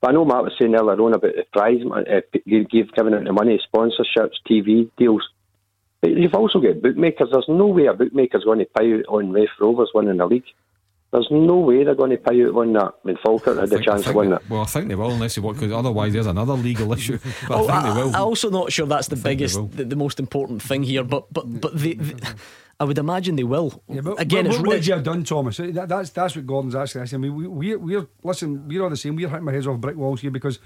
[0.00, 3.24] But I know Matt was saying earlier on about the prize, uh, you've given out
[3.24, 5.26] the money, sponsorships, TV deals.
[6.00, 7.28] But you've also got bookmakers.
[7.32, 10.44] There's no way a bookmaker's going to pay out on Raith Rovers winning the league.
[11.12, 14.04] There's no way they're going to pay out on that when Falkirk had the chance
[14.04, 14.42] to win it.
[14.50, 17.18] Well, I think they will, unless they want, because otherwise there's another legal issue.
[17.48, 18.16] But oh, I think I, they will.
[18.16, 21.04] I'm also not sure that's the biggest, the, the, most important thing here.
[21.04, 22.34] But but but the, the
[22.78, 23.82] I would imagine they will.
[23.88, 25.58] Yeah, but, Again, but, what, what would you have done, Thomas?
[25.60, 27.02] Eh, that, that's that's what Gordon's asking.
[27.02, 28.68] I mean, we, we we're listen.
[28.68, 29.16] We're all the same.
[29.16, 30.58] We're hitting my heads off brick walls here because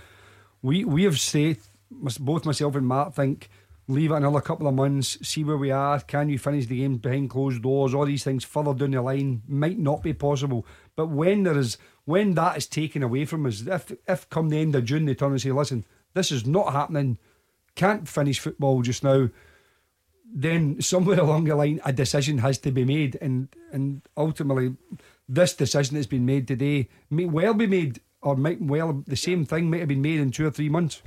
[0.62, 1.58] we we have said
[1.90, 3.48] both myself and Matt think
[3.90, 5.98] leave it another couple of months, see where we are.
[6.00, 7.92] Can you finish the game behind closed doors?
[7.92, 10.64] All these things further down the line might not be possible.
[10.96, 14.60] But when there is when that is taken away from us, if if come the
[14.60, 15.84] end of June they turn and say, listen,
[16.14, 17.18] this is not happening,
[17.74, 19.28] can't finish football just now
[20.32, 24.74] then somewhere along the line a decision has to be made and and ultimately
[25.28, 29.44] this decision that's been made today may well be made or might well the same
[29.44, 31.02] thing might have been made in two or three months.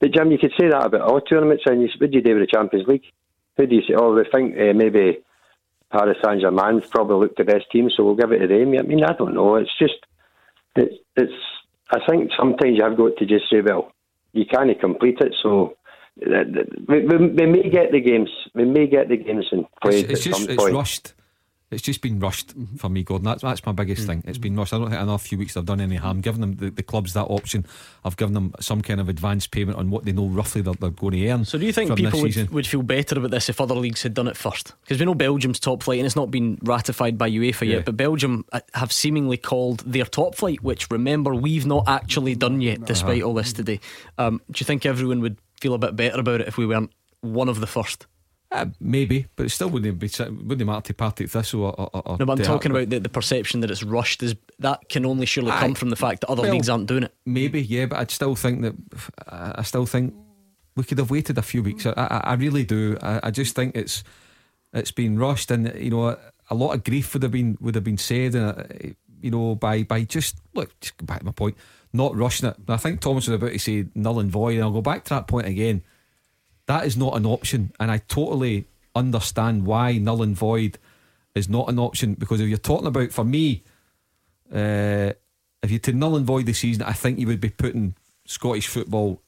[0.00, 2.48] But Jim, you could say that about all tournaments and you would you do with
[2.48, 3.04] the Champions League?
[3.56, 3.94] Who do you say?
[3.96, 5.18] Oh, we think uh, maybe
[5.92, 8.74] Paris Saint Germain's probably looked the best team, so we'll give it to them.
[8.78, 9.56] I mean, I don't know.
[9.56, 9.94] It's just
[10.76, 11.32] it's it's.
[11.90, 13.92] I think sometimes you have got to just say, well,
[14.32, 15.76] you can't complete it, so
[16.88, 18.30] we, we, we, may get the games.
[18.54, 20.00] We may get the games and play.
[20.00, 21.14] It's, it's just it's rushed.
[21.70, 22.76] it's just been rushed mm-hmm.
[22.76, 23.24] for me, Gordon.
[23.24, 24.20] That's that's my biggest mm-hmm.
[24.20, 24.24] thing.
[24.26, 24.74] It's been rushed.
[24.74, 26.20] I don't think another few weeks I've done any harm.
[26.20, 27.64] Given them the, the clubs that option,
[28.04, 30.90] I've given them some kind of advance payment on what they know roughly they're, they're
[30.90, 31.44] going to earn.
[31.44, 34.14] So, do you think people would, would, feel better about this if other leagues had
[34.14, 34.74] done it first?
[34.82, 37.76] Because we know Belgium's top flight, and it's not been ratified by UEFA yeah.
[37.76, 37.84] yet.
[37.84, 42.60] But Belgium uh, have seemingly called their top flight, which remember we've not actually done
[42.60, 43.28] yet, despite uh-huh.
[43.28, 43.80] all this today.
[44.18, 46.92] Um, do you think everyone would feel a bit better about it if we weren't
[47.20, 48.06] one of the first?
[48.52, 52.18] Uh, maybe, but it still wouldn't be wouldn't matter to Partick Thistle or, or, or
[52.18, 54.24] No, but I'm talking about the, the perception that it's rushed.
[54.24, 57.04] Is that can only surely come from the fact that other well, leagues aren't doing
[57.04, 57.14] it?
[57.24, 58.74] Maybe, yeah, but I'd still think that
[59.28, 60.14] I still think
[60.74, 61.86] we could have waited a few weeks.
[61.86, 62.96] I, I, I really do.
[63.00, 64.02] I, I, just think it's
[64.72, 66.16] it's been rushed, and you know,
[66.48, 68.64] a lot of grief would have been would have been said, and uh,
[69.20, 71.56] you know, by by just look, just back to my point,
[71.92, 72.56] not rushing it.
[72.68, 75.14] I think Thomas was about to say null and void, and I'll go back to
[75.14, 75.82] that point again
[76.70, 78.64] that is not an option, and I totally
[78.94, 80.78] understand why null and void
[81.34, 83.64] is not an option because if you're talking about, for me,
[84.54, 85.10] uh,
[85.64, 88.68] if you to null and void the season, I think you would be putting Scottish
[88.68, 89.20] football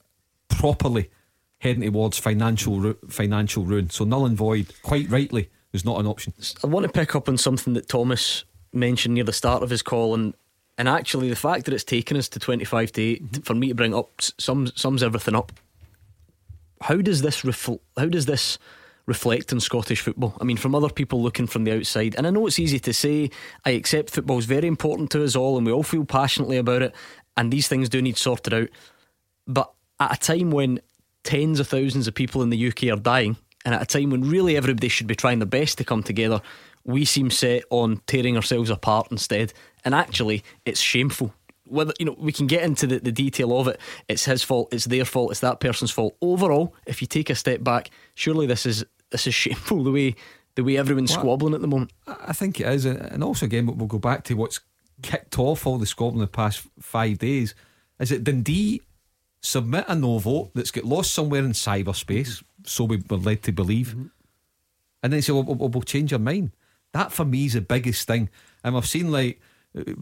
[0.48, 1.10] properly
[1.58, 3.90] heading towards financial financial ruin.
[3.90, 6.34] So null and void, quite rightly, is not an option.
[6.62, 9.82] I want to pick up on something that Thomas mentioned near the start of his
[9.82, 10.32] call, and
[10.78, 13.42] and actually the fact that it's taken us to twenty five to 8 mm-hmm.
[13.42, 15.52] for me to bring up sums sums everything up
[16.82, 18.58] how does this refl- how does this
[19.06, 20.36] reflect on Scottish football?
[20.40, 22.92] I mean, from other people looking from the outside, and I know it's easy to
[22.92, 23.30] say.
[23.64, 26.82] I accept football is very important to us all, and we all feel passionately about
[26.82, 26.94] it.
[27.36, 28.68] And these things do need sorted out.
[29.46, 30.80] But at a time when
[31.24, 34.28] tens of thousands of people in the UK are dying, and at a time when
[34.28, 36.42] really everybody should be trying their best to come together,
[36.84, 39.52] we seem set on tearing ourselves apart instead.
[39.84, 41.34] And actually, it's shameful.
[41.64, 43.80] Whether you know we can get into the, the detail of it.
[44.08, 46.14] It's his fault it's their fault it's that person's fault.
[46.20, 50.14] Overall if you take a step back surely this is this is shameful the way
[50.54, 51.92] the way everyone's well, squabbling at the moment.
[52.06, 52.84] I think it is.
[52.84, 54.60] And also again but we'll go back to what's
[55.00, 57.54] kicked off all the squabbling the past five days.
[57.98, 58.82] Is that Dundee
[59.40, 63.52] submit a no vote that's got lost somewhere in cyberspace so we were led to
[63.52, 63.88] believe?
[63.88, 64.06] Mm-hmm.
[65.04, 66.50] and then say well, we'll, we'll change our mind
[66.92, 68.28] that for me is the biggest thing
[68.64, 69.40] and I've seen like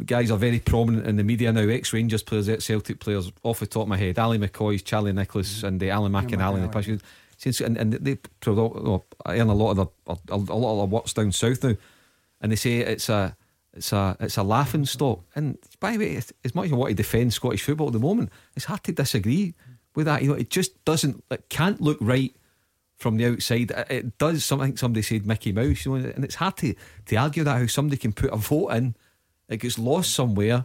[0.05, 1.61] guys are very prominent in the media now.
[1.61, 3.31] Ex Rangers players, ex Celtic players.
[3.43, 5.67] Off the top of my head, Ally McCoist, Charlie Nicholas, mm-hmm.
[5.67, 6.61] and the Alan McInally.
[6.61, 7.01] Yeah, the
[7.37, 8.19] since and, and they
[9.27, 11.77] earn a lot of their a, a lot of their works down south now,
[12.41, 13.37] and they say it's a
[13.73, 15.21] it's a it's a laughing stock.
[15.35, 17.99] And by the way, as much as I want to defend Scottish football at the
[17.99, 19.55] moment, it's hard to disagree
[19.95, 20.23] with that.
[20.23, 22.35] You know, it just doesn't it can't look right
[23.01, 23.73] from the outside.
[23.91, 26.75] It does something somebody said Mickey Mouse, you know, and it's hard to,
[27.07, 28.95] to argue that how somebody can put a vote in
[29.51, 30.65] it gets lost somewhere.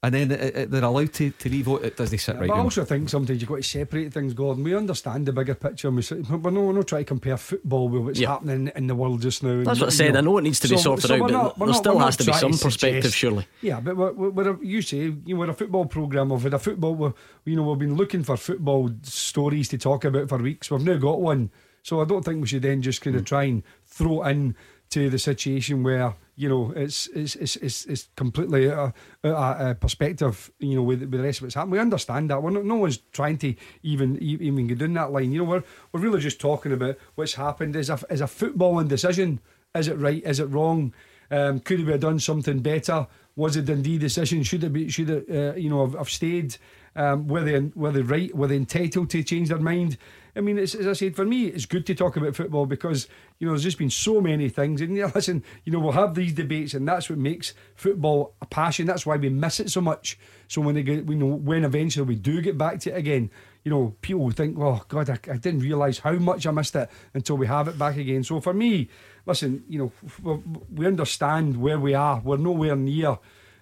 [0.00, 2.48] And then it, it, they're allowed to, to re-vote It doesn't sit yeah, right.
[2.48, 4.62] But I also think sometimes you've got to separate things, Gordon.
[4.62, 5.90] We understand the bigger picture.
[5.90, 9.22] We, we're not, we're not trying to compare football with what's happening in the world
[9.22, 9.64] just now.
[9.64, 10.12] That's what I said.
[10.12, 10.18] Know.
[10.18, 12.16] I know it needs to be so, sorted so out, but there not, still has
[12.18, 13.48] to be some perspective, surely.
[13.60, 16.28] Yeah, but we're, we're a, you say you know, we're a football programme.
[16.28, 16.94] We've had a football.
[16.94, 17.14] We're,
[17.44, 20.70] you know, we've been looking for football stories to talk about for weeks.
[20.70, 21.50] We've now got one.
[21.82, 23.26] So I don't think we should then just kind of mm.
[23.26, 24.54] try and throw in
[24.90, 28.94] to the situation where you know it's it's it's it's, it's completely a,
[29.24, 32.40] a, perspective you know with, with the rest of what's happening we understand that.
[32.40, 35.32] We're not, no one's trying to even even get down that line.
[35.32, 37.74] You know we're we're really just talking about what's happened.
[37.74, 39.40] As a as a footballing decision?
[39.74, 40.22] Is it right?
[40.24, 40.94] Is it wrong?
[41.30, 43.06] Um, could we have done something better?
[43.34, 44.44] Was it Dundee decision?
[44.44, 46.56] Should it be should it uh, you know have, have stayed
[46.94, 48.34] um, were they were they right?
[48.34, 49.98] Were they entitled to change their mind
[50.36, 53.46] I mean, as I said, for me, it's good to talk about football because you
[53.46, 54.80] know there's just been so many things.
[54.80, 58.86] And listen, you know, we'll have these debates, and that's what makes football a passion.
[58.86, 60.18] That's why we miss it so much.
[60.46, 63.30] So when they get, know when eventually we do get back to it again,
[63.64, 66.90] you know, people think, "Oh God, I, I didn't realise how much I missed it
[67.14, 68.88] until we have it back again." So for me,
[69.26, 69.92] listen, you
[70.22, 70.42] know,
[70.72, 72.20] we understand where we are.
[72.24, 73.18] We're nowhere near,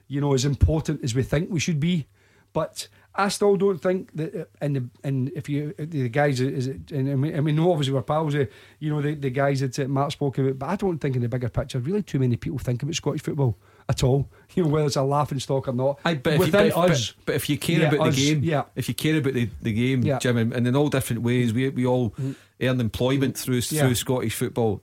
[0.08, 2.06] you know, as important as we think we should be,
[2.52, 2.88] but
[3.18, 6.90] I still don't think that, and uh, the, and if you the guys is it,
[6.92, 8.34] and I mean, I mean, no, obviously we're pals.
[8.34, 8.46] Uh,
[8.78, 11.28] you know, the, the guys that Matt spoke about, but I don't think in the
[11.28, 13.56] bigger picture, really, too many people think about Scottish football
[13.88, 14.28] at all.
[14.54, 15.98] You know, whether it's a laughing stock or not.
[16.02, 18.16] I, but, Within if you, but, us, but, but, if you care yeah, about us,
[18.16, 18.62] the game, yeah.
[18.74, 20.18] if you care about the, the game, yeah.
[20.18, 22.34] Jim, and, and in all different ways, we we all mm.
[22.62, 23.82] earn employment through yeah.
[23.82, 24.80] through Scottish football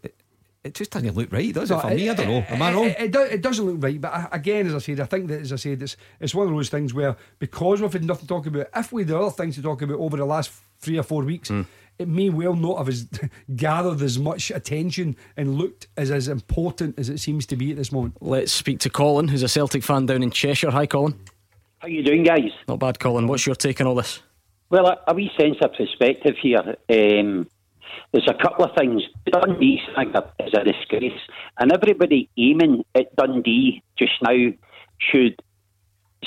[0.63, 1.81] it just doesn't look right, does it?
[1.81, 2.45] For it, me, I don't know.
[2.47, 2.85] Am I wrong?
[2.85, 5.51] It, it, it, doesn't look right, but again, as I said, I think that, as
[5.51, 8.45] I said, it's it's one of those things where because we've had nothing to talk
[8.45, 11.23] about, if we had other things to talk about over the last three or four
[11.23, 11.65] weeks, mm.
[11.99, 13.09] it may well not have as,
[13.55, 17.77] gathered as much attention and looked as as important as it seems to be at
[17.77, 18.15] this moment.
[18.21, 20.71] Let's speak to Colin, who's a Celtic fan down in Cheshire.
[20.71, 21.19] Hi, Colin.
[21.79, 22.51] How you doing, guys?
[22.69, 23.27] Not bad, Colin.
[23.27, 24.21] What's your take on all this?
[24.69, 26.77] Well, a, a wee sense of perspective here.
[26.89, 27.49] Um,
[28.11, 29.01] there's a couple of things.
[29.31, 29.81] Dundee
[30.39, 31.19] is a disgrace,
[31.59, 34.51] and everybody aiming at Dundee just now
[34.99, 35.41] should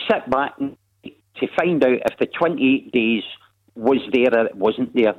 [0.08, 3.22] sit back to find out if the 28 days
[3.74, 5.14] was there or it wasn't there.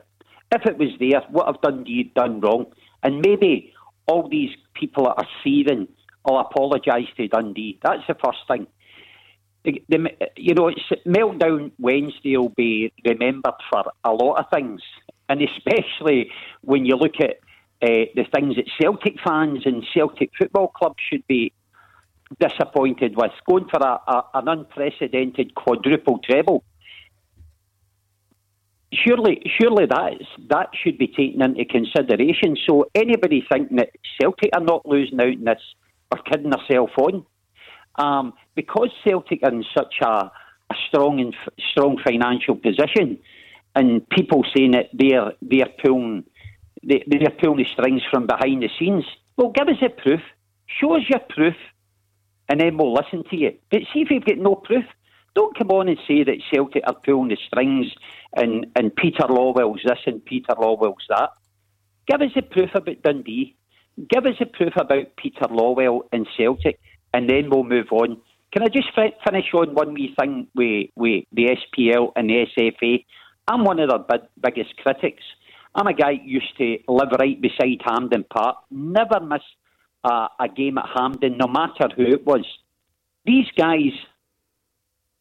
[0.51, 2.67] If it was there, what have Dundee done wrong?
[3.03, 3.73] And maybe
[4.07, 5.87] all these people that are seething
[6.25, 7.79] will apologise to Dundee.
[7.83, 8.67] That's the first thing.
[9.65, 10.71] The, the, you know,
[11.05, 14.81] Meltdown Wednesday will be remembered for a lot of things,
[15.29, 16.31] and especially
[16.61, 17.37] when you look at
[17.81, 21.53] uh, the things that Celtic fans and Celtic football clubs should be
[22.39, 26.63] disappointed with, going for a, a, an unprecedented quadruple treble.
[28.93, 32.57] Surely, surely that is, that should be taken into consideration.
[32.67, 35.61] So anybody thinking that Celtic are not losing out in this
[36.11, 37.25] are kidding themselves on.
[37.95, 40.31] Um, because Celtic are in such a,
[40.69, 41.35] a strong and
[41.71, 43.19] strong financial position,
[43.77, 46.23] and people saying that they're they're pulling
[46.83, 49.05] they, they're pulling the strings from behind the scenes.
[49.37, 50.21] Well, give us a proof.
[50.65, 51.55] Show us your proof
[52.49, 53.51] and then we'll listen to you.
[53.69, 54.85] But see if you've got no proof.
[55.35, 57.87] Don't come on and say that Celtic are pulling the strings
[58.35, 61.29] and, and Peter Lawwell's this and Peter Lawwell's that.
[62.07, 63.55] Give us the proof about Dundee.
[64.09, 66.79] Give us the proof about Peter Lawwell and Celtic,
[67.13, 68.21] and then we'll move on.
[68.51, 73.05] Can I just finish on one wee thing with, with the SPL and the SFA?
[73.47, 75.23] I'm one of their big, biggest critics.
[75.73, 79.41] I'm a guy used to live right beside Hampden Park, never miss
[80.03, 82.45] a, a game at Hampden, no matter who it was.
[83.25, 83.93] These guys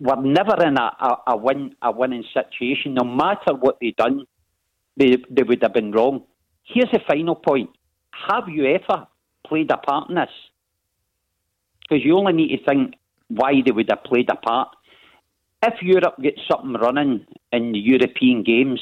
[0.00, 2.94] were never in a, a, a win a winning situation.
[2.94, 4.26] No matter what they done,
[4.96, 6.24] they they would have been wrong.
[6.64, 7.70] Here's the final point:
[8.28, 9.06] Have you ever
[9.46, 10.30] played a part in this?
[11.82, 12.94] Because you only need to think
[13.28, 14.68] why they would have played a part.
[15.66, 18.80] If Europe gets something running in the European games,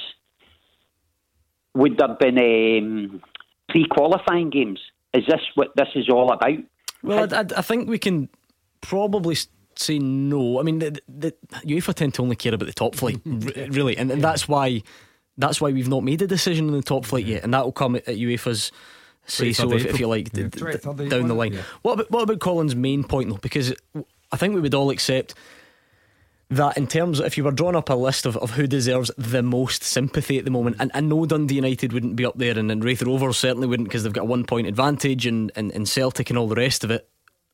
[1.74, 3.22] would there have been um,
[3.68, 4.80] pre-qualifying games?
[5.12, 6.58] Is this what this is all about?
[7.02, 8.28] Well, I, I think we can
[8.80, 9.36] probably
[9.76, 10.60] say no.
[10.60, 11.34] I mean, the, the,
[11.64, 14.82] UEFA tend to only care about the top flight, really, and, and that's why
[15.38, 17.72] that's why we've not made a decision on the top flight yet, and that will
[17.72, 18.72] come at, UEFA's
[19.26, 20.48] say so, if, if, you like, yeah.
[20.48, 21.54] d- d- down the line.
[21.54, 21.62] Yeah.
[21.82, 23.38] What about what about Colin's main point though?
[23.38, 23.74] Because
[24.32, 25.34] I think we would all accept
[26.50, 29.10] that in terms of if you were drawing up a list of, of who deserves
[29.16, 32.58] the most sympathy at the moment, and I know Dundee United wouldn't be up there,
[32.58, 35.72] and, and Raith Rovers certainly wouldn't because they've got a one point advantage, and, and,
[35.72, 37.08] and Celtic and all the rest of it.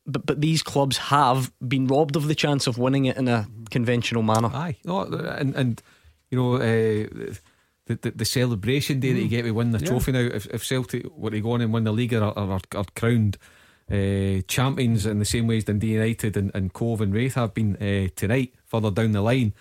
[0.06, 3.46] But but these clubs have been robbed of the chance of winning it in a
[3.70, 4.50] conventional manner.
[4.52, 5.82] Aye, no, and and
[6.30, 6.54] you know.
[6.56, 7.34] Uh,
[7.86, 9.14] the, the, the, celebration day mm.
[9.14, 9.30] that you mm.
[9.30, 9.88] get to win the yeah.
[9.88, 10.20] trophy now.
[10.20, 13.36] If, if Celtic were to go on and win the league are, are, are crowned
[13.90, 17.52] uh, champions in the same way as Dundee United and, and Cove and Raith have
[17.52, 19.52] been uh, tonight, further down the line,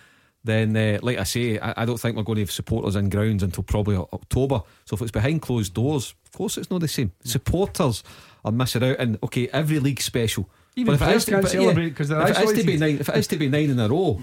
[0.42, 3.10] then, uh, like I say, I, I, don't think we're going to have supporters in
[3.10, 4.62] grounds until probably October.
[4.86, 7.12] So if it's behind closed doors, of course it's not the same.
[7.22, 7.32] Yeah.
[7.32, 8.02] Supporters
[8.44, 10.48] are missing out, and okay, every league special.
[10.76, 13.08] Even if it is to, celebrate because yeah, if it is to be nine, if
[13.08, 14.22] it is to be nine in a row,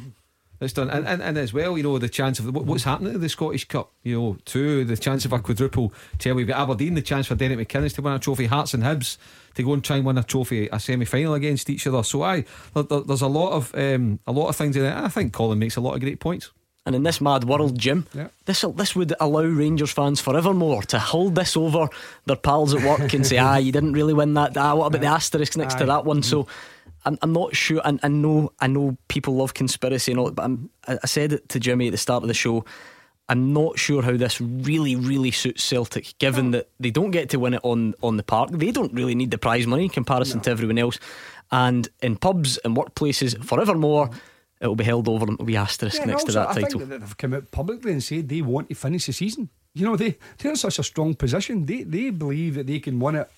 [0.60, 0.90] it's done.
[0.90, 3.66] And, and, and as well, you know, the chance of what's happening to the Scottish
[3.66, 7.28] Cup, you know, two, the chance of a quadruple tell we've got Aberdeen, the chance
[7.28, 9.18] for Derek McInnes to win a trophy, Hearts and Hibs
[9.56, 12.04] to go and try and win a trophy, a semi final against each other.
[12.04, 14.94] So I there's a lot of um, a lot of things in it.
[14.94, 16.52] I think Colin makes a lot of great points.
[16.86, 18.30] And in this mad world, Jim, yeah.
[18.46, 21.90] this this would allow Rangers fans forevermore to hold this over
[22.26, 24.56] their pals at work and say, "Ah, you didn't really win that.
[24.56, 25.80] Ah, what about the asterisk next Aye.
[25.80, 26.48] to that one?" So
[27.06, 27.82] I'm, I'm not sure.
[27.86, 31.34] And I, I know I know people love conspiracy and all, but I'm, I said
[31.34, 32.66] it to Jimmy at the start of the show.
[33.30, 37.40] I'm not sure how this really, really suits Celtic, given that they don't get to
[37.40, 38.52] win it on, on the park.
[38.52, 40.44] They don't really need the prize money in comparison no.
[40.44, 40.98] to everyone else.
[41.52, 44.12] And in pubs and workplaces, forevermore,
[44.62, 45.38] it will be held over them.
[45.42, 46.80] We asterisk yeah, next also, to that I title.
[46.80, 49.50] Think that they've come out publicly and said they want to finish the season.
[49.74, 51.66] You know, they, they're in such a strong position.
[51.66, 53.30] They, they believe that they can win it,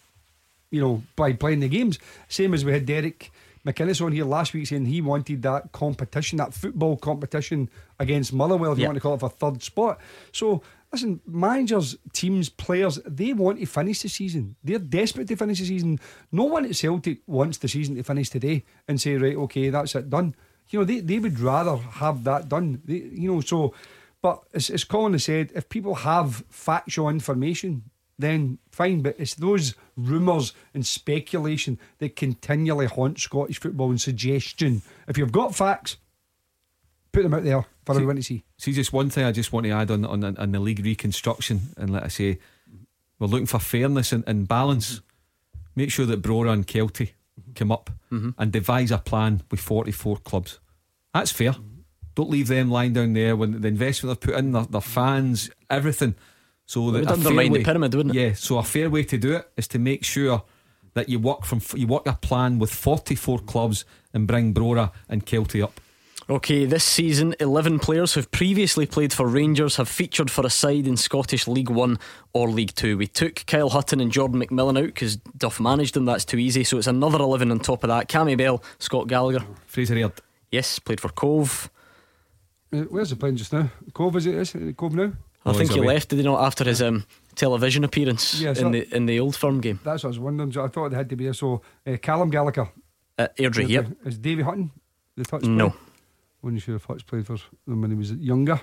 [0.70, 1.98] you know, by playing the games.
[2.28, 3.32] Same as we had Derek
[3.66, 7.70] McInnes on here last week saying he wanted that competition, that football competition
[8.00, 8.84] against Motherwell, if yep.
[8.84, 10.00] you want to call it for third spot.
[10.32, 10.62] So,
[10.92, 14.56] listen, managers, teams, players, they want to finish the season.
[14.64, 16.00] They're desperate to finish the season.
[16.32, 19.96] No one at Celtic wants the season to finish today and say, right, okay, that's
[19.96, 20.36] it, done.
[20.70, 22.82] You know, they, they would rather have that done.
[22.86, 23.74] They, you know, so,
[24.22, 27.90] but as, as Colin has said, if people have factual information,
[28.20, 29.02] then fine.
[29.02, 34.82] But it's those rumours and speculation that continually haunt Scottish football and suggestion.
[35.08, 35.98] If you've got facts,
[37.12, 38.44] put them out there for see, everyone to see.
[38.58, 41.62] See, just one thing I just want to add on on, on the league reconstruction,
[41.78, 42.40] and let us say,
[43.18, 44.96] we're looking for fairness and, and balance.
[44.96, 45.04] Mm-hmm.
[45.76, 47.54] Make sure that Brora and Kelty mm-hmm.
[47.56, 48.32] come up mm-hmm.
[48.38, 50.60] and devise a plan with 44 clubs.
[51.14, 51.56] That's fair.
[52.16, 55.50] Don't leave them lying down there when the investment they've put in, their, their fans,
[55.70, 56.16] everything
[56.70, 58.22] So the, undermine the pyramid, wouldn't it?
[58.22, 58.34] Yeah.
[58.34, 60.44] So a fair way to do it is to make sure
[60.94, 65.26] that you work from you work a plan with 44 clubs and bring Brora and
[65.26, 65.82] Kelty up.
[66.30, 70.86] Okay, this season, 11 players who've previously played for Rangers have featured for a side
[70.86, 71.98] in Scottish League One
[72.34, 73.00] or League Two.
[73.00, 76.64] We took Kyle Hutton and Jordan McMillan out because Duff managed them, that's too easy.
[76.64, 78.10] So it's another 11 on top of that.
[78.10, 79.44] Cammy Bell, Scott Gallagher.
[79.66, 80.22] Fraser Aird.
[80.52, 81.72] Yes, played for Cove.
[82.72, 83.72] Uh, where's he playing just now?
[83.92, 84.36] Cove, is it?
[84.36, 85.14] Is it Cove now?
[85.50, 85.94] I think he away.
[85.96, 87.06] left, did he not, after his um,
[87.36, 89.80] television appearance yeah, in, the, in the old firm game?
[89.84, 90.58] That's what I was wondering.
[90.58, 91.32] I thought it had to be.
[91.34, 92.70] So, uh, Callum Gallagher.
[93.18, 93.88] Uh, Airdrie, yep.
[94.06, 94.72] Is Davy Hutton
[95.16, 95.70] the touch No.
[95.70, 95.82] Player?
[96.42, 98.62] Wasn't sure if Hutch played for them when he was younger.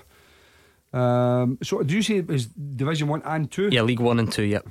[0.93, 3.69] Um, so, do you say it was Division 1 and 2?
[3.71, 4.67] Yeah, League 1 and 2, yep.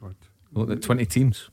[0.00, 0.14] God.
[0.52, 1.50] Well, the 20 teams.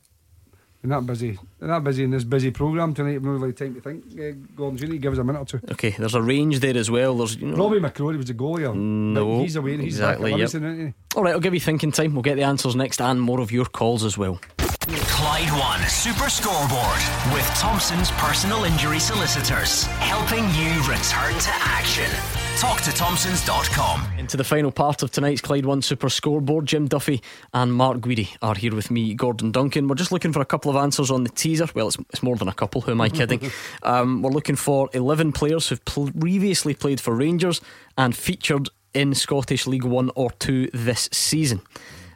[0.83, 3.15] And that busy, and that busy in this busy programme tonight.
[3.15, 4.03] I've no really time to think.
[4.19, 5.65] Uh, Gordon, you need to give us a minute or two.
[5.71, 7.15] Okay, there's a range there as well.
[7.15, 8.75] There's you know, Robbie McCrorie was a goalie.
[8.75, 9.77] No, he's away.
[9.77, 10.31] He's exactly.
[10.31, 10.93] Back yep.
[11.15, 12.13] All right, I'll give you thinking time.
[12.13, 14.41] We'll get the answers next and more of your calls as well.
[14.59, 16.99] Clyde One Super Scoreboard
[17.33, 22.42] with Thompson's personal injury solicitors, helping you return to action.
[22.63, 24.07] Talk to Thompsons.com.
[24.17, 27.21] Into the final part of tonight's Clyde One Super Scoreboard, Jim Duffy
[27.53, 29.89] and Mark Guidi are here with me, Gordon Duncan.
[29.89, 31.67] We're just looking for a couple of answers on the teaser.
[31.75, 33.51] Well, it's, it's more than a couple, who am I kidding?
[33.83, 37.59] um, we're looking for 11 players who've pl- previously played for Rangers
[37.97, 41.59] and featured in Scottish League One or Two this season.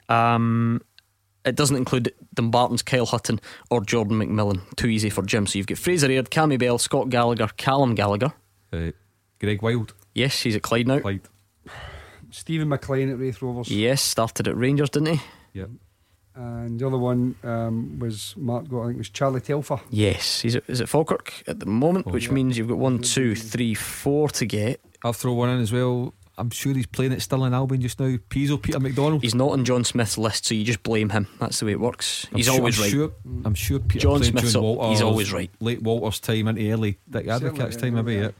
[0.07, 0.81] Um,
[1.43, 4.61] it doesn't include Dumbarton's Kyle Hutton or Jordan McMillan.
[4.77, 5.45] Too easy for Jim.
[5.45, 8.31] So you've got Fraser Aird, Cammy Bell, Scott Gallagher, Callum Gallagher.
[8.71, 8.91] Uh,
[9.41, 9.91] Greg Wylde.
[10.17, 10.99] Yes, he's at Clyde now.
[10.99, 11.21] Clyde.
[12.31, 13.69] Stephen McLean at Raith Rovers.
[13.69, 15.21] Yes, started at Rangers, didn't he?
[15.53, 15.69] Yep.
[16.33, 19.79] And the other one um, was Mark got, I think it was Charlie Telfer.
[19.91, 22.33] Yes, he's at, is it Falkirk at the moment, oh, which yeah.
[22.33, 24.81] means you've got one, two, three, four to get.
[25.03, 26.15] I'll throw one in as well.
[26.39, 28.17] I'm sure he's playing at Stirling Albion just now.
[28.29, 29.21] Pizzo, Peter McDonald.
[29.21, 31.27] He's not on John Smith's list, so you just blame him.
[31.39, 32.25] That's the way it works.
[32.31, 32.91] I'm he's sure, always I'm right.
[32.91, 33.11] Sure,
[33.45, 35.51] I'm sure Peter John Smith's Walters, he's always right.
[35.59, 38.15] Late Walters time into early Dick Advocaat's time, maybe.
[38.15, 38.31] Yeah.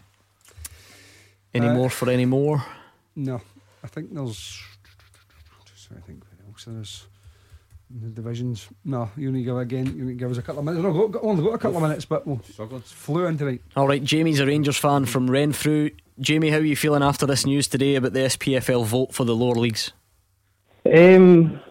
[1.57, 2.63] Any uh, more for any more?
[3.15, 3.41] No,
[3.83, 4.61] I think there's.
[5.95, 7.07] I think what else there is.
[7.89, 8.67] The divisions.
[8.83, 9.85] No, you need to give again.
[9.95, 10.83] You need to give us a couple of minutes.
[10.83, 13.61] No, go, go, only got a couple of minutes, but we'll flew in tonight.
[13.77, 15.91] All right, Jamie's a Rangers fan from Renfrew.
[16.19, 19.35] Jamie, how are you feeling after this news today about the SPFL vote for the
[19.35, 19.93] lower leagues?
[20.93, 21.61] Um,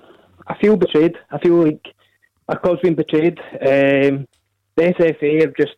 [0.46, 1.16] I feel betrayed.
[1.30, 1.86] I feel like
[2.48, 3.38] our club's been betrayed.
[3.40, 4.26] Um,
[4.76, 5.76] the SFA have just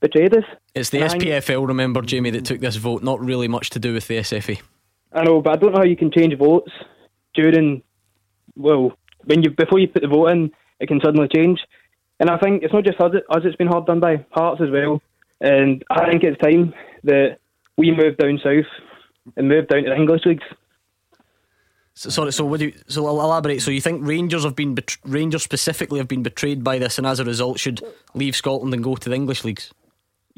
[0.00, 0.44] betrayed us.
[0.78, 3.02] It's the and SPFL, remember, Jamie, that took this vote.
[3.02, 4.60] Not really much to do with the SFA.
[5.12, 6.70] I know, but I don't know how you can change votes
[7.34, 7.82] during.
[8.56, 8.92] Well,
[9.24, 10.50] when you before you put the vote in,
[10.80, 11.60] it can suddenly change.
[12.20, 13.12] And I think it's not just us;
[13.44, 15.00] it's been hard done by Hearts as well.
[15.40, 16.74] And I think it's time
[17.04, 17.38] that
[17.76, 18.66] we move down south
[19.36, 20.44] and move down to the English leagues.
[21.94, 22.72] So, sorry, so would you?
[22.86, 23.60] So I'll elaborate.
[23.62, 27.18] So you think Rangers have been Rangers specifically have been betrayed by this, and as
[27.18, 27.82] a result, should
[28.14, 29.72] leave Scotland and go to the English leagues?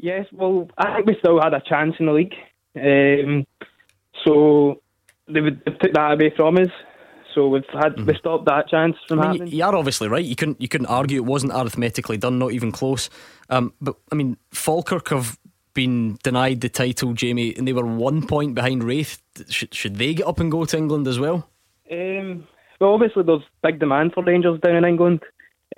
[0.01, 2.33] Yes, well, I think we still had a chance in the league.
[2.75, 3.45] Um,
[4.25, 4.81] so
[5.27, 6.69] they would have took that away from us.
[7.35, 8.07] So we've had mm-hmm.
[8.07, 9.53] we stopped that chance from I mean, happening.
[9.53, 10.25] You are obviously right.
[10.25, 13.09] You couldn't you couldn't argue it wasn't arithmetically done, not even close.
[13.49, 15.37] Um, but I mean, Falkirk have
[15.73, 19.21] been denied the title, Jamie, and they were one point behind Raith.
[19.49, 21.47] Should should they get up and go to England as well?
[21.91, 22.47] Um,
[22.79, 25.21] well, obviously there's big demand for Rangers down in England.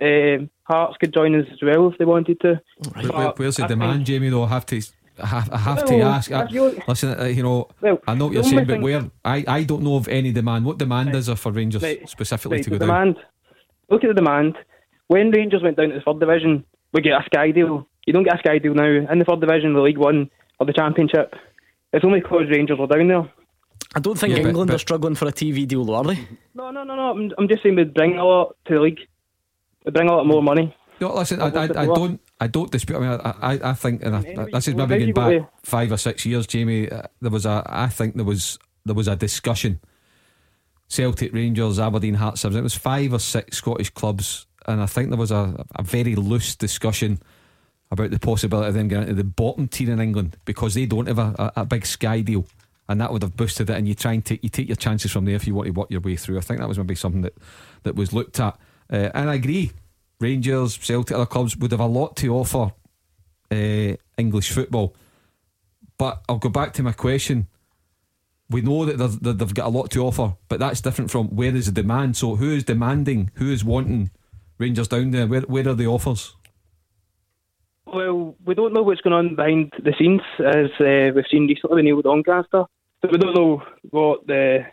[0.03, 2.61] Um, Hearts could join us as well if they wanted to.
[2.95, 3.13] Right.
[3.13, 4.29] Where, where's the I demand, think, Jamie?
[4.29, 4.81] Though I have to.
[5.21, 6.31] I have, I have well, to ask.
[6.31, 6.45] I,
[6.87, 9.83] listen, uh, you know, well, I know what you're saying, but where I, I don't
[9.83, 10.65] know of any demand.
[10.65, 11.17] What demand right.
[11.17, 12.07] is there for Rangers right.
[12.09, 12.63] specifically right.
[12.63, 13.07] to go the down?
[13.07, 13.25] Demand.
[13.89, 14.57] Look at the demand.
[15.07, 17.87] When Rangers went down to the third division, we get a Sky deal.
[18.07, 20.65] You don't get a Sky deal now in the third division, the League One or
[20.65, 21.35] the Championship.
[21.91, 23.31] It's only because Rangers were down there.
[23.95, 26.03] I don't think yeah, England but, but, are struggling for a TV deal, though, are
[26.03, 26.27] they?
[26.55, 27.11] No, no, no, no.
[27.11, 28.99] I'm, I'm just saying we bring a lot to the league.
[29.85, 30.75] We bring a lot more money.
[30.99, 32.97] No, listen, I, I, I don't, I don't dispute.
[32.97, 34.21] I mean, I, I think, and I,
[34.53, 36.89] this is maybe going back five or six years, Jamie.
[36.89, 39.79] Uh, there was a, I think there was, there was a discussion.
[40.87, 42.45] Celtic, Rangers, Aberdeen, Hearts.
[42.45, 46.15] It was five or six Scottish clubs, and I think there was a, a very
[46.15, 47.19] loose discussion
[47.91, 51.07] about the possibility of them getting into the bottom tier in England because they don't
[51.07, 52.45] have a, a, a big Sky deal
[52.87, 53.77] and that would have boosted it.
[53.77, 55.71] And you try and take you take your chances from there if you want to
[55.71, 56.37] work your way through.
[56.37, 57.33] I think that was maybe something that
[57.83, 58.57] that was looked at.
[58.93, 59.71] Uh, and I agree,
[60.19, 62.71] Rangers, Celtic, other clubs would have a lot to offer
[63.51, 64.95] uh, English football.
[65.97, 67.47] But I'll go back to my question.
[68.49, 71.65] We know that they've got a lot to offer, but that's different from where is
[71.65, 72.17] the demand.
[72.17, 73.31] So who is demanding?
[73.35, 74.11] Who is wanting
[74.59, 75.25] Rangers down there?
[75.25, 76.35] Where where are the offers?
[77.87, 81.77] Well, we don't know what's going on behind the scenes, as uh, we've seen recently
[81.77, 82.65] with Neil Doncaster.
[83.03, 84.65] We don't know what the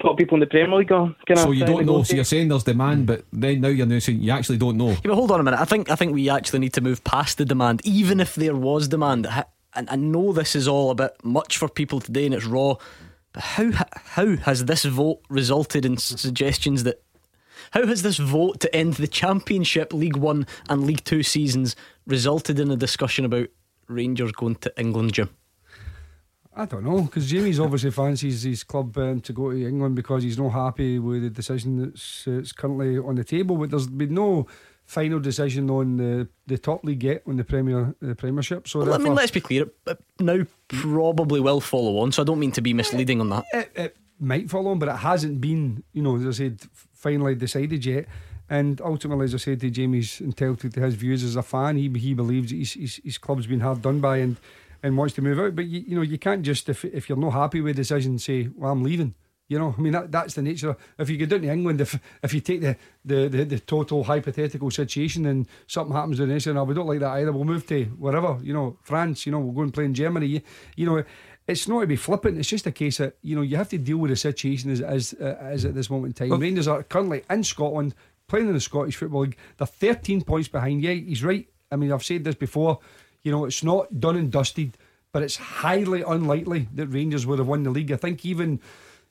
[0.00, 2.02] top people in the Premier League are kind So you don't know.
[2.02, 4.90] So you're saying there's demand, but then now you're now saying you actually don't know.
[4.90, 5.60] Yeah, but hold on a minute.
[5.60, 8.54] I think I think we actually need to move past the demand, even if there
[8.54, 9.26] was demand.
[9.74, 12.76] And I know this is all a bit much for people today, and it's raw.
[13.32, 17.02] But how how has this vote resulted in suggestions that?
[17.72, 21.74] How has this vote to end the Championship, League One, and League Two seasons
[22.06, 23.48] resulted in a discussion about
[23.88, 25.30] Rangers going to England, Jim?
[26.56, 30.22] I don't know because Jamie's obviously fancies his club um, to go to England because
[30.22, 33.56] he's not happy with the decision that's, uh, currently on the table.
[33.56, 34.46] But there's been no
[34.86, 38.66] final decision on the, the top league yet on the Premier the Premiership.
[38.68, 39.68] So well, I mean, let's be clear.
[39.86, 42.12] It now probably will follow on.
[42.12, 43.44] So I don't mean to be misleading on that.
[43.52, 45.84] It, it might follow on, but it hasn't been.
[45.92, 46.60] You know, as I said,
[46.94, 48.06] finally decided yet.
[48.48, 51.76] And ultimately, as I said to Jamie's entitled to his views as a fan.
[51.76, 54.36] He he believes his, his, his club's been hard done by and
[54.82, 55.54] and wants to move out.
[55.54, 58.18] But you, you know, you can't just if if you're not happy with the decision,
[58.18, 59.14] say, "Well, I'm leaving."
[59.48, 60.76] You know, I mean that that's the nature.
[60.98, 64.04] If you go down to England, if if you take the the, the, the total
[64.04, 67.32] hypothetical situation and something happens to the nation, oh, we don't like that either.
[67.32, 68.38] We'll move to wherever.
[68.42, 69.24] You know, France.
[69.24, 70.26] You know, we'll go and play in Germany.
[70.26, 70.40] You,
[70.74, 71.04] you know,
[71.46, 72.38] it's not to be flippant.
[72.38, 74.80] It's just a case that you know you have to deal with the situation as
[74.80, 76.30] as, uh, as at this moment in time.
[76.30, 77.94] Well, Rangers are currently in Scotland
[78.28, 79.36] playing in the Scottish Football League.
[79.58, 80.82] They're 13 points behind.
[80.82, 81.46] Yeah, he's right.
[81.70, 82.80] I mean, I've said this before.
[83.26, 84.78] You know, it's not done and dusted,
[85.10, 87.90] but it's highly unlikely that Rangers would have won the league.
[87.90, 88.60] I think even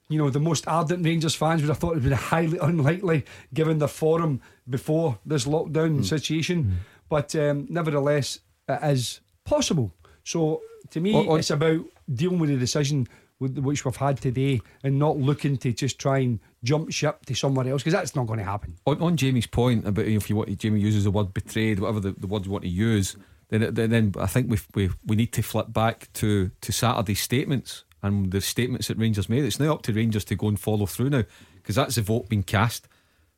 [0.08, 3.26] you know, the most ardent Rangers fans would have thought it would be highly unlikely
[3.54, 4.40] given the forum
[4.70, 6.06] before this lockdown mm.
[6.06, 6.64] situation.
[6.64, 6.74] Mm.
[7.10, 8.40] But um, nevertheless,
[8.70, 9.92] it is possible.
[10.24, 10.62] So
[10.92, 13.10] to me, it's about dealing with the decision
[13.40, 17.68] which we've had today and not looking to just try and jump ship to somewhere
[17.68, 18.78] else because that's not going to happen.
[18.86, 22.12] On, on, Jamie's point about if you want, Jamie uses the word betrayed, whatever the,
[22.18, 23.18] the word you want to use,
[23.50, 27.20] then, then, then I think we we we need to flip back to to Saturday's
[27.20, 29.44] statements and the statements that Rangers made.
[29.44, 31.24] It's now up to Rangers to go and follow through now
[31.56, 32.88] because that's the vote being cast.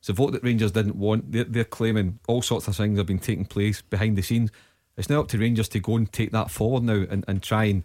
[0.00, 1.32] It's a vote that Rangers didn't want.
[1.32, 4.50] They're, they're, claiming all sorts of things have been taking place behind the scenes.
[4.96, 7.64] It's now up to Rangers to go and take that forward now and, and try
[7.64, 7.84] and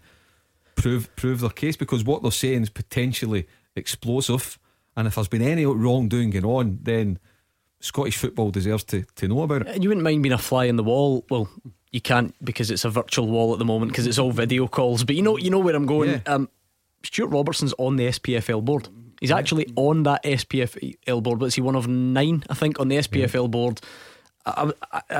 [0.75, 4.59] prove prove their case because what they're saying is potentially explosive.
[4.95, 7.19] And if there's been any wrongdoing going on, then
[7.79, 9.67] Scottish football deserves to, to know about it.
[9.67, 11.25] And you wouldn't mind being a fly in the wall.
[11.29, 11.49] Well,
[11.93, 15.03] you can't because it's a virtual wall at the moment because it's all video calls.
[15.03, 16.09] But you know, you know where I'm going.
[16.09, 16.21] Yeah.
[16.25, 16.49] Um,
[17.03, 18.89] Stuart Robertson's on the SPFL board.
[19.21, 22.89] He's actually on that SPFL board, but is he one of nine, I think, on
[22.89, 23.79] the SPFL board?
[24.45, 24.73] I,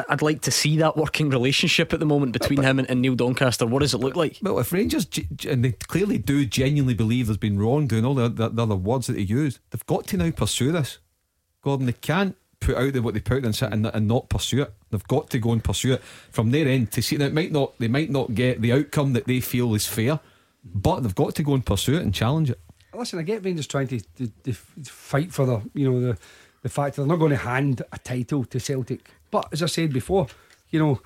[0.10, 3.02] would like to see that working relationship at the moment between but, him and, and,
[3.02, 3.66] Neil Doncaster.
[3.66, 4.40] What does it look like?
[4.42, 5.08] Well, if Rangers
[5.48, 8.76] and they clearly do genuinely believe there's been wrong doing all the, the, the other
[8.76, 11.00] words that they use, they've got to now pursue this.
[11.62, 14.74] Gordon, they can't put out what they put and sit and, and not pursue it.
[14.90, 17.18] They've got to go and pursue it from their end to see.
[17.18, 20.20] that it might not, they might not get the outcome that they feel is fair
[20.64, 22.60] but they've got to go and pursue it and challenge it.
[22.94, 26.18] Listen, I get Rangers trying to, to, to fight for the you know the
[26.62, 29.10] the fact that they're not going to hand a title to Celtic.
[29.30, 30.28] But as I said before,
[30.70, 31.02] you know,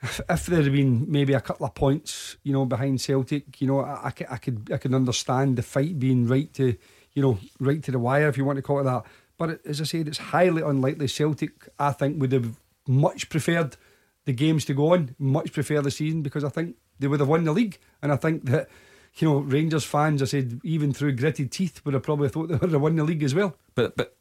[0.00, 3.66] if, if there had been maybe a couple of points, you know, behind Celtic, you
[3.66, 6.76] know, I, I, could, I could I could understand the fight being right to,
[7.12, 9.04] you know, right to the wire if you want to call it that.
[9.38, 11.08] But as I said, it's highly unlikely.
[11.08, 13.76] Celtic, I think, would have much preferred
[14.24, 17.28] the games to go on, much prefer the season because I think they would have
[17.28, 18.68] won the league, and I think that
[19.16, 22.56] you know, Rangers fans, I said, even through gritted teeth, would have probably thought they
[22.56, 23.56] would have won the league as well.
[23.74, 24.16] But but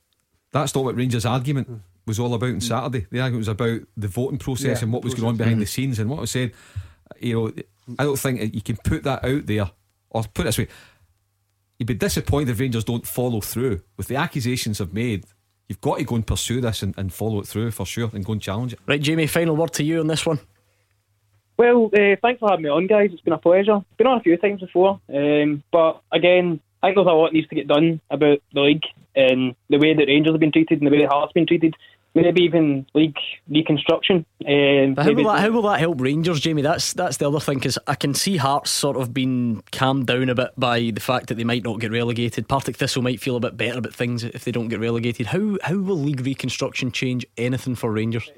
[0.51, 3.07] that's not what Rangers' argument was all about on Saturday.
[3.11, 5.61] The argument was about the voting process yeah, and what was going on behind mm-hmm.
[5.61, 5.99] the scenes.
[5.99, 6.51] And what I was saying,
[7.19, 7.63] you know,
[7.99, 9.69] I don't think you can put that out there,
[10.11, 10.67] or put it this way.
[11.79, 15.25] You'd be disappointed if Rangers don't follow through with the accusations have made.
[15.67, 18.23] You've got to go and pursue this and, and follow it through for sure and
[18.23, 18.79] go and challenge it.
[18.85, 20.39] Right, Jamie, final word to you on this one.
[21.57, 23.11] Well, uh, thanks for having me on, guys.
[23.11, 23.83] It's been a pleasure.
[23.97, 27.47] Been on a few times before, um, but again, I think there's a lot needs
[27.47, 28.83] to get done about the league
[29.15, 31.75] and the way that Rangers have been treated and the way that Hearts been treated.
[32.15, 33.17] Maybe even league
[33.49, 34.25] reconstruction.
[34.47, 36.61] Um, but how will, that, how will that help Rangers, Jamie?
[36.61, 40.29] That's that's the other thing because I can see Hearts sort of being calmed down
[40.29, 42.47] a bit by the fact that they might not get relegated.
[42.47, 45.27] Partick Thistle might feel a bit better about things if they don't get relegated.
[45.27, 48.31] How how will league reconstruction change anything for Rangers?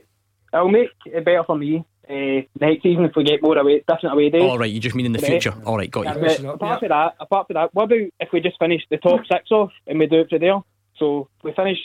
[0.52, 4.14] It'll make it better for me uh, next season if we get more away, different
[4.14, 4.42] away days.
[4.42, 5.54] All right, you just mean in the future.
[5.66, 6.26] All right, got you.
[6.26, 9.22] Yeah, apart from that, apart from that, what about if we just finish the top
[9.32, 10.60] six off and we do it from there?
[10.98, 11.78] So we finish,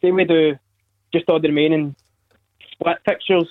[0.00, 0.54] say we do
[1.14, 1.96] just all the remaining
[2.72, 3.48] split fixtures.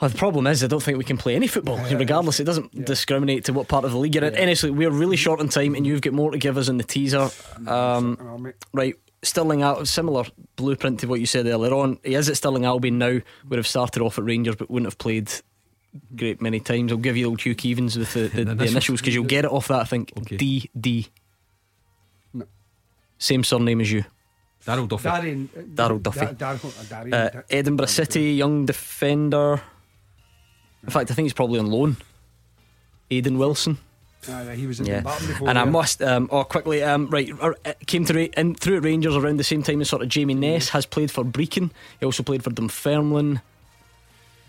[0.00, 1.78] Well, the problem is, I don't think we can play any football.
[1.94, 2.84] Regardless, it doesn't yeah.
[2.84, 4.34] discriminate to what part of the league you're in.
[4.34, 6.84] Honestly, we're really short on time, and you've got more to give us in the
[6.84, 7.28] teaser.
[7.66, 10.24] Um, right, Stirling out similar
[10.56, 11.98] blueprint to what you said earlier on.
[12.02, 13.20] He is at Stirling Albion now.
[13.50, 15.30] Would have started off at Rangers, but wouldn't have played
[16.16, 16.90] great many times.
[16.90, 19.50] I'll give you old Hugh Keevins with the, the, the initials because you'll get it
[19.50, 19.80] off that.
[19.80, 20.38] I think okay.
[20.38, 21.08] D D.
[22.32, 22.46] No.
[23.18, 24.04] same surname as you.
[24.66, 25.08] Daryl Duffy.
[25.08, 26.20] Darren, Daryl Duffy.
[26.20, 29.62] Da- Darren, Uh, Darren, Edinburgh City, young defender.
[30.84, 31.96] In fact, I think he's probably on loan.
[33.10, 33.78] Aidan Wilson.
[34.28, 35.48] Ah, he was in Yeah, Dumbarton before.
[35.48, 35.70] and I yeah.
[35.70, 36.02] must.
[36.02, 36.82] Um, oh, quickly.
[36.82, 37.52] Um, right, uh,
[37.86, 40.34] came to Ra- in, through at Rangers around the same time as sort of Jamie
[40.34, 41.70] Ness has played for Brechin.
[41.98, 43.40] He also played for Dunfermline.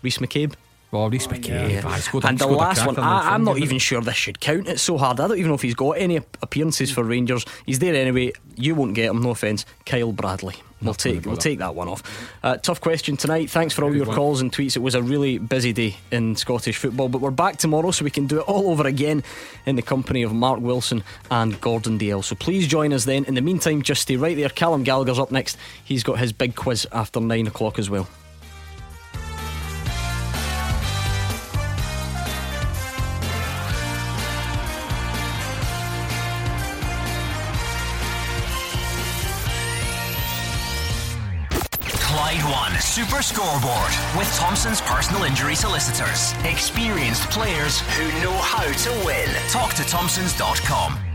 [0.02, 0.54] Rhys McCabe.
[0.94, 1.70] Oh, Rhys McCabe.
[1.70, 1.82] Yeah.
[1.86, 4.14] Ah, scored and the last one, cracker in the I, I'm not even sure this
[4.14, 4.68] should count.
[4.68, 5.20] It's so hard.
[5.20, 7.46] I don't even know if he's got any appearances for Rangers.
[7.64, 8.32] He's there anyway.
[8.56, 9.22] You won't get him.
[9.22, 10.54] No offence, Kyle Bradley.
[10.82, 12.02] We'll take we'll take that one off.
[12.42, 13.48] Uh, tough question tonight.
[13.48, 14.76] Thanks for all your calls and tweets.
[14.76, 18.10] It was a really busy day in Scottish football, but we're back tomorrow, so we
[18.10, 19.22] can do it all over again
[19.64, 22.24] in the company of Mark Wilson and Gordon Dalziel.
[22.24, 23.24] So please join us then.
[23.26, 24.48] In the meantime, just stay right there.
[24.48, 25.56] Callum Gallagher's up next.
[25.84, 28.08] He's got his big quiz after nine o'clock as well.
[43.12, 46.32] Super Scoreboard with Thompson's personal injury solicitors.
[46.46, 49.28] Experienced players who know how to win.
[49.50, 51.11] Talk to Thompson's.com.